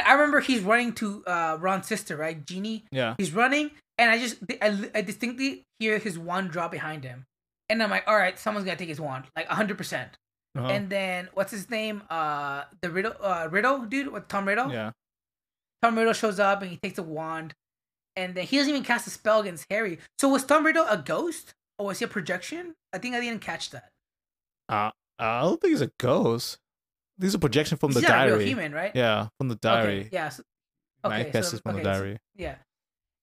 I 0.06 0.14
remember 0.14 0.40
he's 0.40 0.62
running 0.62 0.94
to 0.94 1.24
uh, 1.26 1.58
Ron's 1.60 1.88
sister, 1.88 2.16
right? 2.18 2.46
Jeannie. 2.46 2.86
Yeah. 2.92 3.16
He's 3.18 3.34
running, 3.34 3.72
and 3.98 4.10
I 4.10 4.18
just, 4.18 4.38
I, 4.62 4.90
I 4.96 5.02
distinctly 5.02 5.64
hear 5.80 5.98
his 5.98 6.18
wand 6.18 6.52
drop 6.52 6.72
behind 6.72 7.04
him. 7.04 7.26
And 7.70 7.82
I'm 7.82 7.90
like, 7.90 8.04
all 8.08 8.16
right, 8.18 8.38
someone's 8.38 8.66
gonna 8.66 8.78
take 8.78 8.90
his 8.90 9.02
wand, 9.02 9.26
like 9.36 9.48
100%. 9.50 10.08
Uh-huh. 10.58 10.68
And 10.68 10.90
then, 10.90 11.30
what's 11.34 11.52
his 11.52 11.70
name? 11.70 12.04
Uh, 12.10 12.64
the 12.82 12.90
Riddle, 12.90 13.14
uh, 13.22 13.48
Riddle 13.52 13.80
dude, 13.86 14.12
with 14.12 14.28
Tom 14.28 14.48
Riddle? 14.48 14.72
yeah. 14.72 14.92
Tom 15.82 15.98
Riddle 15.98 16.14
shows 16.14 16.40
up 16.40 16.62
and 16.62 16.72
he 16.72 16.78
takes 16.78 16.98
a 16.98 17.04
wand. 17.04 17.54
And 18.16 18.34
then 18.34 18.46
he 18.46 18.58
doesn't 18.58 18.70
even 18.70 18.84
cast 18.84 19.06
a 19.08 19.10
spell 19.10 19.42
against 19.42 19.66
Harry. 19.70 20.00
So 20.18 20.30
was 20.30 20.46
Tom 20.46 20.66
Riddle 20.66 20.86
a 20.88 20.98
ghost? 20.98 21.54
or 21.78 21.88
was 21.88 22.00
he 22.00 22.06
a 22.06 22.08
projection? 22.08 22.74
I 22.94 22.98
think 22.98 23.16
I 23.16 23.20
didn't 23.20 23.42
catch 23.42 23.72
that. 23.72 23.90
Uh, 24.70 24.92
I 25.20 25.42
don't 25.42 25.60
think 25.60 25.72
he's 25.72 25.82
a 25.82 25.92
ghost. 26.00 26.58
These 27.18 27.34
are 27.36 27.38
projection 27.40 27.78
from 27.78 27.92
the 27.92 28.00
He's 28.02 28.10
not 28.10 28.24
a 28.24 28.26
real 28.28 28.36
diary. 28.38 28.50
human, 28.50 28.72
right? 28.74 28.92
Yeah, 28.96 29.28
from 29.38 29.48
the 29.50 29.56
diary. 29.56 30.00
Okay, 30.02 30.10
yeah. 30.12 30.30
so- 30.30 30.44
okay, 31.06 31.30
guess 31.32 31.50
so- 31.50 31.56
is 31.56 31.62
from 31.62 31.76
okay, 31.76 31.84
the 31.84 31.94
so- 31.94 32.00
diary. 32.00 32.18
yeah. 32.36 32.56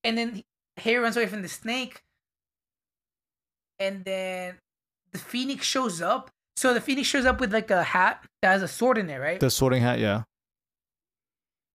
And 0.04 0.16
then 0.18 0.42
Harry 0.78 0.98
runs 0.98 1.16
away 1.16 1.26
from 1.26 1.42
the 1.42 1.48
snake. 1.48 2.02
And 3.78 4.04
then 4.04 4.56
the 5.12 5.18
Phoenix 5.18 5.66
shows 5.66 6.00
up. 6.00 6.30
So 6.56 6.74
the 6.74 6.80
Phoenix 6.80 7.08
shows 7.08 7.24
up 7.26 7.40
with 7.40 7.52
like 7.52 7.70
a 7.70 7.82
hat 7.82 8.24
that 8.42 8.52
has 8.52 8.62
a 8.62 8.68
sword 8.68 8.98
in 8.98 9.08
it, 9.10 9.16
right? 9.18 9.40
The 9.40 9.50
sorting 9.50 9.82
hat, 9.82 9.98
yeah. 9.98 10.22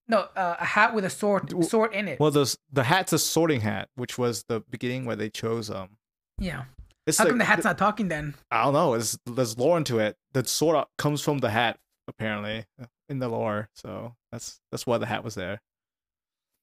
no, 0.08 0.20
uh, 0.36 0.56
a 0.60 0.66
hat 0.66 0.94
with 0.94 1.04
a 1.04 1.10
sword 1.10 1.66
sword 1.66 1.94
in 1.94 2.08
it. 2.08 2.20
Well, 2.20 2.32
the 2.32 2.56
the 2.72 2.84
hat's 2.84 3.12
a 3.14 3.20
sorting 3.20 3.62
hat, 3.62 3.90
which 3.96 4.18
was 4.18 4.44
the 4.48 4.62
beginning 4.70 5.06
where 5.06 5.16
they 5.16 5.30
chose 5.30 5.70
um. 5.70 5.98
yeah. 6.40 6.66
It's 7.06 7.18
How 7.18 7.24
like, 7.24 7.32
come 7.32 7.38
the 7.38 7.46
hat's 7.46 7.64
not 7.64 7.78
talking 7.78 8.10
then? 8.10 8.36
I 8.52 8.66
don't 8.66 8.74
know. 8.74 8.94
It's, 8.94 9.18
there's 9.26 9.58
lore 9.58 9.78
into 9.78 9.98
it. 10.00 10.18
The 10.34 10.46
sword 10.46 10.86
comes 10.98 11.22
from 11.22 11.38
the 11.38 11.50
hat, 11.50 11.78
apparently, 12.08 12.66
in 13.10 13.20
the 13.20 13.28
lore. 13.28 13.70
So 13.74 14.16
that's 14.32 14.60
that's 14.72 14.88
why 14.88 14.98
the 14.98 15.06
hat 15.06 15.24
was 15.24 15.36
there. 15.36 15.62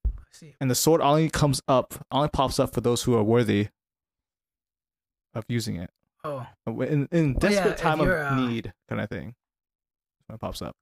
Let's 0.06 0.38
see. 0.38 0.54
And 0.60 0.70
the 0.70 0.74
sword 0.74 1.00
only 1.00 1.30
comes 1.30 1.60
up, 1.68 1.94
only 2.10 2.28
pops 2.28 2.58
up 2.58 2.74
for 2.74 2.80
those 2.80 3.02
who 3.02 3.14
are 3.14 3.22
worthy 3.22 3.68
of 5.34 5.44
using 5.48 5.76
it. 5.76 5.90
Oh. 6.22 6.46
In 6.66 7.08
in 7.12 7.36
Oh, 7.42 7.48
yeah, 7.48 7.64
desperate 7.64 7.76
time 7.78 8.00
of 8.00 8.08
uh, 8.08 8.34
need, 8.34 8.72
kind 8.88 9.00
of 9.00 9.08
thing. 9.08 9.34
When 10.26 10.34
it 10.34 10.40
pops 10.40 10.62
up. 10.62 10.74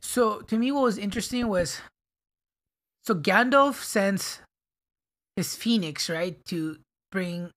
So 0.00 0.40
to 0.42 0.58
me, 0.58 0.70
what 0.70 0.82
was 0.82 0.98
interesting 0.98 1.48
was, 1.48 1.80
so 3.02 3.14
Gandalf 3.14 3.82
sends 3.82 4.40
his 5.34 5.56
phoenix 5.56 6.10
right 6.10 6.44
to 6.46 6.78
bring 7.10 7.50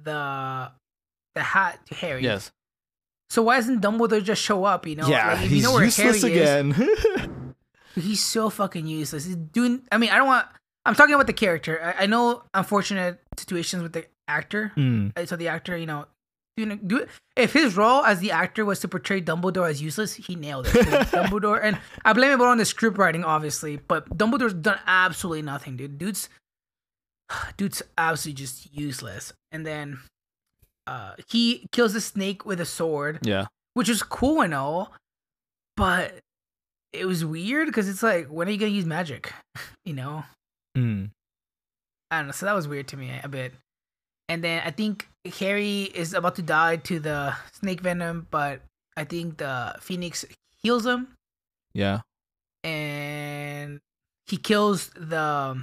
the 0.00 0.70
the 1.34 1.42
hat 1.42 1.80
to 1.86 1.94
Harry. 1.94 2.22
Yes. 2.22 2.50
So 3.30 3.42
why 3.42 3.56
doesn't 3.56 3.80
Dumbledore 3.82 4.22
just 4.22 4.42
show 4.42 4.64
up? 4.64 4.86
You 4.86 4.96
know, 4.96 5.06
yeah, 5.08 5.34
Like, 5.34 5.44
if 5.44 5.50
he's 5.50 5.58
you 5.58 5.62
know 5.62 5.74
where 5.74 5.84
useless 5.84 6.22
Harry 6.22 6.34
is, 6.34 6.68
again. 6.74 7.54
he's 7.94 8.24
so 8.24 8.48
fucking 8.50 8.86
useless. 8.86 9.24
He's 9.26 9.36
doing. 9.36 9.82
I 9.92 9.98
mean, 9.98 10.10
I 10.10 10.16
don't 10.16 10.26
want. 10.26 10.46
I'm 10.86 10.94
talking 10.94 11.14
about 11.14 11.26
the 11.26 11.32
character. 11.34 11.94
I, 11.98 12.04
I 12.04 12.06
know 12.06 12.42
unfortunate 12.54 13.20
situations 13.36 13.82
with 13.82 13.92
the 13.92 14.06
actor. 14.26 14.72
Mm, 14.76 15.12
So 15.28 15.36
the 15.36 15.48
actor, 15.48 15.76
you 15.76 15.86
know, 15.86 16.06
doing 16.56 16.80
do 16.86 17.06
if 17.36 17.52
his 17.52 17.76
role 17.76 18.04
as 18.04 18.20
the 18.20 18.30
actor 18.32 18.64
was 18.64 18.80
to 18.80 18.88
portray 18.88 19.20
Dumbledore 19.20 19.68
as 19.68 19.82
useless, 19.82 20.14
he 20.14 20.34
nailed 20.34 20.66
it. 20.66 20.72
Dumbledore, 21.12 21.60
and 21.62 21.78
I 22.04 22.12
blame 22.14 22.32
it 22.32 22.36
more 22.38 22.48
on 22.48 22.58
the 22.58 22.64
script 22.64 22.96
writing, 22.98 23.24
obviously, 23.24 23.76
but 23.76 24.08
Dumbledore's 24.16 24.54
done 24.54 24.78
absolutely 24.86 25.42
nothing, 25.42 25.76
dude. 25.76 25.98
Dude's 25.98 26.28
dude's 27.58 27.82
absolutely 27.98 28.42
just 28.42 28.72
useless. 28.74 29.32
And 29.52 29.66
then 29.66 29.98
uh 30.88 31.12
he 31.28 31.66
kills 31.72 31.92
the 31.92 32.00
snake 32.00 32.44
with 32.46 32.60
a 32.60 32.64
sword, 32.66 33.20
yeah. 33.22 33.46
which 33.74 33.88
is 33.88 34.02
cool 34.02 34.40
and 34.40 34.54
all, 34.54 34.92
but 35.76 36.20
it 36.92 37.04
was 37.04 37.24
weird 37.24 37.66
because 37.66 37.88
it's 37.88 38.02
like, 38.02 38.26
when 38.28 38.48
are 38.48 38.50
you 38.50 38.58
gonna 38.58 38.70
use 38.72 38.86
magic? 38.86 39.32
you 39.84 39.92
know? 39.94 40.24
Mm. 40.76 41.10
I 42.10 42.18
don't 42.18 42.26
know. 42.28 42.32
So 42.32 42.46
that 42.46 42.54
was 42.54 42.66
weird 42.66 42.88
to 42.88 42.96
me 42.96 43.12
a 43.22 43.28
bit. 43.28 43.52
And 44.30 44.42
then 44.42 44.62
I 44.64 44.70
think 44.70 45.08
Harry 45.40 45.82
is 45.82 46.14
about 46.14 46.36
to 46.36 46.42
die 46.42 46.76
to 46.88 46.98
the 47.00 47.34
snake 47.52 47.80
venom, 47.80 48.26
but 48.30 48.60
I 48.96 49.04
think 49.04 49.36
the 49.38 49.74
Phoenix 49.80 50.24
heals 50.62 50.84
him 50.86 51.08
Yeah. 51.74 52.00
and 52.64 53.80
he 54.26 54.36
kills 54.36 54.90
the 54.96 55.62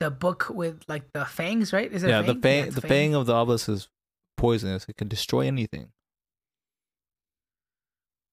the 0.00 0.10
book 0.10 0.48
with 0.50 0.82
like 0.88 1.04
the 1.12 1.24
fangs, 1.24 1.72
right? 1.72 1.90
Is 1.92 2.02
it 2.02 2.08
Yeah, 2.08 2.22
the 2.22 2.34
fang? 2.34 2.40
fang, 2.42 2.64
it's 2.66 2.74
the 2.76 2.86
a 2.86 2.88
fang 2.88 3.14
of 3.14 3.26
the 3.26 3.32
basilisk 3.34 3.68
is 3.68 3.88
poisonous. 4.36 4.86
It 4.88 4.96
can 4.96 5.08
destroy 5.08 5.46
anything. 5.46 5.92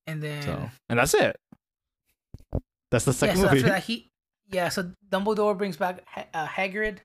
And 0.08 0.24
then 0.24 0.42
So, 0.42 0.70
and 0.90 1.00
that's 1.00 1.14
it. 1.14 1.36
That's 2.90 3.06
the 3.06 3.12
yeah, 3.12 3.16
second 3.18 3.38
so 3.38 3.44
movie. 3.44 3.58
after 3.58 3.70
that 3.70 3.84
he 3.84 4.10
yeah, 4.50 4.70
so 4.70 4.92
Dumbledore 5.10 5.58
brings 5.58 5.76
back 5.76 6.04
ha- 6.08 6.28
uh, 6.34 6.48
Hagrid, 6.48 7.00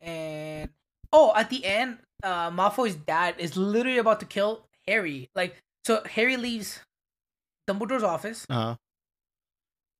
and 0.00 0.70
oh, 1.12 1.34
at 1.36 1.50
the 1.50 1.62
end, 1.66 1.98
uh, 2.22 2.50
Malfoy's 2.50 2.94
dad 2.94 3.34
is 3.38 3.58
literally 3.58 3.98
about 3.98 4.20
to 4.20 4.26
kill 4.26 4.64
Harry. 4.88 5.28
Like, 5.34 5.56
so 5.84 6.02
Harry 6.06 6.38
leaves 6.38 6.80
Dumbledore's 7.68 8.02
office, 8.02 8.46
uh, 8.48 8.76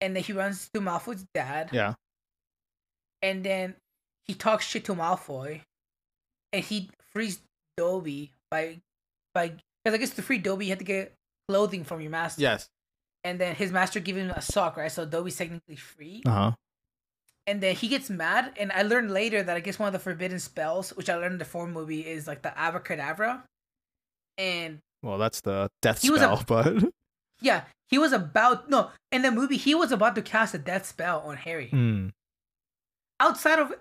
and 0.00 0.16
then 0.16 0.22
he 0.22 0.32
runs 0.32 0.70
to 0.72 0.80
Malfoy's 0.80 1.26
dad, 1.34 1.68
yeah. 1.72 1.94
And 3.22 3.44
then 3.44 3.74
he 4.26 4.34
talks 4.34 4.64
shit 4.66 4.84
to 4.86 4.94
Malfoy, 4.94 5.62
and 6.52 6.64
he 6.64 6.90
frees 7.12 7.40
Dobby 7.76 8.32
by 8.50 8.80
by 9.34 9.48
because 9.84 9.94
I 9.94 9.98
guess 9.98 10.10
to 10.10 10.22
free 10.22 10.38
Dobby 10.38 10.66
you 10.66 10.70
had 10.72 10.78
to 10.80 10.84
get 10.84 11.14
clothing 11.48 11.84
from 11.84 12.00
your 12.00 12.10
master. 12.10 12.42
Yes. 12.42 12.68
And 13.24 13.38
then 13.38 13.54
his 13.54 13.70
master 13.72 14.00
gave 14.00 14.16
him 14.16 14.30
a 14.30 14.40
sock, 14.40 14.76
right? 14.76 14.90
So 14.90 15.04
Dobby's 15.04 15.36
technically 15.36 15.76
free. 15.76 16.22
Uh 16.24 16.30
huh. 16.30 16.52
and 17.46 17.60
then 17.62 17.74
he 17.74 17.88
gets 17.88 18.10
mad 18.10 18.52
and 18.60 18.70
i 18.72 18.82
learned 18.82 19.10
later 19.10 19.42
that 19.42 19.56
i 19.56 19.60
guess 19.60 19.78
one 19.78 19.86
of 19.88 19.92
the 19.94 19.98
forbidden 19.98 20.38
spells 20.38 20.90
which 20.90 21.08
i 21.08 21.16
learned 21.16 21.32
in 21.32 21.38
the 21.38 21.44
fourth 21.44 21.70
movie 21.70 22.00
is 22.06 22.26
like 22.28 22.42
the 22.42 22.52
abracadabra 22.56 23.42
and 24.38 24.78
Well, 25.02 25.18
that's 25.18 25.40
the 25.40 25.70
death 25.82 26.02
was 26.08 26.20
a- 26.20 26.36
spell, 26.36 26.44
but 26.46 26.92
yeah 27.40 27.62
he 27.88 27.98
was 27.98 28.12
about 28.12 28.68
no 28.68 28.90
in 29.10 29.22
the 29.22 29.30
movie 29.32 29.56
he 29.56 29.74
was 29.74 29.90
about 29.90 30.14
to 30.16 30.22
cast 30.22 30.54
a 30.54 30.58
death 30.58 30.86
spell 30.86 31.20
on 31.24 31.36
harry 31.38 31.70
Mm. 31.72 32.12
Outside 33.20 33.58
of 33.58 33.72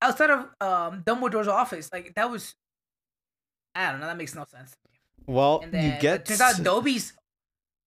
outside 0.00 0.30
of 0.30 0.40
um 0.60 1.02
dumbledore's 1.02 1.48
office 1.48 1.90
like 1.92 2.14
that 2.14 2.30
was 2.30 2.54
i 3.74 3.90
don't 3.90 4.00
know 4.00 4.06
that 4.06 4.16
makes 4.16 4.34
no 4.34 4.44
sense 4.44 4.76
well, 5.28 5.58
and 5.60 5.72
then 5.72 5.92
you 5.92 6.00
get 6.00 6.24
turns 6.24 6.40
out 6.40 6.62
dobby's 6.62 7.12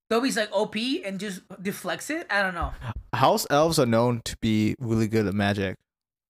dobby's 0.10 0.36
like 0.36 0.50
op 0.52 0.76
and 0.76 1.22
just 1.22 1.42
deflects 1.62 2.10
it 2.10 2.28
i 2.30 2.42
don't 2.42 2.54
know 2.54 2.74
house 3.14 3.46
elves 3.50 3.80
are 3.80 3.86
known 3.86 4.22
to 4.26 4.38
be 4.38 4.76
really 4.80 5.08
good 5.08 5.28
at 5.28 5.34
magic, 5.34 5.78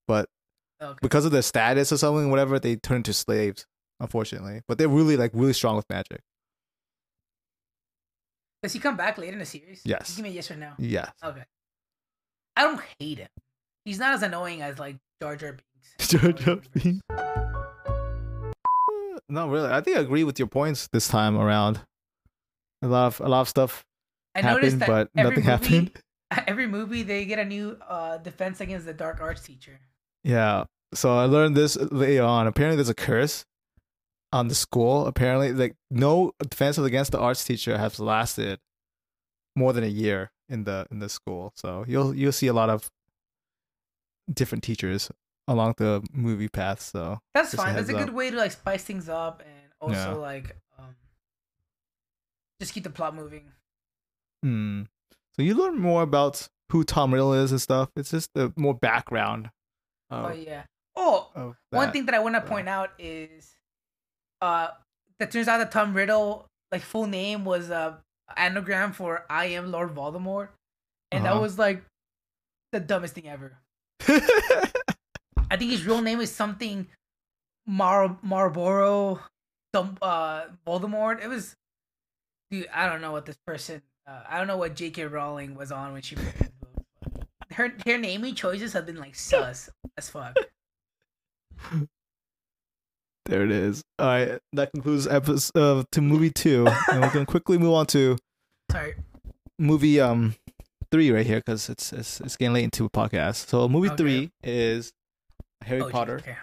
but 0.07 0.27
okay. 0.81 0.97
because 1.01 1.25
of 1.25 1.31
their 1.31 1.41
status 1.41 1.91
or 1.91 1.97
something, 1.97 2.29
whatever, 2.29 2.59
they 2.59 2.75
turn 2.75 2.97
into 2.97 3.13
slaves. 3.13 3.65
Unfortunately, 4.01 4.61
but 4.65 4.77
they're 4.77 4.87
really 4.87 5.17
like 5.17 5.31
really 5.33 5.51
strong 5.51 5.75
with 5.75 5.85
magic. 5.89 6.21
does 8.63 8.71
he 8.71 8.79
come 8.79 8.95
back 8.95 9.17
later 9.17 9.33
in 9.33 9.39
the 9.39 9.45
series 9.45 9.81
Yes. 9.83 10.05
Just 10.05 10.15
give 10.15 10.23
me 10.23 10.29
a 10.29 10.33
yes 10.33 10.49
or 10.49 10.55
no 10.55 10.71
Yes. 10.77 11.11
Okay. 11.21 11.43
I 12.55 12.63
don't 12.63 12.81
hate 12.97 13.17
him. 13.17 13.27
He's 13.85 13.99
not 13.99 14.13
as 14.13 14.23
annoying 14.23 14.61
as 14.61 14.79
like 14.79 14.97
Jar 15.21 15.35
Jar 15.35 15.53
Binks. 15.53 16.07
Jar 16.09 16.31
Jar 16.31 16.59
Binks. 16.73 16.99
Not 19.29 19.49
really. 19.49 19.69
I 19.69 19.81
think 19.81 19.97
I 19.97 19.99
agree 20.01 20.23
with 20.23 20.39
your 20.39 20.47
points 20.47 20.87
this 20.91 21.07
time 21.07 21.37
around. 21.37 21.81
A 22.81 22.87
lot 22.87 23.07
of 23.07 23.21
a 23.21 23.29
lot 23.29 23.41
of 23.41 23.49
stuff 23.49 23.85
I 24.35 24.41
happened, 24.41 24.81
that 24.81 24.87
but 24.87 25.09
nothing 25.15 25.35
movie, 25.35 25.41
happened. 25.41 25.91
Every 26.47 26.67
movie 26.67 27.03
they 27.03 27.25
get 27.25 27.39
a 27.39 27.45
new 27.45 27.77
uh, 27.87 28.17
defense 28.17 28.61
against 28.61 28.85
the 28.85 28.93
dark 28.93 29.21
arts 29.21 29.41
teacher. 29.41 29.79
Yeah. 30.23 30.65
So 30.93 31.15
I 31.15 31.25
learned 31.25 31.55
this 31.55 31.75
later 31.77 32.23
on. 32.23 32.47
Apparently, 32.47 32.75
there's 32.75 32.89
a 32.89 32.95
curse 32.95 33.45
on 34.31 34.47
the 34.47 34.55
school. 34.55 35.05
Apparently, 35.05 35.53
like 35.53 35.75
no 35.91 36.31
defense 36.47 36.77
against 36.77 37.11
the 37.11 37.19
arts 37.19 37.43
teacher 37.43 37.77
has 37.77 37.99
lasted 37.99 38.59
more 39.55 39.73
than 39.73 39.83
a 39.83 39.87
year 39.87 40.31
in 40.47 40.63
the 40.63 40.87
in 40.89 40.99
the 40.99 41.09
school. 41.09 41.51
So 41.55 41.85
you'll 41.87 42.15
you'll 42.15 42.31
see 42.31 42.47
a 42.47 42.53
lot 42.53 42.69
of 42.69 42.89
different 44.33 44.63
teachers 44.63 45.09
along 45.47 45.75
the 45.77 46.01
movie 46.13 46.47
path. 46.49 46.81
So 46.81 47.19
That's 47.33 47.53
a 47.53 47.57
fine. 47.57 47.75
That's 47.75 47.89
a 47.89 47.93
good 47.93 48.09
up. 48.09 48.15
way 48.15 48.29
to 48.31 48.37
like 48.37 48.51
spice 48.51 48.83
things 48.83 49.09
up 49.09 49.41
and 49.45 49.71
also 49.81 50.11
Yeah. 50.11 50.17
like 50.17 50.55
um, 50.77 50.95
just 52.59 52.73
keep 52.73 52.83
the 52.83 52.89
plot 52.89 53.15
moving. 53.15 53.51
hmm. 54.43 54.83
so 55.35 55.41
you 55.41 55.53
learn 55.55 55.77
more 55.79 56.01
about 56.03 56.47
who 56.71 56.83
Tom 56.83 57.13
Riddle 57.13 57.33
is 57.33 57.51
and 57.51 57.61
stuff. 57.61 57.89
It's 57.95 58.11
just 58.11 58.29
the 58.35 58.53
more 58.55 58.73
background. 58.73 59.49
Oh 60.11 60.25
Of, 60.25 60.37
yeah. 60.39 60.63
Oh, 60.95 61.29
one 61.35 61.87
that. 61.87 61.93
thing 61.93 62.05
that 62.07 62.15
I 62.15 62.19
want 62.19 62.35
to 62.35 62.41
point 62.41 62.67
out 62.67 62.89
is, 62.99 63.55
uh, 64.41 64.67
that 65.19 65.31
turns 65.31 65.47
out 65.47 65.57
that 65.59 65.71
Tom 65.71 65.93
Riddle 65.93 66.45
like 66.71 66.81
full 66.81 67.07
name 67.07 67.45
was 67.45 67.71
uh 67.71 67.95
anagram 68.37 68.91
for 68.91 69.25
I 69.29 69.45
am 69.45 69.71
Lord 69.71 69.95
Voldemort, 69.95 70.49
and 71.11 71.25
that 71.25 71.31
Uh-huh. 71.33 71.41
was 71.41 71.57
like 71.57 71.83
the 72.71 72.79
dumbest 72.79 73.15
thing 73.15 73.27
ever. 73.27 73.57
I 75.51 75.57
think 75.57 75.71
his 75.71 75.85
real 75.85 76.01
name 76.01 76.19
is 76.19 76.31
something 76.31 76.87
Mar 77.65 78.17
Marvolo, 78.25 79.19
some 79.73 79.97
uh 80.01 80.43
Voldemort. 80.65 81.23
It 81.23 81.27
was, 81.27 81.55
dude. 82.51 82.67
I 82.73 82.87
don't 82.87 83.01
know 83.01 83.11
what 83.11 83.25
this 83.25 83.37
person. 83.45 83.81
Uh, 84.07 84.21
I 84.27 84.37
don't 84.37 84.47
know 84.47 84.57
what 84.57 84.75
J.K. 84.75 85.05
Rowling 85.05 85.53
was 85.55 85.71
on 85.71 85.93
when 85.93 86.01
she 86.01 86.15
wrote 86.15 86.33
this 86.39 86.49
book. 86.59 86.83
but 87.39 87.53
Her 87.53 87.73
her 87.85 87.97
naming 87.97 88.35
choices 88.35 88.73
have 88.73 88.85
been 88.85 88.97
like 88.97 89.15
sus 89.15 89.69
as 89.97 90.09
fuck. 90.09 90.35
There 93.25 93.43
it 93.43 93.51
is. 93.51 93.83
All 93.99 94.07
right, 94.07 94.39
that 94.53 94.71
concludes 94.71 95.05
episode 95.05 95.51
uh, 95.81 95.83
to 95.91 96.01
movie 96.01 96.31
two, 96.31 96.65
and 96.91 97.01
we're 97.01 97.11
gonna 97.13 97.25
quickly 97.27 97.59
move 97.59 97.73
on 97.73 97.85
to 97.87 98.17
Sorry. 98.71 98.95
movie 99.59 99.99
um 99.99 100.35
three 100.91 101.11
right 101.11 101.25
here 101.25 101.37
because 101.39 101.69
it's, 101.69 101.93
it's 101.93 102.19
it's 102.21 102.35
getting 102.35 102.53
late 102.53 102.63
into 102.63 102.85
a 102.85 102.89
podcast. 102.89 103.47
So 103.47 103.67
movie 103.69 103.87
Okay. 103.89 103.97
three 103.97 104.31
is 104.43 104.93
Harry 105.63 105.81
Oh, 105.81 105.89
Potter 105.89 106.17
okay. 106.19 106.35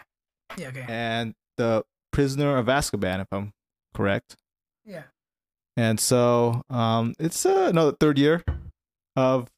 Yeah. 0.58 0.68
Okay. 0.68 0.84
and 0.88 1.34
the 1.56 1.84
Prisoner 2.12 2.56
of 2.56 2.66
Azkaban, 2.66 3.20
if 3.20 3.28
I'm 3.32 3.52
correct. 3.94 4.36
Yeah. 4.84 5.02
And 5.76 6.00
so 6.00 6.62
um, 6.70 7.14
it's 7.18 7.44
uh, 7.44 7.66
another 7.70 7.92
third 7.92 8.18
year 8.18 8.42
of 9.14 9.48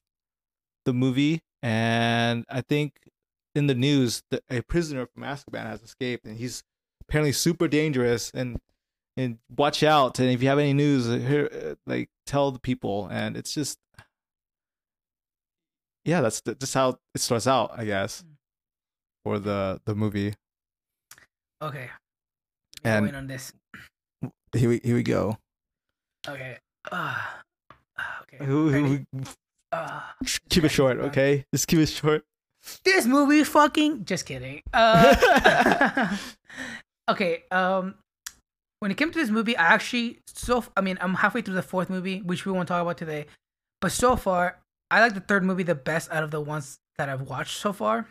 the 0.84 0.92
movie, 0.92 1.42
and 1.62 2.44
I 2.48 2.62
think 2.62 2.94
in 3.54 3.66
the 3.68 3.74
news 3.74 4.22
that 4.30 4.42
a 4.50 4.62
prisoner 4.62 5.06
from 5.06 5.22
Azkaban 5.22 5.66
has 5.66 5.82
escaped, 5.82 6.24
and 6.26 6.36
he's 6.38 6.62
apparently 7.02 7.32
super 7.32 7.68
dangerous. 7.68 8.30
And 8.34 8.58
and 9.16 9.38
watch 9.56 9.82
out. 9.82 10.18
And 10.20 10.30
if 10.30 10.42
you 10.42 10.48
have 10.48 10.60
any 10.60 10.72
news, 10.72 11.08
uh, 11.08 11.16
here, 11.18 11.48
uh, 11.52 11.74
like 11.86 12.08
tell 12.24 12.52
the 12.52 12.60
people. 12.60 13.08
And 13.10 13.36
it's 13.36 13.52
just, 13.52 13.76
yeah, 16.08 16.20
that's 16.24 16.40
just 16.40 16.72
how 16.72 16.96
it 17.14 17.20
starts 17.20 17.46
out, 17.46 17.72
I 17.76 17.84
guess, 17.84 18.24
for 19.24 19.38
the 19.38 19.80
the 19.84 19.94
movie. 19.94 20.32
Okay. 21.60 21.90
And- 22.84 23.04
Going 23.06 23.14
on 23.16 23.26
this. 23.26 23.52
Here 24.56 24.68
we 24.70 24.80
here 24.82 24.94
we 24.96 25.02
go. 25.02 25.36
Okay. 26.26 26.56
Uh, 26.90 27.18
okay. 28.22 28.44
Who- 28.44 28.70
who- 28.72 29.04
Uh, 29.70 30.00
keep 30.48 30.64
it 30.64 30.70
short, 30.72 30.96
okay? 30.98 31.44
Just 31.52 31.68
keep 31.68 31.78
it 31.78 31.88
short. 31.92 32.24
this 32.84 33.04
movie 33.06 33.44
fucking 33.44 34.04
just 34.04 34.26
kidding 34.26 34.60
uh 34.74 35.14
okay 37.12 37.44
um 37.52 37.94
when 38.80 38.90
it 38.90 38.96
came 38.96 39.10
to 39.12 39.18
this 39.18 39.30
movie 39.30 39.56
i 39.56 39.62
actually 39.76 40.18
so 40.26 40.64
i 40.76 40.80
mean 40.82 40.98
i'm 41.00 41.14
halfway 41.14 41.40
through 41.40 41.54
the 41.54 41.62
fourth 41.62 41.88
movie 41.88 42.20
which 42.22 42.44
we 42.44 42.50
won't 42.52 42.66
talk 42.68 42.82
about 42.82 42.98
today 42.98 43.26
but 43.80 43.92
so 43.92 44.16
far 44.16 44.58
i 44.90 45.00
like 45.00 45.14
the 45.14 45.20
third 45.20 45.44
movie 45.44 45.62
the 45.62 45.74
best 45.74 46.10
out 46.10 46.22
of 46.24 46.30
the 46.30 46.40
ones 46.40 46.78
that 46.96 47.08
i've 47.08 47.22
watched 47.22 47.56
so 47.58 47.72
far 47.72 48.06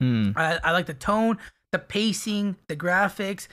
Hmm. 0.00 0.32
i, 0.36 0.58
I 0.64 0.72
like 0.72 0.86
the 0.86 0.94
tone 0.94 1.38
the 1.70 1.78
pacing 1.78 2.56
the 2.68 2.76
graphics 2.76 3.46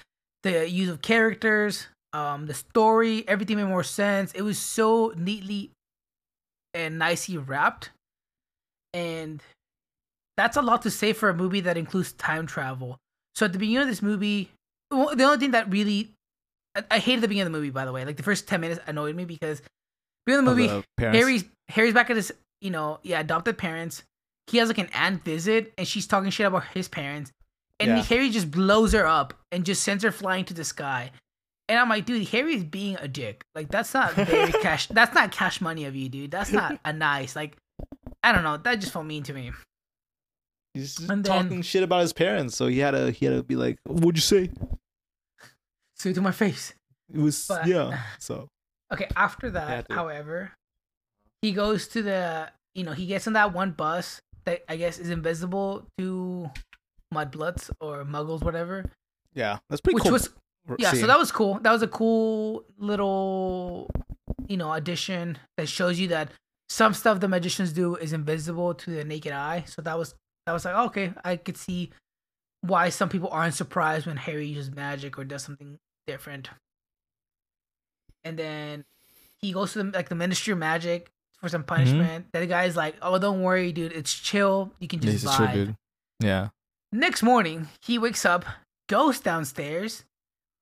the 0.43 0.67
use 0.69 0.89
of 0.89 1.01
characters 1.01 1.87
um 2.13 2.47
the 2.47 2.53
story 2.55 3.23
everything 3.27 3.57
made 3.57 3.65
more 3.65 3.83
sense 3.83 4.31
it 4.33 4.41
was 4.41 4.57
so 4.57 5.13
neatly 5.15 5.71
and 6.73 6.97
nicely 6.97 7.37
wrapped 7.37 7.91
and 8.93 9.41
that's 10.37 10.57
a 10.57 10.61
lot 10.61 10.81
to 10.83 10.91
say 10.91 11.13
for 11.13 11.29
a 11.29 11.33
movie 11.33 11.59
that 11.61 11.75
includes 11.77 12.13
time 12.13 12.47
travel. 12.47 12.97
So 13.35 13.45
at 13.45 13.51
the 13.53 13.59
beginning 13.59 13.81
of 13.81 13.87
this 13.87 14.01
movie, 14.01 14.49
well, 14.89 15.13
the 15.13 15.25
only 15.25 15.37
thing 15.37 15.51
that 15.51 15.69
really 15.69 16.13
I, 16.75 16.83
I 16.91 16.99
hated 16.99 17.21
the 17.21 17.27
beginning 17.27 17.47
of 17.47 17.51
the 17.51 17.57
movie, 17.57 17.71
by 17.71 17.83
the 17.85 17.91
way. 17.91 18.05
Like 18.05 18.15
the 18.17 18.23
first 18.23 18.47
ten 18.47 18.61
minutes 18.61 18.79
annoyed 18.87 19.15
me 19.15 19.25
because 19.25 19.61
beginning 20.25 20.47
of 20.47 20.55
the 20.55 20.61
movie. 20.61 20.67
Harry's 21.17 21.43
Harry's 21.67 21.93
back 21.93 22.09
at 22.09 22.15
his 22.15 22.31
you 22.61 22.71
know 22.71 22.99
yeah 23.03 23.19
adopted 23.19 23.57
parents. 23.57 24.03
He 24.47 24.57
has 24.57 24.67
like 24.67 24.77
an 24.79 24.89
aunt 24.93 25.23
visit, 25.23 25.73
and 25.77 25.87
she's 25.87 26.07
talking 26.07 26.31
shit 26.31 26.47
about 26.47 26.65
his 26.73 26.87
parents, 26.87 27.31
and 27.79 27.89
Yeah. 27.89 28.03
Harry 28.03 28.29
just 28.31 28.49
blows 28.49 28.93
her 28.93 29.05
up 29.05 29.33
and 29.51 29.65
just 29.65 29.83
sends 29.83 30.03
her 30.03 30.11
flying 30.11 30.45
to 30.45 30.53
the 30.53 30.63
sky. 30.63 31.11
And 31.67 31.77
I'm 31.77 31.87
like, 31.87 32.07
dude, 32.07 32.27
Harry's 32.29 32.63
being 32.63 32.97
a 32.99 33.07
dick. 33.07 33.43
Like 33.53 33.69
that's 33.69 33.93
not 33.93 34.13
very 34.13 34.51
cash. 34.63 34.87
That's 34.87 35.13
not 35.13 35.31
cash 35.31 35.61
money 35.61 35.85
of 35.85 35.95
you, 35.95 36.09
dude. 36.09 36.31
That's 36.31 36.51
not 36.51 36.79
a 36.83 36.91
nice. 36.91 37.35
Like, 37.35 37.57
I 38.23 38.31
don't 38.31 38.43
know. 38.43 38.57
That 38.57 38.79
just 38.79 38.91
felt 38.91 39.05
mean 39.05 39.21
to 39.23 39.33
me. 39.33 39.51
He's 40.73 40.95
just 40.95 41.09
And 41.09 41.23
then- 41.23 41.43
talking 41.43 41.61
shit 41.61 41.83
about 41.83 42.01
his 42.01 42.13
parents, 42.13 42.55
so 42.57 42.65
he 42.67 42.79
had 42.79 42.91
to 42.91 43.11
he 43.11 43.25
had 43.27 43.35
to 43.35 43.43
be 43.43 43.55
like, 43.55 43.77
"What'd 43.85 44.17
you 44.17 44.21
say?" 44.21 44.49
Say 45.95 46.13
to 46.13 46.21
my 46.21 46.31
face. 46.31 46.73
It 47.13 47.19
was 47.19 47.45
But- 47.47 47.67
yeah. 47.67 47.99
So 48.19 48.47
Okay, 48.91 49.07
after 49.15 49.51
that, 49.51 49.85
however, 49.91 50.51
he 51.41 51.51
goes 51.51 51.87
to 51.89 52.01
the 52.01 52.51
you 52.75 52.83
know, 52.83 52.91
he 52.93 53.05
gets 53.05 53.27
on 53.27 53.33
that 53.33 53.53
one 53.53 53.71
bus 53.71 54.21
that 54.45 54.63
I 54.69 54.75
guess 54.77 54.99
is 54.99 55.09
invisible 55.09 55.85
to 55.97 56.49
mudbloods 57.13 57.69
or 57.81 58.05
muggles, 58.05 58.43
whatever. 58.43 58.91
yeah, 59.33 59.59
that's 59.69 59.81
pretty 59.81 59.95
Which 59.95 60.03
cool. 60.03 60.13
was 60.13 60.29
yeah, 60.77 60.93
so 60.93 61.07
that 61.07 61.17
was 61.17 61.31
cool. 61.31 61.59
That 61.61 61.71
was 61.71 61.81
a 61.81 61.87
cool 61.87 62.63
little 62.77 63.89
you 64.47 64.57
know, 64.57 64.73
addition 64.73 65.37
that 65.57 65.69
shows 65.69 65.99
you 65.99 66.07
that 66.09 66.31
some 66.67 66.93
stuff 66.93 67.19
the 67.19 67.27
magicians 67.27 67.71
do 67.71 67.95
is 67.95 68.13
invisible 68.13 68.73
to 68.73 68.91
the 68.91 69.03
naked 69.03 69.31
eye. 69.31 69.63
So 69.67 69.81
that 69.83 69.97
was 69.97 70.15
that 70.45 70.53
was 70.53 70.65
like, 70.65 70.73
oh, 70.75 70.85
okay, 70.85 71.13
I 71.23 71.35
could 71.37 71.57
see 71.57 71.91
why 72.61 72.89
some 72.89 73.09
people 73.09 73.29
aren't 73.29 73.53
surprised 73.53 74.07
when 74.07 74.17
Harry 74.17 74.47
uses 74.47 74.73
magic 74.73 75.17
or 75.17 75.23
does 75.23 75.43
something 75.43 75.77
different. 76.07 76.49
And 78.23 78.37
then 78.37 78.85
he 79.39 79.53
goes 79.53 79.73
to 79.73 79.83
the, 79.83 79.91
like 79.91 80.09
the 80.09 80.15
Ministry 80.15 80.51
of 80.51 80.59
Magic 80.59 81.09
for 81.41 81.49
some 81.49 81.61
mm-hmm. 81.61 81.75
punishment. 81.75 82.25
Then 82.31 82.41
the 82.41 82.47
guy's 82.47 82.75
like, 82.75 82.95
"Oh, 83.01 83.17
don't 83.17 83.41
worry, 83.41 83.71
dude. 83.71 83.93
It's 83.93 84.13
chill. 84.13 84.71
You 84.79 84.87
can 84.87 84.99
just 84.99 85.23
chill 85.23 85.47
vibe." 85.47 85.53
dude. 85.53 85.75
Yeah, 86.21 86.49
Next 86.91 87.21
morning, 87.21 87.67
he 87.81 87.99
wakes 87.99 88.25
up, 88.25 88.45
goes 88.87 89.19
downstairs. 89.19 90.05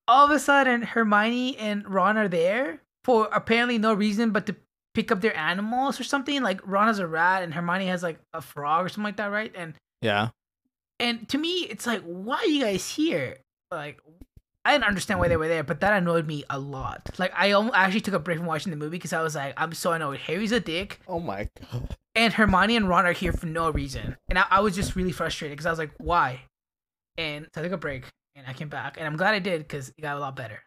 All 0.07 0.25
of 0.25 0.31
a 0.31 0.39
sudden, 0.39 0.81
Hermione 0.81 1.57
and 1.57 1.87
Ron 1.87 2.17
are 2.17 2.27
there 2.27 2.81
for 3.05 3.29
apparently 3.31 3.77
no 3.77 3.93
reason 3.93 4.31
but 4.31 4.45
to 4.47 4.55
pick 4.93 5.11
up 5.11 5.21
their 5.21 5.35
animals 5.37 5.99
or 5.99 6.03
something. 6.03 6.41
Like 6.43 6.59
Ron 6.65 6.87
has 6.87 6.99
a 6.99 7.07
rat 7.07 7.43
and 7.43 7.53
Hermione 7.53 7.87
has 7.87 8.03
like 8.03 8.19
a 8.33 8.41
frog 8.41 8.85
or 8.85 8.89
something 8.89 9.05
like 9.05 9.17
that, 9.17 9.31
right? 9.31 9.53
And 9.55 9.75
yeah. 10.01 10.29
and 10.99 11.27
to 11.29 11.37
me, 11.37 11.59
it's 11.69 11.87
like, 11.87 12.01
why 12.01 12.37
are 12.37 12.45
you 12.45 12.63
guys 12.63 12.89
here? 12.89 13.37
Like, 13.71 14.01
I 14.67 14.71
didn't 14.73 14.85
understand 14.85 15.19
why 15.19 15.27
they 15.29 15.37
were 15.37 15.47
there, 15.47 15.63
but 15.63 15.79
that 15.79 15.93
annoyed 15.93 16.27
me 16.27 16.43
a 16.49 16.59
lot. 16.59 17.09
Like, 17.17 17.31
I 17.35 17.51
actually 17.73 18.01
took 18.01 18.13
a 18.13 18.19
break 18.19 18.37
from 18.37 18.47
watching 18.47 18.69
the 18.71 18.75
movie 18.77 18.97
because 18.97 19.13
I 19.13 19.21
was 19.21 19.33
like, 19.35 19.53
I'm 19.55 19.73
so 19.73 19.93
annoyed. 19.93 20.19
Harry's 20.19 20.51
a 20.51 20.59
dick, 20.59 20.99
Oh 21.07 21.19
my 21.19 21.47
god. 21.71 21.95
and 22.15 22.33
Hermione 22.33 22.75
and 22.75 22.89
Ron 22.89 23.05
are 23.05 23.13
here 23.13 23.31
for 23.31 23.45
no 23.45 23.69
reason. 23.69 24.17
And 24.29 24.37
I, 24.37 24.45
I 24.51 24.59
was 24.59 24.75
just 24.75 24.95
really 24.95 25.11
frustrated 25.13 25.55
because 25.55 25.65
I 25.65 25.69
was 25.69 25.79
like, 25.79 25.91
why? 25.97 26.41
And 27.17 27.47
so 27.55 27.61
I 27.61 27.63
took 27.63 27.71
a 27.73 27.77
break 27.77 28.03
and 28.35 28.45
I 28.45 28.53
came 28.53 28.69
back, 28.69 28.97
and 28.97 29.07
I'm 29.07 29.15
glad 29.15 29.33
I 29.33 29.39
did 29.39 29.61
because 29.61 29.89
it 29.89 30.01
got 30.01 30.17
a 30.17 30.19
lot 30.19 30.35
better. 30.35 30.61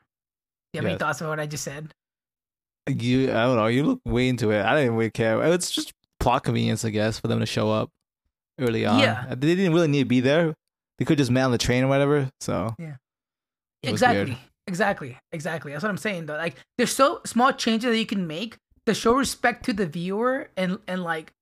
Do 0.72 0.78
you 0.78 0.82
have 0.82 0.90
any 0.90 0.98
thoughts 0.98 1.20
about 1.20 1.30
what 1.30 1.40
I 1.40 1.46
just 1.46 1.62
said? 1.64 1.92
You, 2.88 3.30
I 3.30 3.44
don't 3.44 3.56
know. 3.56 3.66
You 3.66 3.84
look 3.84 4.00
way 4.04 4.28
into 4.28 4.50
it. 4.50 4.64
I 4.64 4.74
didn't 4.80 4.96
really 4.96 5.10
care. 5.10 5.40
It's 5.52 5.70
just 5.70 5.92
plot 6.18 6.42
convenience, 6.44 6.84
I 6.84 6.90
guess, 6.90 7.20
for 7.20 7.28
them 7.28 7.40
to 7.40 7.46
show 7.46 7.70
up 7.70 7.90
early 8.58 8.86
on. 8.86 8.98
Yeah. 9.00 9.26
they 9.28 9.54
didn't 9.54 9.72
really 9.74 9.88
need 9.88 10.00
to 10.00 10.04
be 10.08 10.20
there. 10.20 10.54
They 10.98 11.04
could 11.04 11.18
just 11.18 11.30
man 11.30 11.46
on 11.46 11.50
the 11.52 11.58
train 11.58 11.84
or 11.84 11.88
whatever. 11.88 12.30
So 12.40 12.74
was 12.78 12.88
exactly. 13.82 14.38
Exactly. 14.66 15.18
Exactly. 15.32 15.72
That's 15.72 15.82
what 15.82 15.90
i'm 15.90 15.96
saying 15.96 16.26
though. 16.26 16.36
Like 16.36 16.56
there's 16.78 16.94
so 16.94 17.20
small 17.24 17.52
changes 17.52 17.90
that 17.90 17.98
you 17.98 18.06
can 18.06 18.26
make 18.26 18.56
to 18.86 18.94
show 18.94 19.14
respect 19.14 19.64
to 19.66 19.72
the 19.72 19.86
viewer 19.86 20.48
and 20.56 20.78
and 20.86 21.02
like 21.02 21.32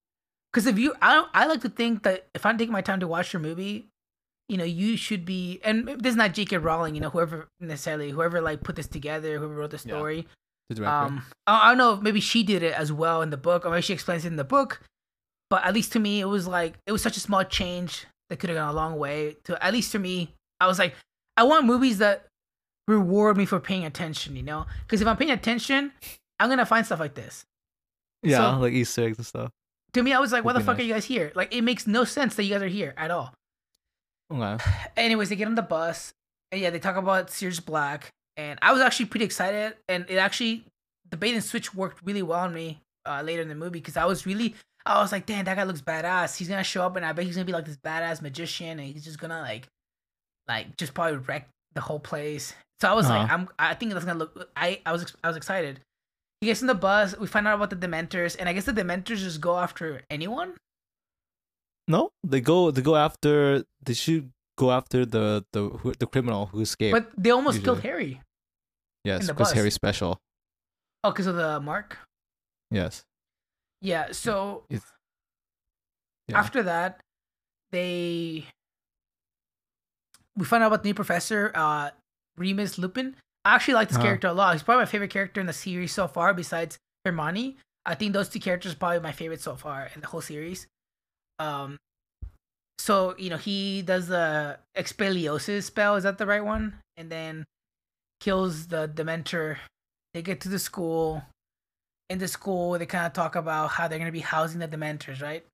because 0.53 0.67
if 0.67 0.79
you 0.79 0.95
i 1.03 1.25
i 1.35 1.47
like 1.47 1.61
to 1.63 1.69
think 1.69 2.03
that 2.03 2.27
if 2.35 2.45
i'm 2.47 2.57
taking 2.59 2.73
my 2.73 2.81
time 2.81 3.01
to 3.01 3.07
watch 3.09 3.33
your 3.33 3.41
movie 3.41 3.89
you 4.49 4.57
know 4.57 4.65
you 4.65 4.97
should 4.97 5.25
be 5.25 5.61
and 5.63 5.87
this 5.87 6.11
is 6.13 6.17
not 6.17 6.33
j.k 6.35 6.57
rowling 6.57 6.95
you 6.95 7.01
know 7.01 7.11
whoever 7.11 7.49
necessarily 7.61 8.11
whoever 8.11 8.41
like 8.41 8.63
put 8.63 8.77
this 8.77 8.87
together 8.87 9.39
whoever 9.39 9.55
wrote 9.55 9.71
the 9.71 9.77
Yeah. 9.85 9.95
story. 9.97 10.27
The 10.69 10.75
director. 10.77 11.05
um 11.07 11.23
I, 11.47 11.67
I 11.67 11.69
don't 11.71 11.79
know 11.79 11.93
if 11.95 12.01
maybe 12.03 12.21
she 12.21 12.43
did 12.43 12.63
it 12.63 12.73
as 12.75 12.93
well 12.93 13.23
in 13.23 13.31
the 13.31 13.37
book 13.37 13.65
or 13.65 13.71
maybe 13.71 13.83
she 13.83 13.93
explains 13.93 14.25
it 14.25 14.29
in 14.29 14.37
the 14.37 14.45
book 14.45 14.81
but 15.51 15.65
at 15.65 15.75
least 15.75 15.93
to 15.93 15.99
me 15.99 16.21
it 16.21 16.27
was 16.27 16.47
like 16.47 16.79
it 16.87 16.93
was 16.93 17.03
such 17.03 17.17
a 17.17 17.21
small 17.21 17.45
change 17.45 18.07
that 18.31 18.39
could 18.39 18.51
have 18.51 18.57
gone 18.59 18.69
a 18.69 18.77
long 18.77 18.97
way 18.99 19.37
to 19.45 19.63
at 19.65 19.73
least 19.73 19.93
to 19.93 19.99
me 19.99 20.35
i 20.61 20.67
was 20.67 20.79
like 20.79 20.95
i 21.37 21.43
want 21.43 21.65
movies 21.67 21.99
that 21.99 22.27
reward 22.89 23.37
me 23.37 23.45
for 23.45 23.61
paying 23.61 23.85
attention 23.85 24.35
you 24.35 24.43
know 24.43 24.67
because 24.87 25.01
if 25.01 25.07
i'm 25.07 25.17
paying 25.17 25.31
attention 25.31 25.93
i'm 26.41 26.49
gonna 26.49 26.67
find 26.67 26.85
stuff 26.85 26.99
like 26.99 27.15
this 27.15 27.45
yeah, 28.25 28.39
so- 28.55 28.59
like 28.59 28.73
Easter 28.73 29.05
eggs 29.05 29.19
and 29.19 29.27
stuff. 29.27 29.51
to 29.93 30.03
me 30.03 30.13
i 30.13 30.19
was 30.19 30.33
like 30.33 30.45
why 30.45 30.53
the 30.53 30.59
fuck 30.61 30.79
nice. 30.79 30.85
are 30.85 30.87
you 30.89 30.93
guys 30.95 31.05
here 31.05 31.31
like 31.37 31.55
it 31.55 31.63
makes 31.63 31.87
no 31.87 32.03
sense 32.03 32.35
that 32.35 32.43
you 32.43 32.53
guys 32.53 32.63
are 32.63 32.67
here 32.67 32.95
at 32.97 33.11
all 33.13 33.33
Okay. 34.31 34.63
anyways, 34.97 35.29
they 35.31 35.37
get 35.37 35.49
on 35.49 35.55
the 35.55 35.63
bus, 35.63 36.13
and 36.53 36.61
yeah, 36.61 36.71
they 36.71 36.79
talk 36.79 36.97
about 36.97 37.31
Sirius 37.31 37.61
Black, 37.61 38.11
and 38.37 38.59
I 38.63 38.73
was 38.73 38.83
actually 38.83 39.07
pretty 39.07 39.25
excited, 39.25 39.75
and 39.89 40.05
it 40.09 40.17
actually 40.17 40.65
the 41.11 41.17
bait 41.17 41.33
and 41.35 41.43
switch 41.43 41.75
worked 41.75 42.03
really 42.05 42.23
well 42.23 42.41
on 42.41 42.53
me 42.53 42.81
uh, 43.07 43.23
later 43.25 43.41
in 43.41 43.49
the 43.49 43.55
movie 43.55 43.79
because 43.81 43.97
I 43.97 44.05
was 44.05 44.27
really 44.27 44.55
I 44.85 45.01
was 45.01 45.13
like, 45.13 45.25
damn, 45.27 45.45
that 45.47 45.57
guy 45.57 45.65
looks 45.65 45.81
badass. 45.81 46.37
He's 46.37 46.49
gonna 46.49 46.65
show 46.65 46.83
up, 46.83 46.97
and 46.97 47.05
I 47.07 47.13
bet 47.13 47.25
he's 47.25 47.37
gonna 47.37 47.47
be 47.47 47.53
like 47.53 47.65
this 47.65 47.79
badass 47.79 48.21
magician, 48.21 48.79
and 48.79 48.89
he's 48.93 49.05
just 49.05 49.19
gonna 49.19 49.41
like, 49.41 49.67
like 50.47 50.77
just 50.77 50.95
probably 50.95 51.19
wreck 51.19 51.49
the 51.75 51.81
whole 51.81 52.01
place. 52.01 52.53
So 52.81 52.89
I 52.89 52.95
was 52.95 53.09
like, 53.09 53.23
Uh-huh. 53.25 53.35
I'm 53.35 53.49
I 53.59 53.75
think 53.75 53.93
that's 53.93 54.05
gonna 54.05 54.19
look. 54.21 54.51
I 54.57 54.81
I 54.87 54.93
was 54.93 55.15
I 55.23 55.29
was 55.29 55.37
excited. 55.37 55.81
He 56.41 56.47
gets 56.47 56.61
in 56.61 56.69
the 56.69 56.75
bus. 56.75 57.19
We 57.19 57.27
find 57.27 57.49
out 57.49 57.57
about 57.57 57.71
the 57.71 57.77
Dementors, 57.77 58.37
and 58.39 58.49
I 58.49 58.53
guess 58.53 58.65
the 58.65 58.73
Dementors 58.73 59.19
just 59.19 59.41
go 59.41 59.59
after 59.59 60.03
anyone. 60.11 60.55
No, 61.89 62.11
they 62.23 62.41
go. 62.41 62.71
They 62.71 62.83
go 62.83 62.95
after. 62.97 63.65
They 63.83 63.95
should 63.95 64.31
go 64.57 64.71
after 64.71 65.05
the 65.05 65.45
the 65.53 65.95
the 65.99 66.07
criminal 66.07 66.47
who 66.47 66.61
escaped. 66.61 66.93
But 66.93 67.11
they 67.17 67.31
almost 67.31 67.65
killed 67.65 67.81
Harry. 67.81 68.21
yes, 69.05 69.27
because. 69.27 69.53
Harry's 69.53 69.75
special. 69.75 70.21
Oh, 71.03 71.11
because 71.11 71.27
of 71.27 71.37
the 71.37 71.59
mark. 71.61 71.99
Yes. 72.71 73.05
Yeah. 73.81 74.13
So 74.13 74.65
yeah. 74.69 74.79
after 76.35 76.63
that, 76.63 77.01
they 77.73 78.45
we 80.37 80.45
find 80.45 80.63
out 80.63 80.69
about 80.69 80.83
the 80.83 80.91
new 80.91 80.95
professor, 80.95 81.51
uh, 81.55 81.91
Remus 82.39 82.79
Lupin. 82.79 83.17
I 83.45 83.55
actually 83.55 83.75
like 83.75 83.89
this 83.89 83.97
Uh-huh. 83.97 84.07
character 84.07 84.29
a 84.29 84.33
lot. 84.33 84.53
He's 84.55 84.63
probably 84.63 84.83
my 84.83 84.87
favorite 84.91 85.11
character 85.11 85.41
in 85.41 85.47
the 85.47 85.53
series 85.53 85.93
so 85.93 86.07
far, 86.09 86.35
besides 86.35 86.79
Hermione. 87.05 87.57
I 87.87 87.95
think 87.95 88.13
those 88.13 88.29
two 88.29 88.41
characters 88.41 88.73
are 88.73 88.77
probably 88.77 89.01
my 89.01 89.13
favorite 89.13 89.41
so 89.41 89.57
far 89.57 89.91
in 89.95 90.01
the 90.01 90.07
whole 90.07 90.21
series. 90.21 90.67
Um, 91.39 91.79
so 92.79 93.15
you 93.19 93.31
know 93.31 93.37
he 93.37 93.83
does 93.83 94.09
the 94.09 94.59
expeliosis 94.77 95.67
spell. 95.67 95.97
Is 95.97 96.05
that 96.05 96.19
the 96.19 96.27
right 96.27 96.45
one? 96.45 96.75
And 96.97 97.11
then 97.11 97.45
kills 98.21 98.67
the 98.69 98.89
Dementor. 98.89 99.59
They 100.15 100.23
get 100.23 100.41
to 100.43 100.49
the 100.49 100.59
school. 100.59 101.23
In 102.11 102.19
the 102.19 102.29
school, 102.29 102.79
they 102.79 102.87
kind 102.87 103.07
of 103.07 103.13
talk 103.13 103.37
about 103.37 103.69
how 103.71 103.87
they're 103.89 103.99
gonna 103.99 104.11
be 104.13 104.21
housing 104.21 104.61
the 104.61 104.69
Dementors, 104.69 105.21
right? 105.23 105.45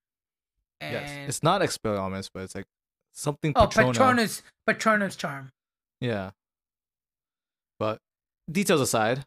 yes. 0.81 1.29
It's 1.29 1.43
not 1.43 1.61
Expelliarmus, 1.63 2.29
but 2.33 2.45
it's 2.45 2.55
like 2.55 2.67
something. 3.13 3.53
oh, 3.57 3.67
Patronus, 3.67 4.43
Patronus 4.67 5.17
charm. 5.17 5.51
Yeah. 6.01 6.31
But 7.79 7.99
details 8.51 8.81
aside, 8.81 9.25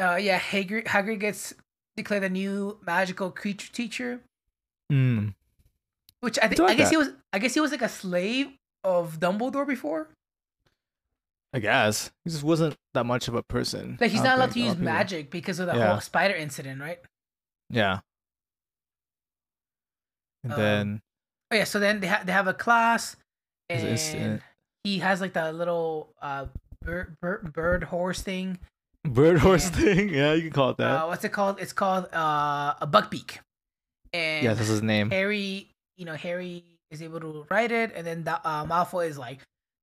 Uh, 0.00 0.16
yeah, 0.16 0.38
Hagrid, 0.38 0.84
Hagrid 0.86 1.20
gets 1.20 1.54
declared 1.96 2.24
a 2.24 2.28
new 2.28 2.78
magical 2.84 3.30
creature 3.30 3.70
teacher, 3.72 4.20
mm, 4.90 5.34
which 6.20 6.38
I 6.40 6.48
think 6.48 6.60
I 6.60 6.64
like 6.64 6.76
guess 6.78 6.86
that. 6.88 6.90
he 6.90 6.96
was. 6.96 7.10
I 7.32 7.38
guess 7.38 7.54
he 7.54 7.60
was 7.60 7.70
like 7.70 7.82
a 7.82 7.88
slave 7.88 8.52
of 8.84 9.20
Dumbledore 9.20 9.66
before. 9.66 10.08
I 11.54 11.58
guess 11.58 12.10
he 12.24 12.30
just 12.30 12.42
wasn't 12.42 12.76
that 12.94 13.04
much 13.04 13.28
of 13.28 13.34
a 13.34 13.42
person. 13.42 13.98
Like 14.00 14.10
he's 14.10 14.22
not 14.22 14.36
allowed 14.38 14.46
to 14.48 14.52
think. 14.54 14.66
Lot 14.66 14.76
use 14.78 14.82
magic 14.82 15.30
because 15.30 15.58
of 15.58 15.66
the 15.66 15.74
Yeah. 15.74 15.92
whole 15.92 16.00
spider 16.00 16.34
incident, 16.34 16.80
right? 16.80 16.98
Yeah. 17.68 18.00
And 20.44 20.52
Um, 20.52 20.58
then 20.58 21.02
Oh 21.52 21.56
yeah, 21.56 21.64
so 21.64 21.78
then 21.78 22.00
they 22.00 22.06
have 22.06 22.24
they 22.24 22.32
have 22.32 22.48
a 22.48 22.54
class, 22.54 23.14
and 23.68 24.40
he 24.84 24.98
has 24.98 25.20
like 25.20 25.34
the 25.34 25.52
little 25.52 26.14
uh 26.22 26.46
bird 26.84 27.16
bird, 27.20 27.52
bird 27.52 27.84
horse 27.84 28.22
thing. 28.22 28.58
bird 29.04 29.38
horse 29.38 29.68
thing. 29.68 30.08
Yeah, 30.14 30.34
you 30.34 30.42
can 30.42 30.52
call 30.52 30.70
it 30.70 30.76
that. 30.78 30.90
Uh, 30.90 31.06
what's 31.06 31.24
it 31.24 31.32
called? 31.32 31.60
It's 31.60 31.72
called 31.72 32.06
uh 32.12 32.74
a 32.80 32.86
Buckbeak. 32.86 33.38
And 34.12 34.44
yes, 34.44 34.58
that's 34.58 34.68
his 34.68 34.82
name. 34.82 35.10
Harry, 35.10 35.70
you 35.96 36.04
know, 36.04 36.14
Harry 36.14 36.64
is 36.90 37.02
able 37.02 37.20
to 37.20 37.46
write 37.50 37.72
it, 37.72 37.92
and 37.96 38.06
then 38.06 38.24
the, 38.24 38.34
uh, 38.46 38.66
Malfoy 38.66 39.08
is 39.08 39.16
like, 39.16 39.40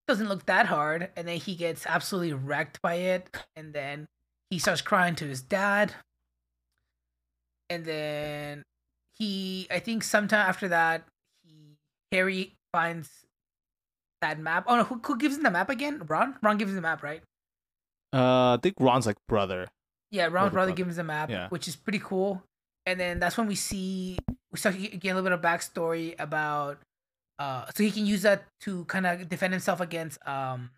doesn't 0.08 0.30
look 0.30 0.46
that 0.46 0.68
hard, 0.68 1.10
and 1.16 1.28
then 1.28 1.38
he 1.38 1.56
gets 1.56 1.88
absolutely 1.88 2.34
wrecked 2.34 2.80
by 2.84 2.96
it, 2.96 3.36
and 3.56 3.74
then 3.74 4.08
he 4.52 4.60
starts 4.60 4.82
crying 4.82 5.16
to 5.16 5.26
his 5.26 5.42
dad, 5.42 5.96
and 7.70 7.86
then 7.86 8.64
he, 9.18 9.68
I 9.72 9.80
think, 9.80 10.04
sometime 10.04 10.48
after 10.48 10.68
that, 10.68 11.06
he 11.44 11.78
Harry 12.12 12.54
finds 12.72 13.10
that 14.22 14.40
map. 14.40 14.66
Oh 14.68 14.78
no, 14.78 14.84
who, 14.84 15.00
who 15.04 15.18
gives 15.18 15.38
him 15.38 15.44
the 15.44 15.52
map 15.52 15.70
again? 15.70 16.02
Ron. 16.08 16.36
Ron 16.42 16.58
gives 16.58 16.72
him 16.72 16.76
the 16.76 16.82
map, 16.82 17.04
right? 17.04 17.22
Uh, 18.14 18.56
I 18.56 18.60
think 18.62 18.76
Ron's 18.80 19.06
like 19.06 19.18
brother. 19.28 19.68
Yeah, 20.12 20.24
Ron's 20.24 20.34
Brother, 20.34 20.52
brother 20.52 20.72
gives 20.72 20.98
him 20.98 21.08
the 21.08 21.14
map, 21.14 21.30
Yeah. 21.30 21.50
which 21.50 21.68
is 21.68 21.76
pretty 21.76 22.00
cool. 22.00 22.42
And 22.88 23.00
then 23.00 23.20
that's 23.20 23.38
when 23.38 23.46
we 23.46 23.54
see 23.56 24.18
we 24.52 24.58
start 24.58 24.76
to 24.76 24.82
get 24.82 25.00
get 25.00 25.10
a 25.12 25.16
little 25.16 25.30
bit 25.30 25.34
of 25.34 25.42
backstory 25.42 26.16
about 26.20 26.80
uh 27.38 27.66
so 27.76 27.84
he 27.84 27.92
can 27.92 28.06
use 28.08 28.24
that 28.24 28.46
to 28.62 28.86
kind 28.86 29.06
of 29.06 29.30
defend 29.30 29.54
himself 29.54 29.80
against 29.80 30.18
um 30.28 30.72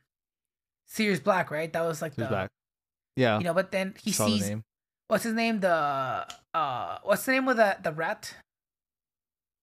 Sirius 0.88 1.22
Black, 1.22 1.50
right? 1.52 1.72
That 1.72 1.84
was 1.84 2.02
like 2.02 2.16
He's 2.16 2.26
the 2.26 2.30
back. 2.32 2.50
Yeah. 3.16 3.38
you 3.38 3.46
know, 3.46 3.54
but 3.54 3.72
then 3.72 3.94
he 4.04 4.12
saw 4.12 4.26
the 4.26 4.32
sees 4.40 4.50
name. 4.50 4.64
what's 5.08 5.24
his 5.24 5.34
name? 5.34 5.62
The 5.62 6.28
uh 6.54 6.98
what's 7.04 7.24
the 7.26 7.32
name 7.32 7.48
of 7.48 7.56
the 7.56 7.78
the 7.82 7.94
rat? 7.94 8.36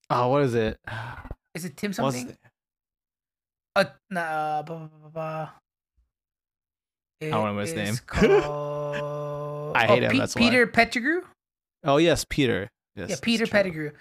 Oh, 0.08 0.28
what 0.28 0.42
is 0.42 0.54
it? 0.54 0.78
Is 1.54 1.64
it 1.64 1.76
Tim 1.76 1.92
something? 1.92 2.36
Uh, 3.78 3.84
nah, 4.10 4.62
blah, 4.62 4.76
blah, 4.76 4.88
blah, 4.88 5.10
blah. 5.10 5.48
don't 7.20 7.40
remember 7.40 7.60
his 7.60 7.74
name. 7.74 7.96
called- 8.06 9.76
I 9.76 9.86
hate 9.86 10.02
oh, 10.02 10.06
him, 10.06 10.12
Pe- 10.12 10.18
that's 10.18 10.34
why. 10.34 10.40
Peter 10.40 10.66
Pettigrew. 10.66 11.20
Oh 11.84 11.98
yes, 11.98 12.24
Peter. 12.28 12.68
Yes, 12.96 13.10
yeah, 13.10 13.16
Peter. 13.22 13.46
Pettigrew. 13.46 13.92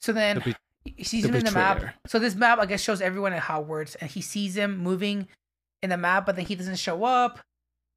So 0.00 0.12
then 0.12 0.42
The 0.44 0.54
he 0.84 1.04
sees 1.04 1.22
the 1.22 1.28
him 1.28 1.36
in 1.36 1.44
the 1.44 1.52
map. 1.52 1.94
So 2.06 2.18
this 2.18 2.34
map, 2.34 2.58
I 2.58 2.66
guess, 2.66 2.80
shows 2.80 3.00
everyone 3.00 3.32
at 3.32 3.42
Hogwarts, 3.42 3.96
and 4.00 4.10
he 4.10 4.20
sees 4.20 4.56
him 4.56 4.78
moving 4.78 5.28
in 5.82 5.90
the 5.90 5.96
map, 5.96 6.26
but 6.26 6.36
then 6.36 6.44
he 6.46 6.54
doesn't 6.54 6.76
show 6.76 7.04
up. 7.04 7.40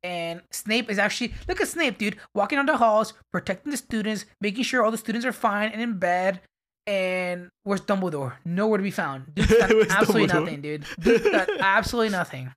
And 0.04 0.42
Snape 0.52 0.90
is 0.90 1.00
actually 1.00 1.34
look 1.48 1.60
at 1.60 1.68
Snape, 1.68 1.98
dude, 1.98 2.18
walking 2.36 2.60
on 2.60 2.68
the 2.68 2.78
halls, 2.78 3.14
protecting 3.34 3.72
the 3.72 3.78
students, 3.78 4.26
making 4.40 4.64
sure 4.64 4.84
all 4.84 4.92
the 4.92 4.98
students 4.98 5.26
are 5.26 5.34
fine 5.34 5.72
and 5.72 5.82
in 5.82 5.98
bed. 5.98 6.42
And 6.88 7.50
where's 7.64 7.82
Dumbledore? 7.82 8.34
Nowhere 8.46 8.78
to 8.78 8.84
be 8.84 8.92
found. 8.92 9.26
Dude's 9.36 9.50
done 9.50 9.86
absolutely 9.90 10.28
Dumbledore? 10.28 10.44
nothing, 10.46 10.62
dude. 10.62 10.86
Dude's 11.00 11.24
done 11.32 11.48
absolutely 11.60 12.10
nothing. 12.12 12.54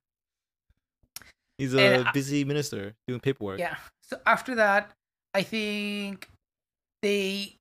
He's 1.57 1.73
And 1.73 2.05
a 2.05 2.09
I- 2.09 2.11
busy 2.11 2.43
minister 2.43 2.93
doing 3.07 3.19
paperwork. 3.19 3.59
Yeah. 3.59 3.75
So 4.03 4.17
after 4.25 4.55
that, 4.55 4.91
I 5.33 5.43
think 5.43 6.27
they. 7.01 7.55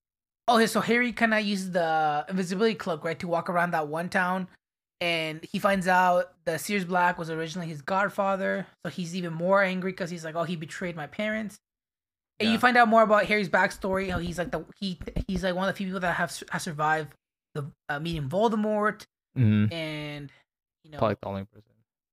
Oh, 0.48 0.64
so 0.66 0.80
Harry 0.80 1.12
kind 1.12 1.32
of 1.34 1.44
uses 1.44 1.70
the 1.72 2.24
invisibility 2.28 2.74
cloak, 2.74 3.04
right, 3.04 3.18
to 3.20 3.28
walk 3.28 3.48
around 3.48 3.70
that 3.72 3.86
one 3.86 4.08
town, 4.08 4.48
and 5.00 5.44
he 5.52 5.60
finds 5.60 5.86
out 5.86 6.32
that 6.44 6.60
Sirius 6.60 6.84
Black 6.84 7.18
was 7.18 7.30
originally 7.30 7.68
his 7.68 7.82
godfather. 7.82 8.66
So 8.84 8.90
he's 8.90 9.14
even 9.14 9.32
more 9.32 9.62
angry 9.62 9.92
because 9.92 10.10
he's 10.10 10.24
like, 10.24 10.34
"Oh, 10.34 10.42
he 10.44 10.56
betrayed 10.56 10.96
my 10.96 11.06
parents." 11.06 11.58
And 12.40 12.50
you 12.52 12.58
find 12.58 12.76
out 12.76 12.88
more 12.88 13.02
about 13.02 13.26
Harry's 13.26 13.48
backstory. 13.48 14.10
How 14.10 14.18
he's 14.18 14.38
like 14.38 14.50
the 14.50 14.64
he 14.80 14.98
he's 15.28 15.44
like 15.44 15.54
one 15.54 15.68
of 15.68 15.74
the 15.74 15.76
few 15.76 15.86
people 15.86 16.00
that 16.00 16.14
have 16.14 16.32
have 16.50 16.62
survived 16.62 17.12
the 17.54 17.70
uh, 17.88 17.98
meeting 18.00 18.28
Voldemort, 18.28 19.04
Mm-hmm. 19.38 19.72
and 19.72 20.32
you 20.84 20.90
know, 20.90 20.98
Probably 20.98 21.16
the 21.20 21.28
only 21.28 21.44
person. 21.44 21.62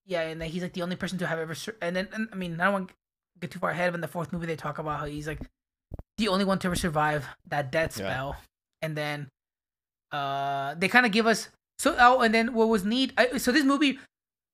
yeah, 0.05 0.21
and 0.21 0.39
then 0.41 0.49
he's 0.49 0.61
like 0.61 0.73
the 0.73 0.81
only 0.83 0.95
person 0.95 1.17
to 1.19 1.27
have 1.27 1.39
ever. 1.39 1.55
Sur- 1.55 1.75
and 1.81 1.95
then, 1.95 2.07
and, 2.13 2.27
I 2.31 2.35
mean, 2.35 2.59
I 2.59 2.65
don't 2.65 2.73
want 2.73 2.87
to 2.89 2.93
get 3.39 3.51
too 3.51 3.59
far 3.59 3.71
ahead. 3.71 3.91
But 3.91 3.95
in 3.95 4.01
the 4.01 4.07
fourth 4.07 4.31
movie, 4.33 4.45
they 4.47 4.55
talk 4.55 4.77
about 4.79 4.99
how 4.99 5.05
he's 5.05 5.27
like 5.27 5.39
the 6.17 6.27
only 6.27 6.45
one 6.45 6.59
to 6.59 6.67
ever 6.67 6.75
survive 6.75 7.25
that 7.47 7.71
death 7.71 7.97
Yeah. 7.97 8.05
spell. 8.11 8.35
And 8.81 8.95
then, 8.95 9.29
uh, 10.11 10.75
they 10.75 10.87
kind 10.87 11.05
of 11.05 11.11
give 11.11 11.25
us 11.27 11.49
so. 11.79 11.95
Oh, 11.99 12.21
and 12.21 12.33
then 12.33 12.53
what 12.53 12.67
was 12.69 12.83
neat? 12.85 13.13
I, 13.17 13.37
so 13.37 13.51
this 13.51 13.63
movie, 13.65 13.99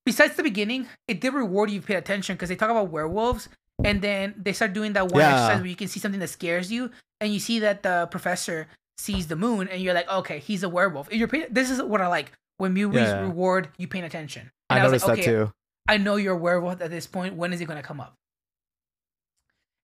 besides 0.06 0.36
the 0.36 0.42
beginning, 0.42 0.88
it 1.08 1.20
did 1.20 1.34
reward 1.34 1.70
you 1.70 1.78
if 1.78 1.82
you 1.84 1.86
paid 1.94 1.98
attention 1.98 2.36
because 2.36 2.48
they 2.48 2.56
talk 2.56 2.70
about 2.70 2.90
werewolves, 2.90 3.48
and 3.82 4.00
then 4.00 4.34
they 4.36 4.52
start 4.52 4.72
doing 4.72 4.92
that 4.92 5.08
one 5.08 5.20
Yeah. 5.20 5.32
exercise 5.32 5.58
where 5.58 5.66
you 5.66 5.76
can 5.76 5.88
see 5.88 6.00
something 6.00 6.20
that 6.20 6.28
scares 6.28 6.70
you, 6.70 6.90
and 7.20 7.32
you 7.32 7.40
see 7.40 7.58
that 7.60 7.82
the 7.82 8.06
professor 8.10 8.68
sees 8.98 9.26
the 9.26 9.36
moon, 9.36 9.68
and 9.68 9.82
you're 9.82 9.94
like, 9.94 10.08
okay, 10.08 10.38
he's 10.38 10.62
a 10.62 10.68
werewolf. 10.68 11.08
And 11.08 11.18
you're 11.18 11.28
paying, 11.28 11.46
this 11.50 11.70
is 11.70 11.82
what 11.82 12.00
I 12.00 12.06
like 12.06 12.32
when 12.58 12.72
movies 12.72 13.10
Yeah. 13.10 13.22
reward 13.22 13.68
you 13.76 13.88
paying 13.88 14.04
attention. 14.04 14.50
And 14.70 14.78
I, 14.78 14.84
And 14.84 14.92
was 14.92 15.02
like, 15.02 15.16
that 15.16 15.22
okay, 15.22 15.30
too. 15.30 15.52
I 15.88 15.96
know 15.96 16.16
you're 16.16 16.34
a 16.34 16.38
werewolf 16.38 16.80
at 16.80 16.90
this 16.90 17.06
point. 17.06 17.34
When 17.34 17.52
is 17.52 17.60
it 17.60 17.64
gonna 17.66 17.82
come 17.82 18.00
up? 18.00 18.14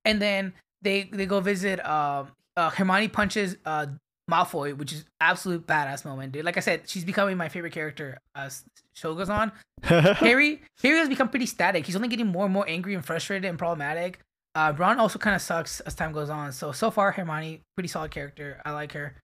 And 0.04 0.20
then 0.20 0.54
they 0.82 1.04
they 1.04 1.26
go 1.26 1.40
visit. 1.40 1.84
Um, 1.86 2.28
uh, 2.56 2.70
Hermione 2.70 3.08
punches 3.08 3.56
uh 3.64 3.86
Malfoy, 4.30 4.76
which 4.76 4.92
is 4.92 5.04
absolute 5.20 5.66
badass 5.66 6.04
moment, 6.04 6.32
dude. 6.32 6.44
Like 6.44 6.56
I 6.56 6.60
said, 6.60 6.82
she's 6.86 7.04
becoming 7.04 7.36
my 7.36 7.48
favorite 7.48 7.72
character 7.72 8.18
as 8.34 8.64
show 8.94 9.14
goes 9.14 9.30
on. 9.30 9.52
Harry 9.82 10.62
Harry 10.82 10.98
has 10.98 11.08
become 11.08 11.28
pretty 11.28 11.46
static. 11.46 11.86
He's 11.86 11.96
only 11.96 12.08
getting 12.08 12.26
more 12.26 12.44
and 12.44 12.54
more 12.54 12.64
angry 12.68 12.94
and 12.94 13.04
frustrated 13.04 13.48
and 13.48 13.58
problematic. 13.58 14.20
Uh, 14.54 14.72
Ron 14.76 14.98
also 14.98 15.18
kind 15.18 15.36
of 15.36 15.42
sucks 15.42 15.80
as 15.80 15.94
time 15.94 16.12
goes 16.12 16.30
on. 16.30 16.52
So 16.52 16.72
so 16.72 16.90
far, 16.90 17.12
Hermione 17.12 17.62
pretty 17.76 17.88
solid 17.88 18.10
character. 18.10 18.60
I 18.64 18.72
like 18.72 18.92
her. 18.92 19.16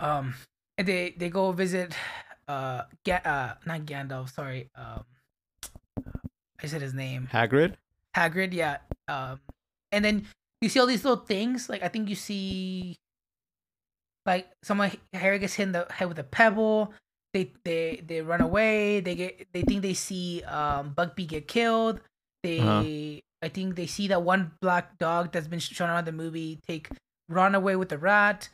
Um, 0.00 0.34
and 0.78 0.86
they 0.86 1.14
they 1.16 1.28
go 1.28 1.52
visit, 1.52 1.94
uh, 2.48 2.82
Ga- 3.04 3.22
uh, 3.24 3.54
not 3.66 3.80
Gandalf. 3.82 4.34
Sorry. 4.34 4.70
Um, 4.74 5.04
I 6.62 6.66
said 6.66 6.82
his 6.82 6.94
name. 6.94 7.28
Hagrid. 7.32 7.74
Hagrid. 8.16 8.52
Yeah. 8.52 8.78
Um, 9.08 9.40
and 9.90 10.04
then 10.04 10.26
you 10.60 10.68
see 10.68 10.78
all 10.78 10.86
these 10.86 11.04
little 11.04 11.24
things. 11.24 11.68
Like 11.68 11.82
I 11.82 11.88
think 11.88 12.08
you 12.08 12.14
see, 12.14 12.96
like 14.26 14.48
someone 14.62 14.92
Harry 15.12 15.38
gets 15.38 15.54
hit 15.54 15.64
in 15.64 15.72
the 15.72 15.86
head 15.90 16.08
with 16.08 16.18
a 16.18 16.24
pebble. 16.24 16.92
They 17.34 17.52
they 17.64 18.02
they 18.06 18.20
run 18.20 18.40
away. 18.40 19.00
They 19.00 19.14
get 19.14 19.48
they 19.52 19.62
think 19.62 19.82
they 19.82 19.94
see 19.94 20.42
um 20.42 20.92
Bugby 20.94 21.26
get 21.26 21.48
killed. 21.48 22.00
They 22.42 22.60
Uh-huh. 22.60 23.20
I 23.44 23.48
think 23.48 23.74
they 23.74 23.86
see 23.86 24.06
that 24.08 24.22
one 24.22 24.52
black 24.60 24.98
dog 24.98 25.32
that's 25.32 25.48
been 25.48 25.58
shown 25.58 25.90
around 25.90 26.04
the 26.04 26.12
movie 26.12 26.60
take 26.66 26.88
run 27.28 27.54
away 27.56 27.74
with 27.74 27.88
the 27.88 27.98
rat. 27.98 28.48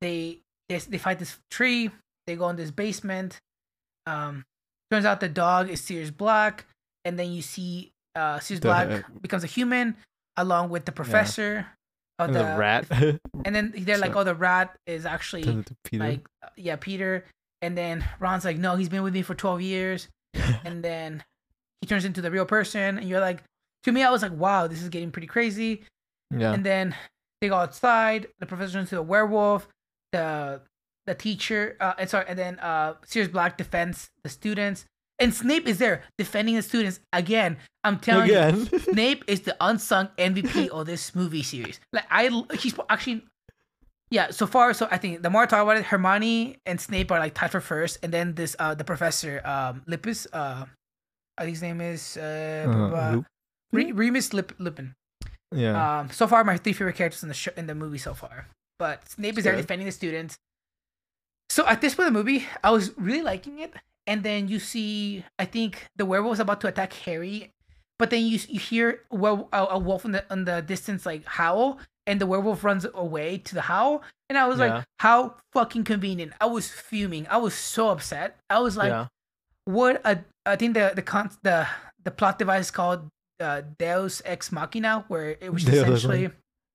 They 0.00 0.38
they 0.68 0.78
they 0.78 0.98
fight 0.98 1.18
this 1.18 1.38
tree. 1.50 1.90
They 2.26 2.36
go 2.36 2.48
in 2.48 2.56
this 2.56 2.70
basement. 2.70 3.38
Um, 4.06 4.44
turns 4.90 5.04
out 5.04 5.20
the 5.20 5.28
dog 5.28 5.68
is 5.68 5.82
Sirius 5.82 6.10
Black, 6.10 6.64
and 7.04 7.18
then 7.18 7.32
you 7.32 7.42
see 7.42 7.92
uh 8.14 8.38
Sirius 8.38 8.60
Black 8.60 8.88
becomes 9.20 9.44
a 9.44 9.48
human 9.48 9.96
along 10.36 10.70
with 10.70 10.86
the 10.86 10.92
professor. 10.92 11.66
Of 12.20 12.28
And 12.28 12.34
the, 12.34 12.38
the 12.40 12.56
rat. 12.56 12.86
and 13.44 13.54
then 13.54 13.72
they're 13.76 13.98
like, 13.98 14.14
"Oh, 14.14 14.24
the 14.24 14.34
rat 14.34 14.76
is 14.86 15.06
actually 15.06 15.42
Turns 15.42 15.56
into 15.56 15.74
Peter. 15.84 16.04
like, 16.04 16.28
uh, 16.42 16.48
yeah, 16.56 16.76
Peter." 16.76 17.24
And 17.62 17.76
then 17.76 18.04
Ron's 18.18 18.44
like, 18.44 18.58
"No, 18.58 18.76
he's 18.76 18.88
been 18.88 19.02
with 19.02 19.14
me 19.14 19.22
for 19.22 19.34
twelve 19.34 19.60
years." 19.62 20.08
and 20.64 20.82
then 20.84 21.24
he 21.80 21.86
turns 21.86 22.04
into 22.04 22.20
the 22.20 22.30
real 22.30 22.44
person, 22.44 22.98
and 22.98 23.08
you're 23.08 23.20
like, 23.20 23.42
to 23.84 23.92
me, 23.92 24.02
I 24.02 24.10
was 24.10 24.22
like, 24.22 24.32
"Wow, 24.32 24.66
this 24.66 24.82
is 24.82 24.88
getting 24.90 25.10
pretty 25.10 25.26
crazy." 25.26 25.82
yeah. 26.36 26.52
And 26.52 26.64
then 26.64 26.94
they 27.40 27.48
go 27.48 27.56
outside. 27.56 28.26
The 28.38 28.46
professor 28.46 28.74
turns 28.74 28.92
into 28.92 28.98
a 28.98 29.02
werewolf. 29.02 29.66
The 30.12 30.60
the 31.06 31.14
teacher, 31.14 31.76
uh, 31.80 31.94
and 31.98 32.10
sorry, 32.10 32.26
and 32.28 32.38
then 32.38 32.58
uh, 32.58 32.94
Sirius 33.04 33.32
Black 33.32 33.56
defends 33.56 34.10
the 34.22 34.28
students, 34.28 34.84
and 35.20 35.32
Snape 35.34 35.68
is 35.68 35.78
there 35.78 36.02
defending 36.18 36.56
the 36.56 36.62
students 36.62 37.00
again. 37.12 37.58
I'm 37.84 37.98
telling 37.98 38.30
you, 38.30 38.78
Snape 38.78 39.24
is 39.26 39.42
the 39.42 39.56
unsung 39.60 40.08
MVP 40.18 40.68
of 40.72 40.86
this 40.86 41.14
movie 41.14 41.42
series. 41.42 41.78
Like 41.92 42.06
I, 42.10 42.28
he's 42.58 42.74
actually 42.88 43.22
yeah, 44.10 44.30
so 44.30 44.46
far, 44.46 44.74
so 44.74 44.88
I 44.90 44.96
think 44.98 45.22
the 45.22 45.30
more 45.30 45.42
I 45.42 45.46
talk 45.46 45.62
about 45.62 45.76
it, 45.76 45.84
Hermione 45.84 46.56
and 46.66 46.80
Snape 46.80 47.12
are 47.12 47.20
like 47.20 47.34
tied 47.34 47.52
for 47.52 47.60
first, 47.60 47.98
and 48.02 48.12
then 48.12 48.34
this 48.34 48.56
uh 48.58 48.74
the 48.74 48.82
professor 48.84 49.40
um 49.44 49.82
Lupus 49.86 50.26
uh 50.32 50.64
I 51.38 51.44
think 51.44 51.54
his 51.54 51.62
name 51.62 51.80
is 51.80 52.16
uh, 52.16 52.64
blah, 52.66 52.74
blah, 52.74 52.88
blah. 52.88 52.98
Uh, 52.98 53.22
Re- 53.72 53.92
Remus 53.92 54.34
Lip- 54.34 54.54
Lupin. 54.58 54.94
yeah. 55.54 56.00
Um, 56.00 56.10
so 56.10 56.26
far 56.26 56.42
my 56.44 56.56
three 56.58 56.72
favorite 56.72 56.96
characters 56.96 57.22
in 57.22 57.28
the 57.28 57.34
show 57.34 57.52
in 57.56 57.66
the 57.66 57.74
movie 57.74 57.98
so 57.98 58.14
far, 58.14 58.48
but 58.78 59.08
Snape 59.08 59.38
is 59.38 59.44
there 59.44 59.56
defending 59.56 59.86
the 59.86 59.92
students. 59.92 60.36
So 61.48 61.66
at 61.66 61.80
this 61.80 61.94
point 61.94 62.08
in 62.08 62.12
the 62.12 62.18
movie, 62.18 62.46
I 62.62 62.70
was 62.70 62.92
really 62.98 63.22
liking 63.22 63.58
it, 63.60 63.72
and 64.10 64.22
then 64.26 64.48
you 64.52 64.58
see, 64.58 65.24
I 65.38 65.44
think 65.46 65.86
the 65.96 66.04
werewolf 66.04 66.34
is 66.34 66.40
about 66.40 66.60
to 66.62 66.66
attack 66.68 66.92
Harry, 67.06 67.52
but 67.98 68.10
then 68.10 68.22
you 68.26 68.38
you 68.48 68.58
hear 68.60 68.86
well 69.10 69.48
a, 69.52 69.76
a 69.76 69.78
wolf 69.78 70.04
in 70.04 70.12
the 70.12 70.24
in 70.34 70.44
the 70.44 70.60
distance 70.62 71.06
like 71.06 71.24
howl, 71.24 71.78
and 72.06 72.20
the 72.20 72.26
werewolf 72.26 72.64
runs 72.64 72.84
away 72.92 73.38
to 73.48 73.54
the 73.54 73.62
howl, 73.72 74.02
and 74.28 74.36
I 74.36 74.46
was 74.50 74.58
Yeah. 74.58 74.66
like, 74.66 74.84
how 74.98 75.36
fucking 75.54 75.84
convenient! 75.84 76.32
I 76.42 76.46
was 76.46 76.66
fuming. 76.68 77.24
I 77.30 77.38
was 77.38 77.54
so 77.54 77.88
upset. 77.94 78.36
I 78.50 78.58
was 78.58 78.76
like, 78.76 78.90
yeah. 78.90 79.06
what 79.64 80.00
a 80.04 80.24
I 80.44 80.56
think 80.56 80.74
the 80.74 80.92
the 80.94 81.02
con 81.02 81.30
the 81.42 81.66
the 82.02 82.10
plot 82.10 82.38
device 82.38 82.66
is 82.66 82.70
called 82.72 83.08
uh, 83.40 83.62
Deus 83.78 84.22
Ex 84.24 84.50
Machina, 84.50 85.04
where 85.08 85.36
it 85.40 85.52
was 85.52 85.68
essentially 85.68 86.30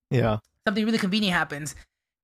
Yeah. 0.09 0.37
something 0.67 0.85
really 0.85 0.97
convenient 1.07 1.33
happens, 1.35 1.75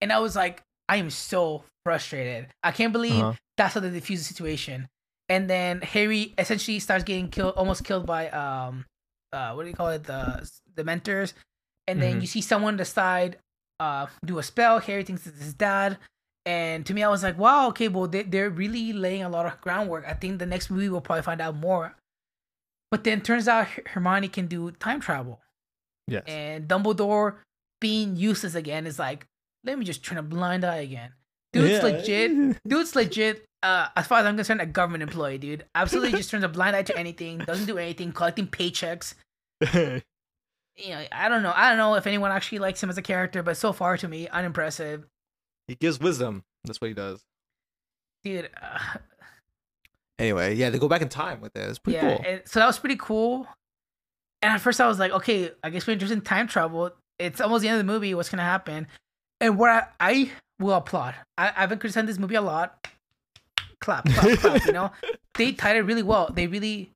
and 0.02 0.14
I 0.14 0.20
was 0.20 0.36
like, 0.36 0.64
I 0.88 0.98
am 0.98 1.10
so 1.10 1.64
frustrated. 1.84 2.48
I 2.64 2.72
can't 2.72 2.94
believe 2.94 3.22
Uh-huh. 3.24 3.34
that's 3.58 3.74
how 3.74 3.82
they 3.82 3.90
defuse 3.90 4.20
the 4.22 4.30
situation. 4.34 4.88
And 5.32 5.50
then 5.50 5.80
Harry 5.82 6.34
essentially 6.38 6.80
starts 6.80 7.04
getting 7.06 7.30
killed, 7.30 7.54
almost 7.56 7.86
killed 7.86 8.06
by 8.06 8.30
um, 8.44 8.86
uh, 9.32 9.54
what 9.54 9.64
do 9.64 9.70
you 9.70 9.76
call 9.76 9.88
it, 9.90 10.04
the 10.04 10.44
the 10.76 10.84
mentors. 10.84 11.34
And 11.88 12.02
then 12.02 12.18
Mhm. 12.18 12.22
you 12.22 12.28
see 12.28 12.42
someone 12.42 12.76
decide 12.78 13.38
uh 13.80 14.08
do 14.26 14.40
a 14.40 14.44
spell. 14.44 14.80
Harry 14.80 15.04
thinks 15.04 15.26
it's 15.26 15.40
his 15.42 15.54
dad. 15.54 15.98
And 16.46 16.86
to 16.88 16.94
me, 16.94 17.02
I 17.04 17.10
was 17.10 17.24
like, 17.24 17.38
wow, 17.38 17.68
okay, 17.70 17.88
well, 17.88 18.08
they, 18.08 18.24
they're 18.24 18.50
really 18.50 18.94
laying 18.94 19.24
a 19.24 19.30
lot 19.30 19.46
of 19.46 19.62
groundwork. 19.62 20.04
I 20.08 20.14
think 20.14 20.40
the 20.40 20.46
next 20.46 20.70
movie 20.72 20.90
we'll 20.90 21.02
probably 21.10 21.22
find 21.24 21.40
out 21.40 21.56
more. 21.56 21.96
But 22.90 23.04
then 23.06 23.22
turns 23.22 23.48
out 23.48 23.68
Hermione 23.94 24.28
can 24.28 24.48
do 24.48 24.72
time 24.72 25.00
travel. 25.00 25.40
Yes. 26.08 26.24
And 26.28 26.68
Dumbledore 26.68 27.38
being 27.80 28.16
useless 28.18 28.56
again 28.56 28.86
is 28.88 28.98
like, 29.00 29.28
let 29.64 29.78
me 29.80 29.86
just 29.86 30.04
turn 30.04 30.18
a 30.18 30.24
blind 30.24 30.66
eye 30.66 30.78
again. 30.90 31.12
Dude's 31.54 31.72
Yeah. 31.78 31.84
legit. 31.84 32.32
Dude's 32.68 32.96
legit. 32.96 33.46
Uh, 33.64 33.88
as 33.96 34.08
far 34.08 34.20
as 34.20 34.26
I'm 34.26 34.36
concerned, 34.36 34.62
a 34.62 34.66
government 34.66 35.04
employee, 35.04 35.38
dude. 35.38 35.66
Absolutely 35.76 36.12
just 36.18 36.32
turns 36.32 36.44
a 36.44 36.50
blind 36.50 36.76
eye 36.76 36.84
to 36.84 36.98
anything. 36.98 37.38
Doesn't 37.40 37.68
do 37.68 37.78
anything. 37.78 38.12
Collecting 38.12 38.48
paychecks. 38.48 39.14
You 40.78 40.90
know, 40.92 41.04
I 41.12 41.28
don't 41.28 41.44
know. 41.44 41.52
I 41.54 41.68
don't 41.70 41.78
know 41.78 41.96
if 41.96 42.08
anyone 42.08 42.32
actually 42.32 42.60
likes 42.60 42.82
him 42.82 42.90
as 42.90 42.98
a 42.98 43.02
character, 43.02 43.44
but 43.44 43.58
so 43.58 43.74
far 43.74 43.98
to 43.98 44.08
me, 44.08 44.30
unimpressive, 44.30 45.06
he 45.68 45.76
gives 45.76 46.00
wisdom. 46.00 46.44
That's 46.64 46.80
what 46.80 46.88
he 46.88 46.94
does. 46.94 47.22
dude. 48.24 48.50
Uh, 48.60 48.80
Anyway, 50.18 50.56
yeah, 50.56 50.70
they 50.70 50.78
go 50.80 50.88
back 50.88 51.02
in 51.02 51.10
time 51.10 51.42
with 51.42 51.56
it. 51.56 51.68
It's 51.68 51.80
pretty 51.80 51.98
yeah, 51.98 52.18
cool. 52.18 52.40
so 52.46 52.60
that 52.60 52.68
was 52.68 52.78
pretty 52.80 52.96
cool. 52.96 53.48
And 54.44 54.54
at 54.54 54.62
first, 54.62 54.80
I 54.80 54.88
was 54.88 55.00
like, 55.00 55.12
okay, 55.12 55.52
I 55.64 55.70
guess 55.72 55.86
we're 55.88 55.94
interested 55.94 56.18
in 56.18 56.22
time 56.24 56.48
travel. 56.48 56.92
It's 57.20 57.42
almost 57.42 57.64
the 57.64 57.68
end 57.70 57.80
of 57.80 57.86
the 57.86 57.92
movie. 57.92 58.14
What's 58.14 58.30
gonna 58.30 58.44
happen? 58.44 58.88
And 59.40 59.58
what 59.58 59.70
I, 59.72 59.88
I 60.00 60.32
will 60.60 60.76
applaud. 60.76 61.16
I, 61.38 61.52
I've 61.58 61.70
been 61.70 61.80
criticizing 61.80 62.06
this 62.06 62.20
movie 62.20 62.36
a 62.36 62.42
lot. 62.42 62.88
Clap, 63.82 64.06
clap, 64.06 64.40
clap. 64.40 64.66
You 64.66 64.72
know, 64.74 64.92
they 65.36 65.52
tied 65.52 65.76
it 65.76 65.82
really 65.82 66.04
well. 66.04 66.30
They 66.34 66.48
really, 66.48 66.92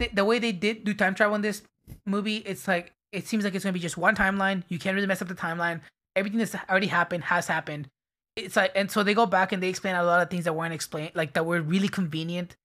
the, 0.00 0.08
the 0.12 0.24
way 0.24 0.38
they 0.38 0.52
did 0.52 0.84
do 0.84 0.92
time 0.94 1.14
travel 1.14 1.34
in 1.36 1.42
this 1.42 1.62
movie, 2.06 2.38
it's 2.38 2.66
like 2.68 2.92
it 3.12 3.26
seems 3.28 3.44
like 3.44 3.54
it's 3.54 3.64
gonna 3.64 3.72
be 3.72 3.78
just 3.80 3.96
one 3.96 4.16
timeline. 4.16 4.62
You 4.68 4.78
can't 4.78 4.94
really 4.94 5.06
mess 5.06 5.22
up 5.22 5.28
the 5.28 5.34
timeline. 5.34 5.80
Everything 6.16 6.38
that's 6.38 6.54
already 6.68 6.88
happened 6.88 7.24
has 7.24 7.46
happened. 7.46 7.88
It's 8.36 8.56
like, 8.56 8.72
and 8.74 8.90
so 8.90 9.02
they 9.04 9.14
go 9.14 9.26
back 9.26 9.52
and 9.52 9.62
they 9.62 9.68
explain 9.68 9.94
a 9.94 10.02
lot 10.02 10.20
of 10.20 10.28
things 10.30 10.44
that 10.44 10.52
weren't 10.54 10.74
explained, 10.74 11.12
like 11.14 11.34
that 11.34 11.46
were 11.46 11.60
really 11.60 11.88
convenient. 11.88 12.56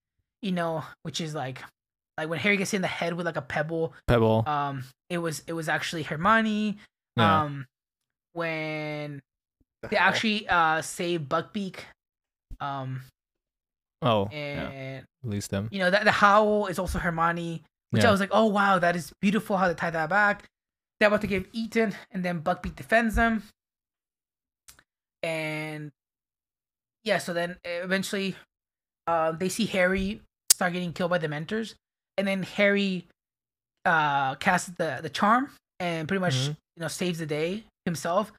You 0.41 0.51
know, 0.53 0.83
which 1.03 1.21
is 1.21 1.35
like, 1.35 1.61
like 2.17 2.27
when 2.29 2.39
Harry 2.39 2.57
gets 2.57 2.73
in 2.73 2.81
the 2.81 2.87
head 2.87 3.13
with 3.13 3.25
like 3.25 3.35
a 3.37 3.41
pebble. 3.41 3.93
Pebble. 4.07 4.43
Um, 4.47 4.83
it 5.09 5.19
was 5.19 5.43
it 5.47 5.53
was 5.53 5.69
actually 5.69 6.03
Hermione. 6.03 6.77
yeah. 7.17 7.41
Um, 7.43 7.67
when 8.33 9.21
The 9.83 9.89
they 9.89 9.95
hell? 9.97 10.07
actually 10.07 10.47
uh 10.47 10.81
save 10.81 11.21
Buckbeak. 11.21 11.77
Um, 12.59 13.01
Oh, 14.01 14.29
yeah. 14.31 14.69
and 14.69 15.05
Release 15.23 15.47
them. 15.47 15.67
you 15.71 15.79
know 15.79 15.89
that 15.91 16.05
the 16.05 16.11
howl 16.11 16.67
is 16.67 16.79
also 16.79 16.99
Hermione, 16.99 17.63
which 17.91 18.05
I 18.05 18.11
was 18.11 18.19
like, 18.19 18.29
oh 18.31 18.45
wow, 18.45 18.79
that 18.79 18.95
is 18.95 19.11
beautiful 19.21 19.57
how 19.57 19.67
they 19.67 19.73
tie 19.73 19.89
that 19.89 20.09
back. 20.09 20.45
They're 20.99 21.07
about 21.07 21.21
to 21.21 21.27
give 21.27 21.47
Eton, 21.53 21.93
and 22.11 22.23
then 22.23 22.41
Buckbeak 22.41 22.75
defends 22.75 23.15
them. 23.15 23.43
And 25.23 25.91
yeah, 27.03 27.17
so 27.17 27.33
then 27.33 27.57
eventually, 27.65 28.35
uh, 29.07 29.31
they 29.33 29.49
see 29.49 29.65
Harry 29.67 30.21
start 30.51 30.73
getting 30.73 30.93
killed 30.93 31.09
by 31.11 31.17
the 31.17 31.27
Mentors, 31.27 31.75
and 32.17 32.27
then 32.27 32.43
Harry 32.43 33.07
uh 33.85 34.35
casts 34.35 34.69
the 34.77 34.99
the 35.01 35.09
charm 35.09 35.49
and 35.79 36.05
pretty 36.07 36.19
much 36.19 36.35
Mhm. 36.35 36.47
you 36.75 36.81
know 36.81 36.87
saves 36.89 37.19
the 37.19 37.25
day 37.25 37.63
himself. 37.85 38.31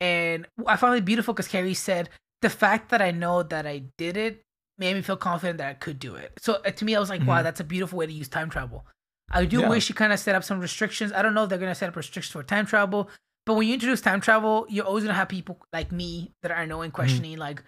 And 0.00 0.46
I 0.66 0.76
found 0.76 0.96
it 0.96 1.04
beautiful 1.04 1.34
because 1.34 1.52
Harry 1.52 1.74
said, 1.74 2.08
"The 2.40 2.48
fact 2.50 2.88
that 2.90 3.02
I 3.02 3.10
know 3.10 3.42
that 3.42 3.66
I 3.66 3.82
did 3.98 4.16
it 4.16 4.40
made 4.80 4.94
me 4.94 5.02
feel 5.02 5.16
confident 5.16 5.58
that 5.58 5.68
I 5.68 5.74
could 5.74 5.98
do 6.00 6.16
it." 6.16 6.32
So 6.40 6.54
uh, 6.64 6.70
to 6.70 6.84
me, 6.84 6.96
I 6.96 7.00
was 7.00 7.10
like, 7.10 7.24
"Wow, 7.26 7.40
Mhm. 7.40 7.44
that's 7.44 7.60
a 7.60 7.64
beautiful 7.64 7.98
way 7.98 8.06
to 8.06 8.12
use 8.12 8.28
time 8.28 8.50
travel." 8.50 8.86
I 9.30 9.44
do 9.44 9.60
Yeah. 9.60 9.68
wish 9.68 9.88
you 9.88 9.94
kind 9.94 10.12
of 10.12 10.18
set 10.18 10.34
up 10.34 10.42
some 10.42 10.58
restrictions. 10.60 11.12
I 11.12 11.22
don't 11.22 11.34
know 11.34 11.44
if 11.44 11.48
they're 11.50 11.58
gonna 11.58 11.74
set 11.76 11.88
up 11.88 11.94
restrictions 11.96 12.32
for 12.32 12.42
time 12.42 12.66
travel, 12.66 13.08
but 13.46 13.54
when 13.54 13.68
you 13.68 13.74
introduce 13.74 14.00
time 14.00 14.20
travel, 14.20 14.66
you're 14.68 14.84
always 14.84 15.04
gonna 15.04 15.14
have 15.14 15.28
people 15.28 15.60
like 15.72 15.92
me 15.92 16.32
that 16.42 16.50
are 16.50 16.66
knowing, 16.66 16.90
questioning, 16.90 17.36
like, 17.38 17.62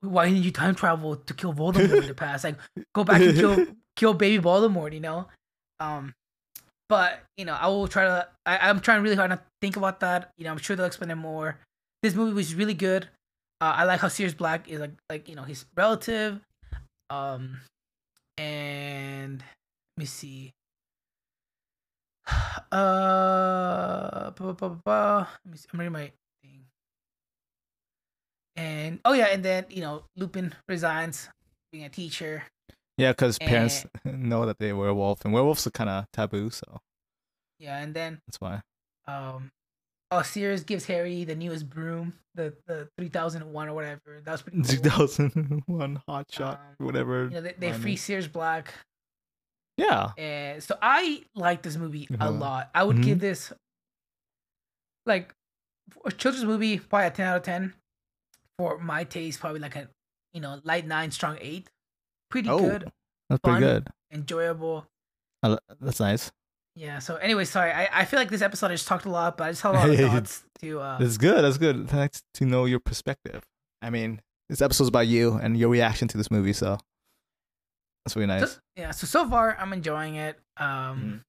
"Why 0.00 0.28
didn't 0.28 0.44
you 0.44 0.52
time 0.52 0.74
travel 0.76 1.16
to 1.16 1.34
kill 1.34 1.52
Voldemort 1.54 2.00
in 2.02 2.06
the 2.06 2.14
past? 2.14 2.44
Like, 2.44 2.58
go 2.94 3.02
back 3.02 3.20
and 3.22 3.36
kill 3.36 3.66
kill 3.96 4.14
baby 4.14 4.40
Voldemort." 4.42 4.92
You 4.92 5.00
know, 5.00 5.28
um, 5.80 6.14
but 6.88 7.22
you 7.36 7.44
know, 7.44 7.54
I 7.54 7.66
will 7.68 7.88
try 7.88 8.04
to. 8.04 8.28
I, 8.46 8.68
I'm 8.68 8.80
trying 8.80 9.02
really 9.02 9.16
hard 9.16 9.30
not 9.30 9.38
to 9.44 9.50
think 9.60 9.76
about 9.76 10.00
that. 10.00 10.30
You 10.36 10.44
know, 10.44 10.50
I'm 10.52 10.58
sure 10.58 10.76
they'll 10.76 10.86
explain 10.86 11.10
it 11.10 11.16
more. 11.16 11.58
This 12.02 12.14
movie 12.14 12.32
was 12.32 12.54
really 12.54 12.74
good. 12.74 13.08
Uh, 13.62 13.74
I 13.76 13.84
like 13.84 14.00
how 14.00 14.08
Sirius 14.08 14.34
Black 14.34 14.68
is 14.68 14.80
like 14.80 14.90
like 15.08 15.28
you 15.28 15.36
know 15.36 15.44
he's 15.44 15.66
relative. 15.76 16.40
Um, 17.10 17.60
and 18.36 19.38
let 19.38 20.00
me 20.00 20.04
see. 20.04 20.50
Uh. 22.72 24.32
Let 24.34 24.50
me 25.46 25.56
see. 25.56 25.68
I'm 25.72 25.78
reading 25.78 25.92
my 25.92 26.10
thing. 26.42 26.64
And 28.56 28.98
oh 29.04 29.12
yeah, 29.12 29.26
and 29.26 29.44
then 29.44 29.66
you 29.70 29.82
know 29.82 30.06
Lupin 30.16 30.54
resigns 30.68 31.28
being 31.70 31.84
a 31.84 31.88
teacher. 31.88 32.42
Yeah, 32.98 33.12
because 33.12 33.38
parents 33.38 33.86
know 34.04 34.44
that 34.46 34.58
they're 34.58 34.74
werewolf, 34.74 35.24
and 35.24 35.32
werewolves 35.32 35.68
are 35.68 35.70
kind 35.70 35.88
of 35.88 36.06
taboo, 36.12 36.50
so 36.50 36.80
Yeah, 37.60 37.78
and 37.78 37.94
then 37.94 38.18
that's 38.26 38.40
why. 38.40 38.62
um, 39.06 39.52
oh 40.12 40.22
Sirius 40.22 40.62
gives 40.62 40.84
Harry 40.86 41.24
the 41.24 41.34
newest 41.34 41.68
broom, 41.68 42.12
the 42.34 42.54
the 42.66 42.88
three 42.96 43.08
thousand 43.08 43.50
one 43.52 43.68
or 43.68 43.74
whatever. 43.74 44.20
That 44.24 44.30
was 44.32 44.42
pretty 44.42 44.58
cool. 44.62 45.08
2001 45.08 46.02
hot 46.06 46.26
shot, 46.30 46.60
Um, 46.78 46.86
whatever. 46.86 47.24
You 47.24 47.30
know, 47.30 47.40
they, 47.40 47.54
they 47.58 47.72
free 47.72 47.96
Sirius 47.96 48.26
Black. 48.28 48.72
Yeah, 49.78 50.10
And 50.18 50.62
so 50.62 50.76
I 50.82 51.22
like 51.34 51.62
this 51.62 51.76
movie 51.76 52.06
a 52.10 52.14
Uh-huh. 52.24 52.30
lot. 52.30 52.70
I 52.74 52.84
would 52.84 52.96
Mhm. 52.98 53.04
give 53.04 53.20
this 53.20 53.52
like 55.06 55.34
a 56.04 56.12
children's 56.12 56.44
movie 56.44 56.78
probably 56.78 57.06
a 57.06 57.10
ten 57.10 57.26
out 57.26 57.36
of 57.38 57.42
ten. 57.42 57.74
For 58.58 58.78
my 58.78 59.04
taste, 59.04 59.40
probably 59.40 59.60
like 59.60 59.74
a 59.76 59.88
you 60.34 60.40
know 60.40 60.60
light 60.64 60.86
nine, 60.86 61.10
strong 61.10 61.38
eight. 61.40 61.70
Pretty 62.30 62.48
Oh. 62.50 62.58
good, 62.58 62.92
that's 63.30 63.40
pretty 63.42 63.60
good. 63.60 63.88
enjoyable. 64.12 64.86
Li- 65.42 65.58
That's 65.80 65.98
nice. 66.00 66.30
Yeah. 66.76 66.98
So 67.00 67.16
anyway, 67.16 67.44
sorry. 67.44 67.70
I, 67.72 67.88
I 67.92 68.04
feel 68.04 68.18
like 68.18 68.30
this 68.30 68.42
episode 68.42 68.70
I 68.70 68.74
just 68.74 68.88
talked 68.88 69.04
a 69.04 69.10
lot, 69.10 69.36
but 69.36 69.44
I 69.44 69.50
just 69.50 69.62
had 69.62 69.74
a 69.74 69.78
lot 69.78 69.90
of 69.90 69.98
thoughts 70.12 70.42
to. 70.60 70.80
Uh, 70.80 70.98
That's 70.98 71.18
good. 71.18 71.42
That's 71.44 71.58
good. 71.58 71.88
Thanks 71.88 72.22
to 72.34 72.44
know 72.46 72.64
your 72.64 72.80
perspective. 72.80 73.42
I 73.82 73.90
mean, 73.90 74.20
this 74.48 74.62
episode's 74.62 74.88
about 74.88 75.06
you 75.06 75.34
and 75.34 75.56
your 75.58 75.68
reaction 75.68 76.08
to 76.08 76.16
this 76.18 76.30
movie, 76.30 76.52
so 76.52 76.78
that's 78.04 78.16
really 78.16 78.26
nice. 78.26 78.52
so, 78.52 78.58
yeah. 78.76 78.90
So 78.92 79.06
so 79.06 79.28
far 79.28 79.56
I'm 79.58 79.72
enjoying 79.72 80.16
it. 80.16 80.38
Um, 80.56 80.66
Mhm. 80.66 81.20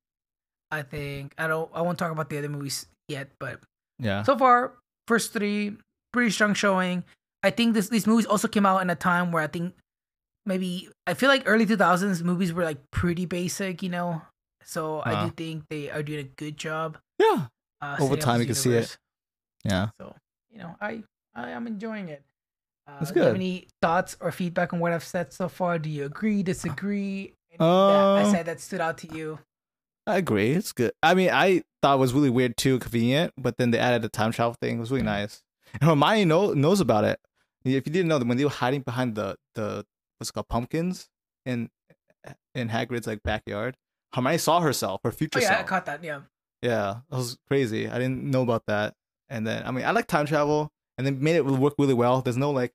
I 0.72 0.82
think 0.82 1.34
I 1.38 1.48
don't. 1.48 1.70
I 1.74 1.82
won't 1.82 2.00
talk 2.00 2.12
about 2.12 2.30
the 2.30 2.38
other 2.38 2.50
movies 2.50 2.88
yet, 3.08 3.30
but 3.40 3.60
yeah. 4.00 4.24
so 4.24 4.38
far 4.38 4.74
first 5.08 5.34
three 5.34 5.76
pretty 6.14 6.32
strong 6.32 6.54
showing 6.54 7.04
i 7.44 7.50
think 7.50 7.74
this 7.74 7.90
these 7.90 8.08
movies 8.08 8.26
also 8.26 8.48
came 8.48 8.66
out 8.66 8.82
in 8.82 8.90
a 8.90 8.96
time 8.96 9.32
where 9.32 9.44
i 9.44 9.48
think 9.48 9.74
maybe 10.46 10.88
i 11.08 11.14
feel 11.14 11.28
like 11.28 11.44
early 11.46 11.66
2000s 11.66 12.22
movies 12.22 12.54
were 12.54 12.64
like 12.64 12.78
pretty 12.92 13.26
basic 13.26 13.84
you 13.84 13.90
know 13.90 14.22
so 14.66 15.00
i 15.00 15.12
Uh-huh. 15.14 15.26
do 15.26 15.32
think 15.32 15.68
they 15.70 15.90
are 15.90 16.04
doing 16.04 16.20
a 16.20 16.24
good 16.42 16.58
job 16.58 16.98
yeah. 17.20 17.48
uh, 17.82 17.98
Over 18.00 18.16
time, 18.18 18.40
you 18.42 18.46
can 18.48 18.56
see 18.56 18.74
it. 18.74 18.98
Yeah. 19.64 19.90
so 20.00 20.16
you 20.52 20.60
know 20.60 20.76
i 20.82 21.04
i 21.36 21.50
am 21.52 21.68
enjoying 21.68 22.10
it 22.10 22.24
uh, 22.88 23.00
That's 23.00 23.12
do 23.12 23.20
you 23.20 23.26
have 23.26 23.34
good. 23.34 23.42
any 23.42 23.68
thoughts 23.82 24.18
or 24.20 24.32
feedback 24.32 24.74
on 24.74 24.80
what 24.80 24.92
i've 24.92 25.04
said 25.06 25.32
so 25.34 25.48
far 25.48 25.80
do 25.80 25.90
you 25.90 26.06
agree 26.06 26.44
disagree 26.44 27.34
Anything 27.52 27.60
that 27.60 28.18
i 28.20 28.22
Uh, 28.24 28.32
said 28.32 28.46
that 28.48 28.60
stood 28.62 28.82
out 28.82 28.98
to 29.00 29.08
you 29.16 29.40
I 30.06 30.18
agree. 30.18 30.52
It's 30.52 30.74
good. 30.74 30.92
I 31.02 31.14
mean, 31.14 31.30
I 31.32 31.64
thought 31.82 31.96
it 31.96 32.00
was 32.00 32.12
really 32.14 32.30
weird 32.30 32.58
too, 32.58 32.78
convenient, 32.78 33.32
but 33.38 33.56
then 33.56 33.72
they 33.72 33.80
added 33.80 34.02
the 34.02 34.10
time 34.10 34.34
travel 34.34 34.54
thing. 34.60 34.76
It 34.76 34.80
was 34.82 34.92
really 34.92 35.02
nice. 35.06 35.42
And 35.80 35.84
Hermione 35.90 36.26
know, 36.26 36.52
knows 36.52 36.82
about 36.82 37.06
it. 37.06 37.22
If 37.64 37.88
you 37.88 37.94
didn't 37.94 38.10
know, 38.10 38.20
them, 38.20 38.28
when 38.28 38.38
they 38.38 38.44
were 38.44 38.50
hiding 38.52 38.82
behind 38.82 39.16
the 39.16 39.38
the 39.56 39.86
what's 40.18 40.30
it 40.30 40.34
called 40.34 40.50
pumpkins 40.50 41.08
in 41.46 41.70
in 42.54 42.68
Hagrid's 42.68 43.08
like 43.08 43.24
backyard, 43.24 43.78
Hermione 44.14 44.38
saw 44.38 44.60
herself, 44.62 45.02
her 45.04 45.12
future 45.12 45.40
Oh 45.40 45.42
yeah, 45.42 45.60
I 45.60 45.64
caught 45.64 45.86
that. 45.86 46.04
Yeah. 46.04 46.22
Yeah, 46.62 47.00
that 47.10 47.18
was 47.18 47.38
crazy. 47.48 47.90
I 47.90 47.98
didn't 48.00 48.24
know 48.24 48.42
about 48.42 48.64
that. 48.68 48.94
And 49.30 49.46
then 49.46 49.66
I 49.66 49.72
mean, 49.72 49.86
I 49.86 49.92
like 49.92 50.08
time 50.08 50.26
travel, 50.26 50.72
and 50.98 51.06
they 51.08 51.12
made 51.12 51.36
it 51.36 51.46
work 51.46 51.74
really 51.78 51.94
well. 51.94 52.22
There's 52.22 52.38
no 52.38 52.52
like 52.52 52.74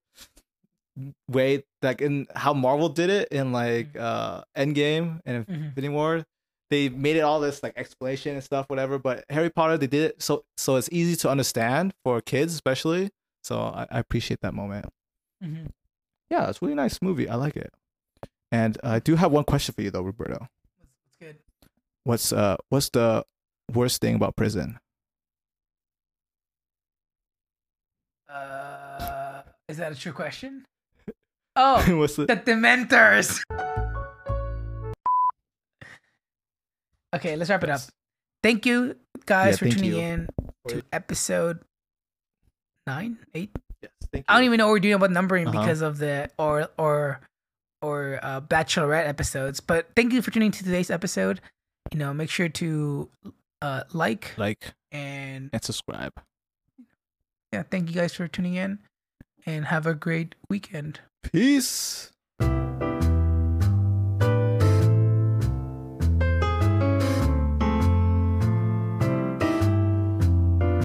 way 1.31 1.63
like 1.83 2.01
in 2.03 2.27
how 2.35 2.53
Marvel 2.53 2.89
did 2.89 3.09
it 3.11 3.29
in 3.29 3.53
like 3.53 3.97
uh 3.97 4.43
Endgame 4.57 5.21
and 5.25 5.47
Mhm. 5.47 5.69
Infinity 5.69 5.89
War. 5.95 6.25
They 6.71 6.89
made 6.91 7.17
it 7.17 7.21
all 7.21 7.41
this 7.41 7.63
like 7.63 7.73
explanation 7.77 8.35
and 8.35 8.45
stuff, 8.45 8.69
whatever. 8.69 8.99
But 8.99 9.25
Harry 9.31 9.49
Potter, 9.49 9.79
they 9.79 9.87
did 9.87 10.11
it 10.11 10.23
so 10.23 10.45
so 10.57 10.77
it's 10.77 10.89
easy 10.93 11.17
to 11.17 11.31
understand 11.31 11.95
for 12.05 12.21
kids, 12.21 12.53
especially. 12.55 13.11
So 13.45 13.59
I, 13.61 13.87
I 13.91 13.99
appreciate 14.01 14.41
that 14.43 14.55
moment. 14.55 14.87
hmm 15.43 15.67
Yeah, 16.31 16.49
it's 16.51 16.61
really 16.61 16.75
nice 16.75 17.01
movie. 17.01 17.29
I 17.29 17.37
like 17.37 17.57
it. 17.57 17.73
And 18.51 18.77
I 18.83 18.99
do 18.99 19.15
have 19.17 19.31
one 19.31 19.45
question 19.45 19.75
for 19.75 19.83
you 19.83 19.91
though, 19.91 20.03
Roberto. 20.03 20.49
That's, 22.09 22.31
that's 22.31 22.33
good. 22.33 22.37
What's 22.39 22.49
uh 22.51 22.57
what's 22.71 22.89
the 22.91 23.25
worst 23.75 24.01
thing 24.01 24.15
about 24.17 24.37
prison? 24.37 24.79
Uh, 28.29 29.43
is 29.69 29.77
that 29.79 29.93
a 29.93 29.95
true 29.95 30.13
question? 30.13 30.65
Oh, 31.61 31.83
what's 31.97 32.15
the 32.15 32.27
the 32.27 32.37
Dementors. 32.37 33.43
Okay, 37.13 37.35
let's 37.35 37.51
wrap 37.51 37.65
it 37.65 37.71
up. 37.71 37.81
Thank 38.45 38.65
you 38.65 38.95
guys 39.27 39.55
Yeah, 39.61 39.69
for 39.69 39.75
tuning 39.75 39.93
you. 39.93 39.99
in 39.99 40.29
to 40.69 40.83
episode 40.93 41.59
nine, 42.87 43.19
eight. 43.35 43.51
Yes, 43.83 43.91
thank 44.13 44.23
you. 44.23 44.25
I 44.29 44.35
don't 44.37 44.45
even 44.45 44.59
know 44.59 44.67
what 44.67 44.73
we're 44.75 44.79
doing 44.79 44.95
about 44.95 45.11
numbering 45.11 45.49
Uh-huh. 45.49 45.59
because 45.61 45.81
of 45.81 45.99
the 45.99 46.31
or 46.39 46.69
or 46.79 47.21
or 47.83 48.21
uh, 48.23 48.41
bachelorette 48.41 49.09
episodes. 49.09 49.59
But 49.59 49.89
thank 49.97 50.13
you 50.13 50.23
for 50.23 50.31
tuning 50.31 50.53
to 50.53 50.63
today's 50.63 50.93
episode. 50.93 51.41
You 51.93 51.99
know, 51.99 52.13
make 52.13 52.31
sure 52.31 52.49
to 52.49 53.09
uh, 53.63 53.85
like 53.93 54.35
like 54.37 54.75
and 54.93 55.51
and 55.53 55.65
subscribe. 55.65 56.13
yeah, 57.53 57.63
thank 57.63 57.89
you 57.89 57.95
guys 57.95 58.15
for 58.15 58.29
tuning 58.29 58.55
in, 58.55 58.79
and 59.47 59.67
have 59.67 59.87
a 59.87 59.95
great 59.95 60.35
weekend. 60.49 61.01
Peace. 61.23 62.13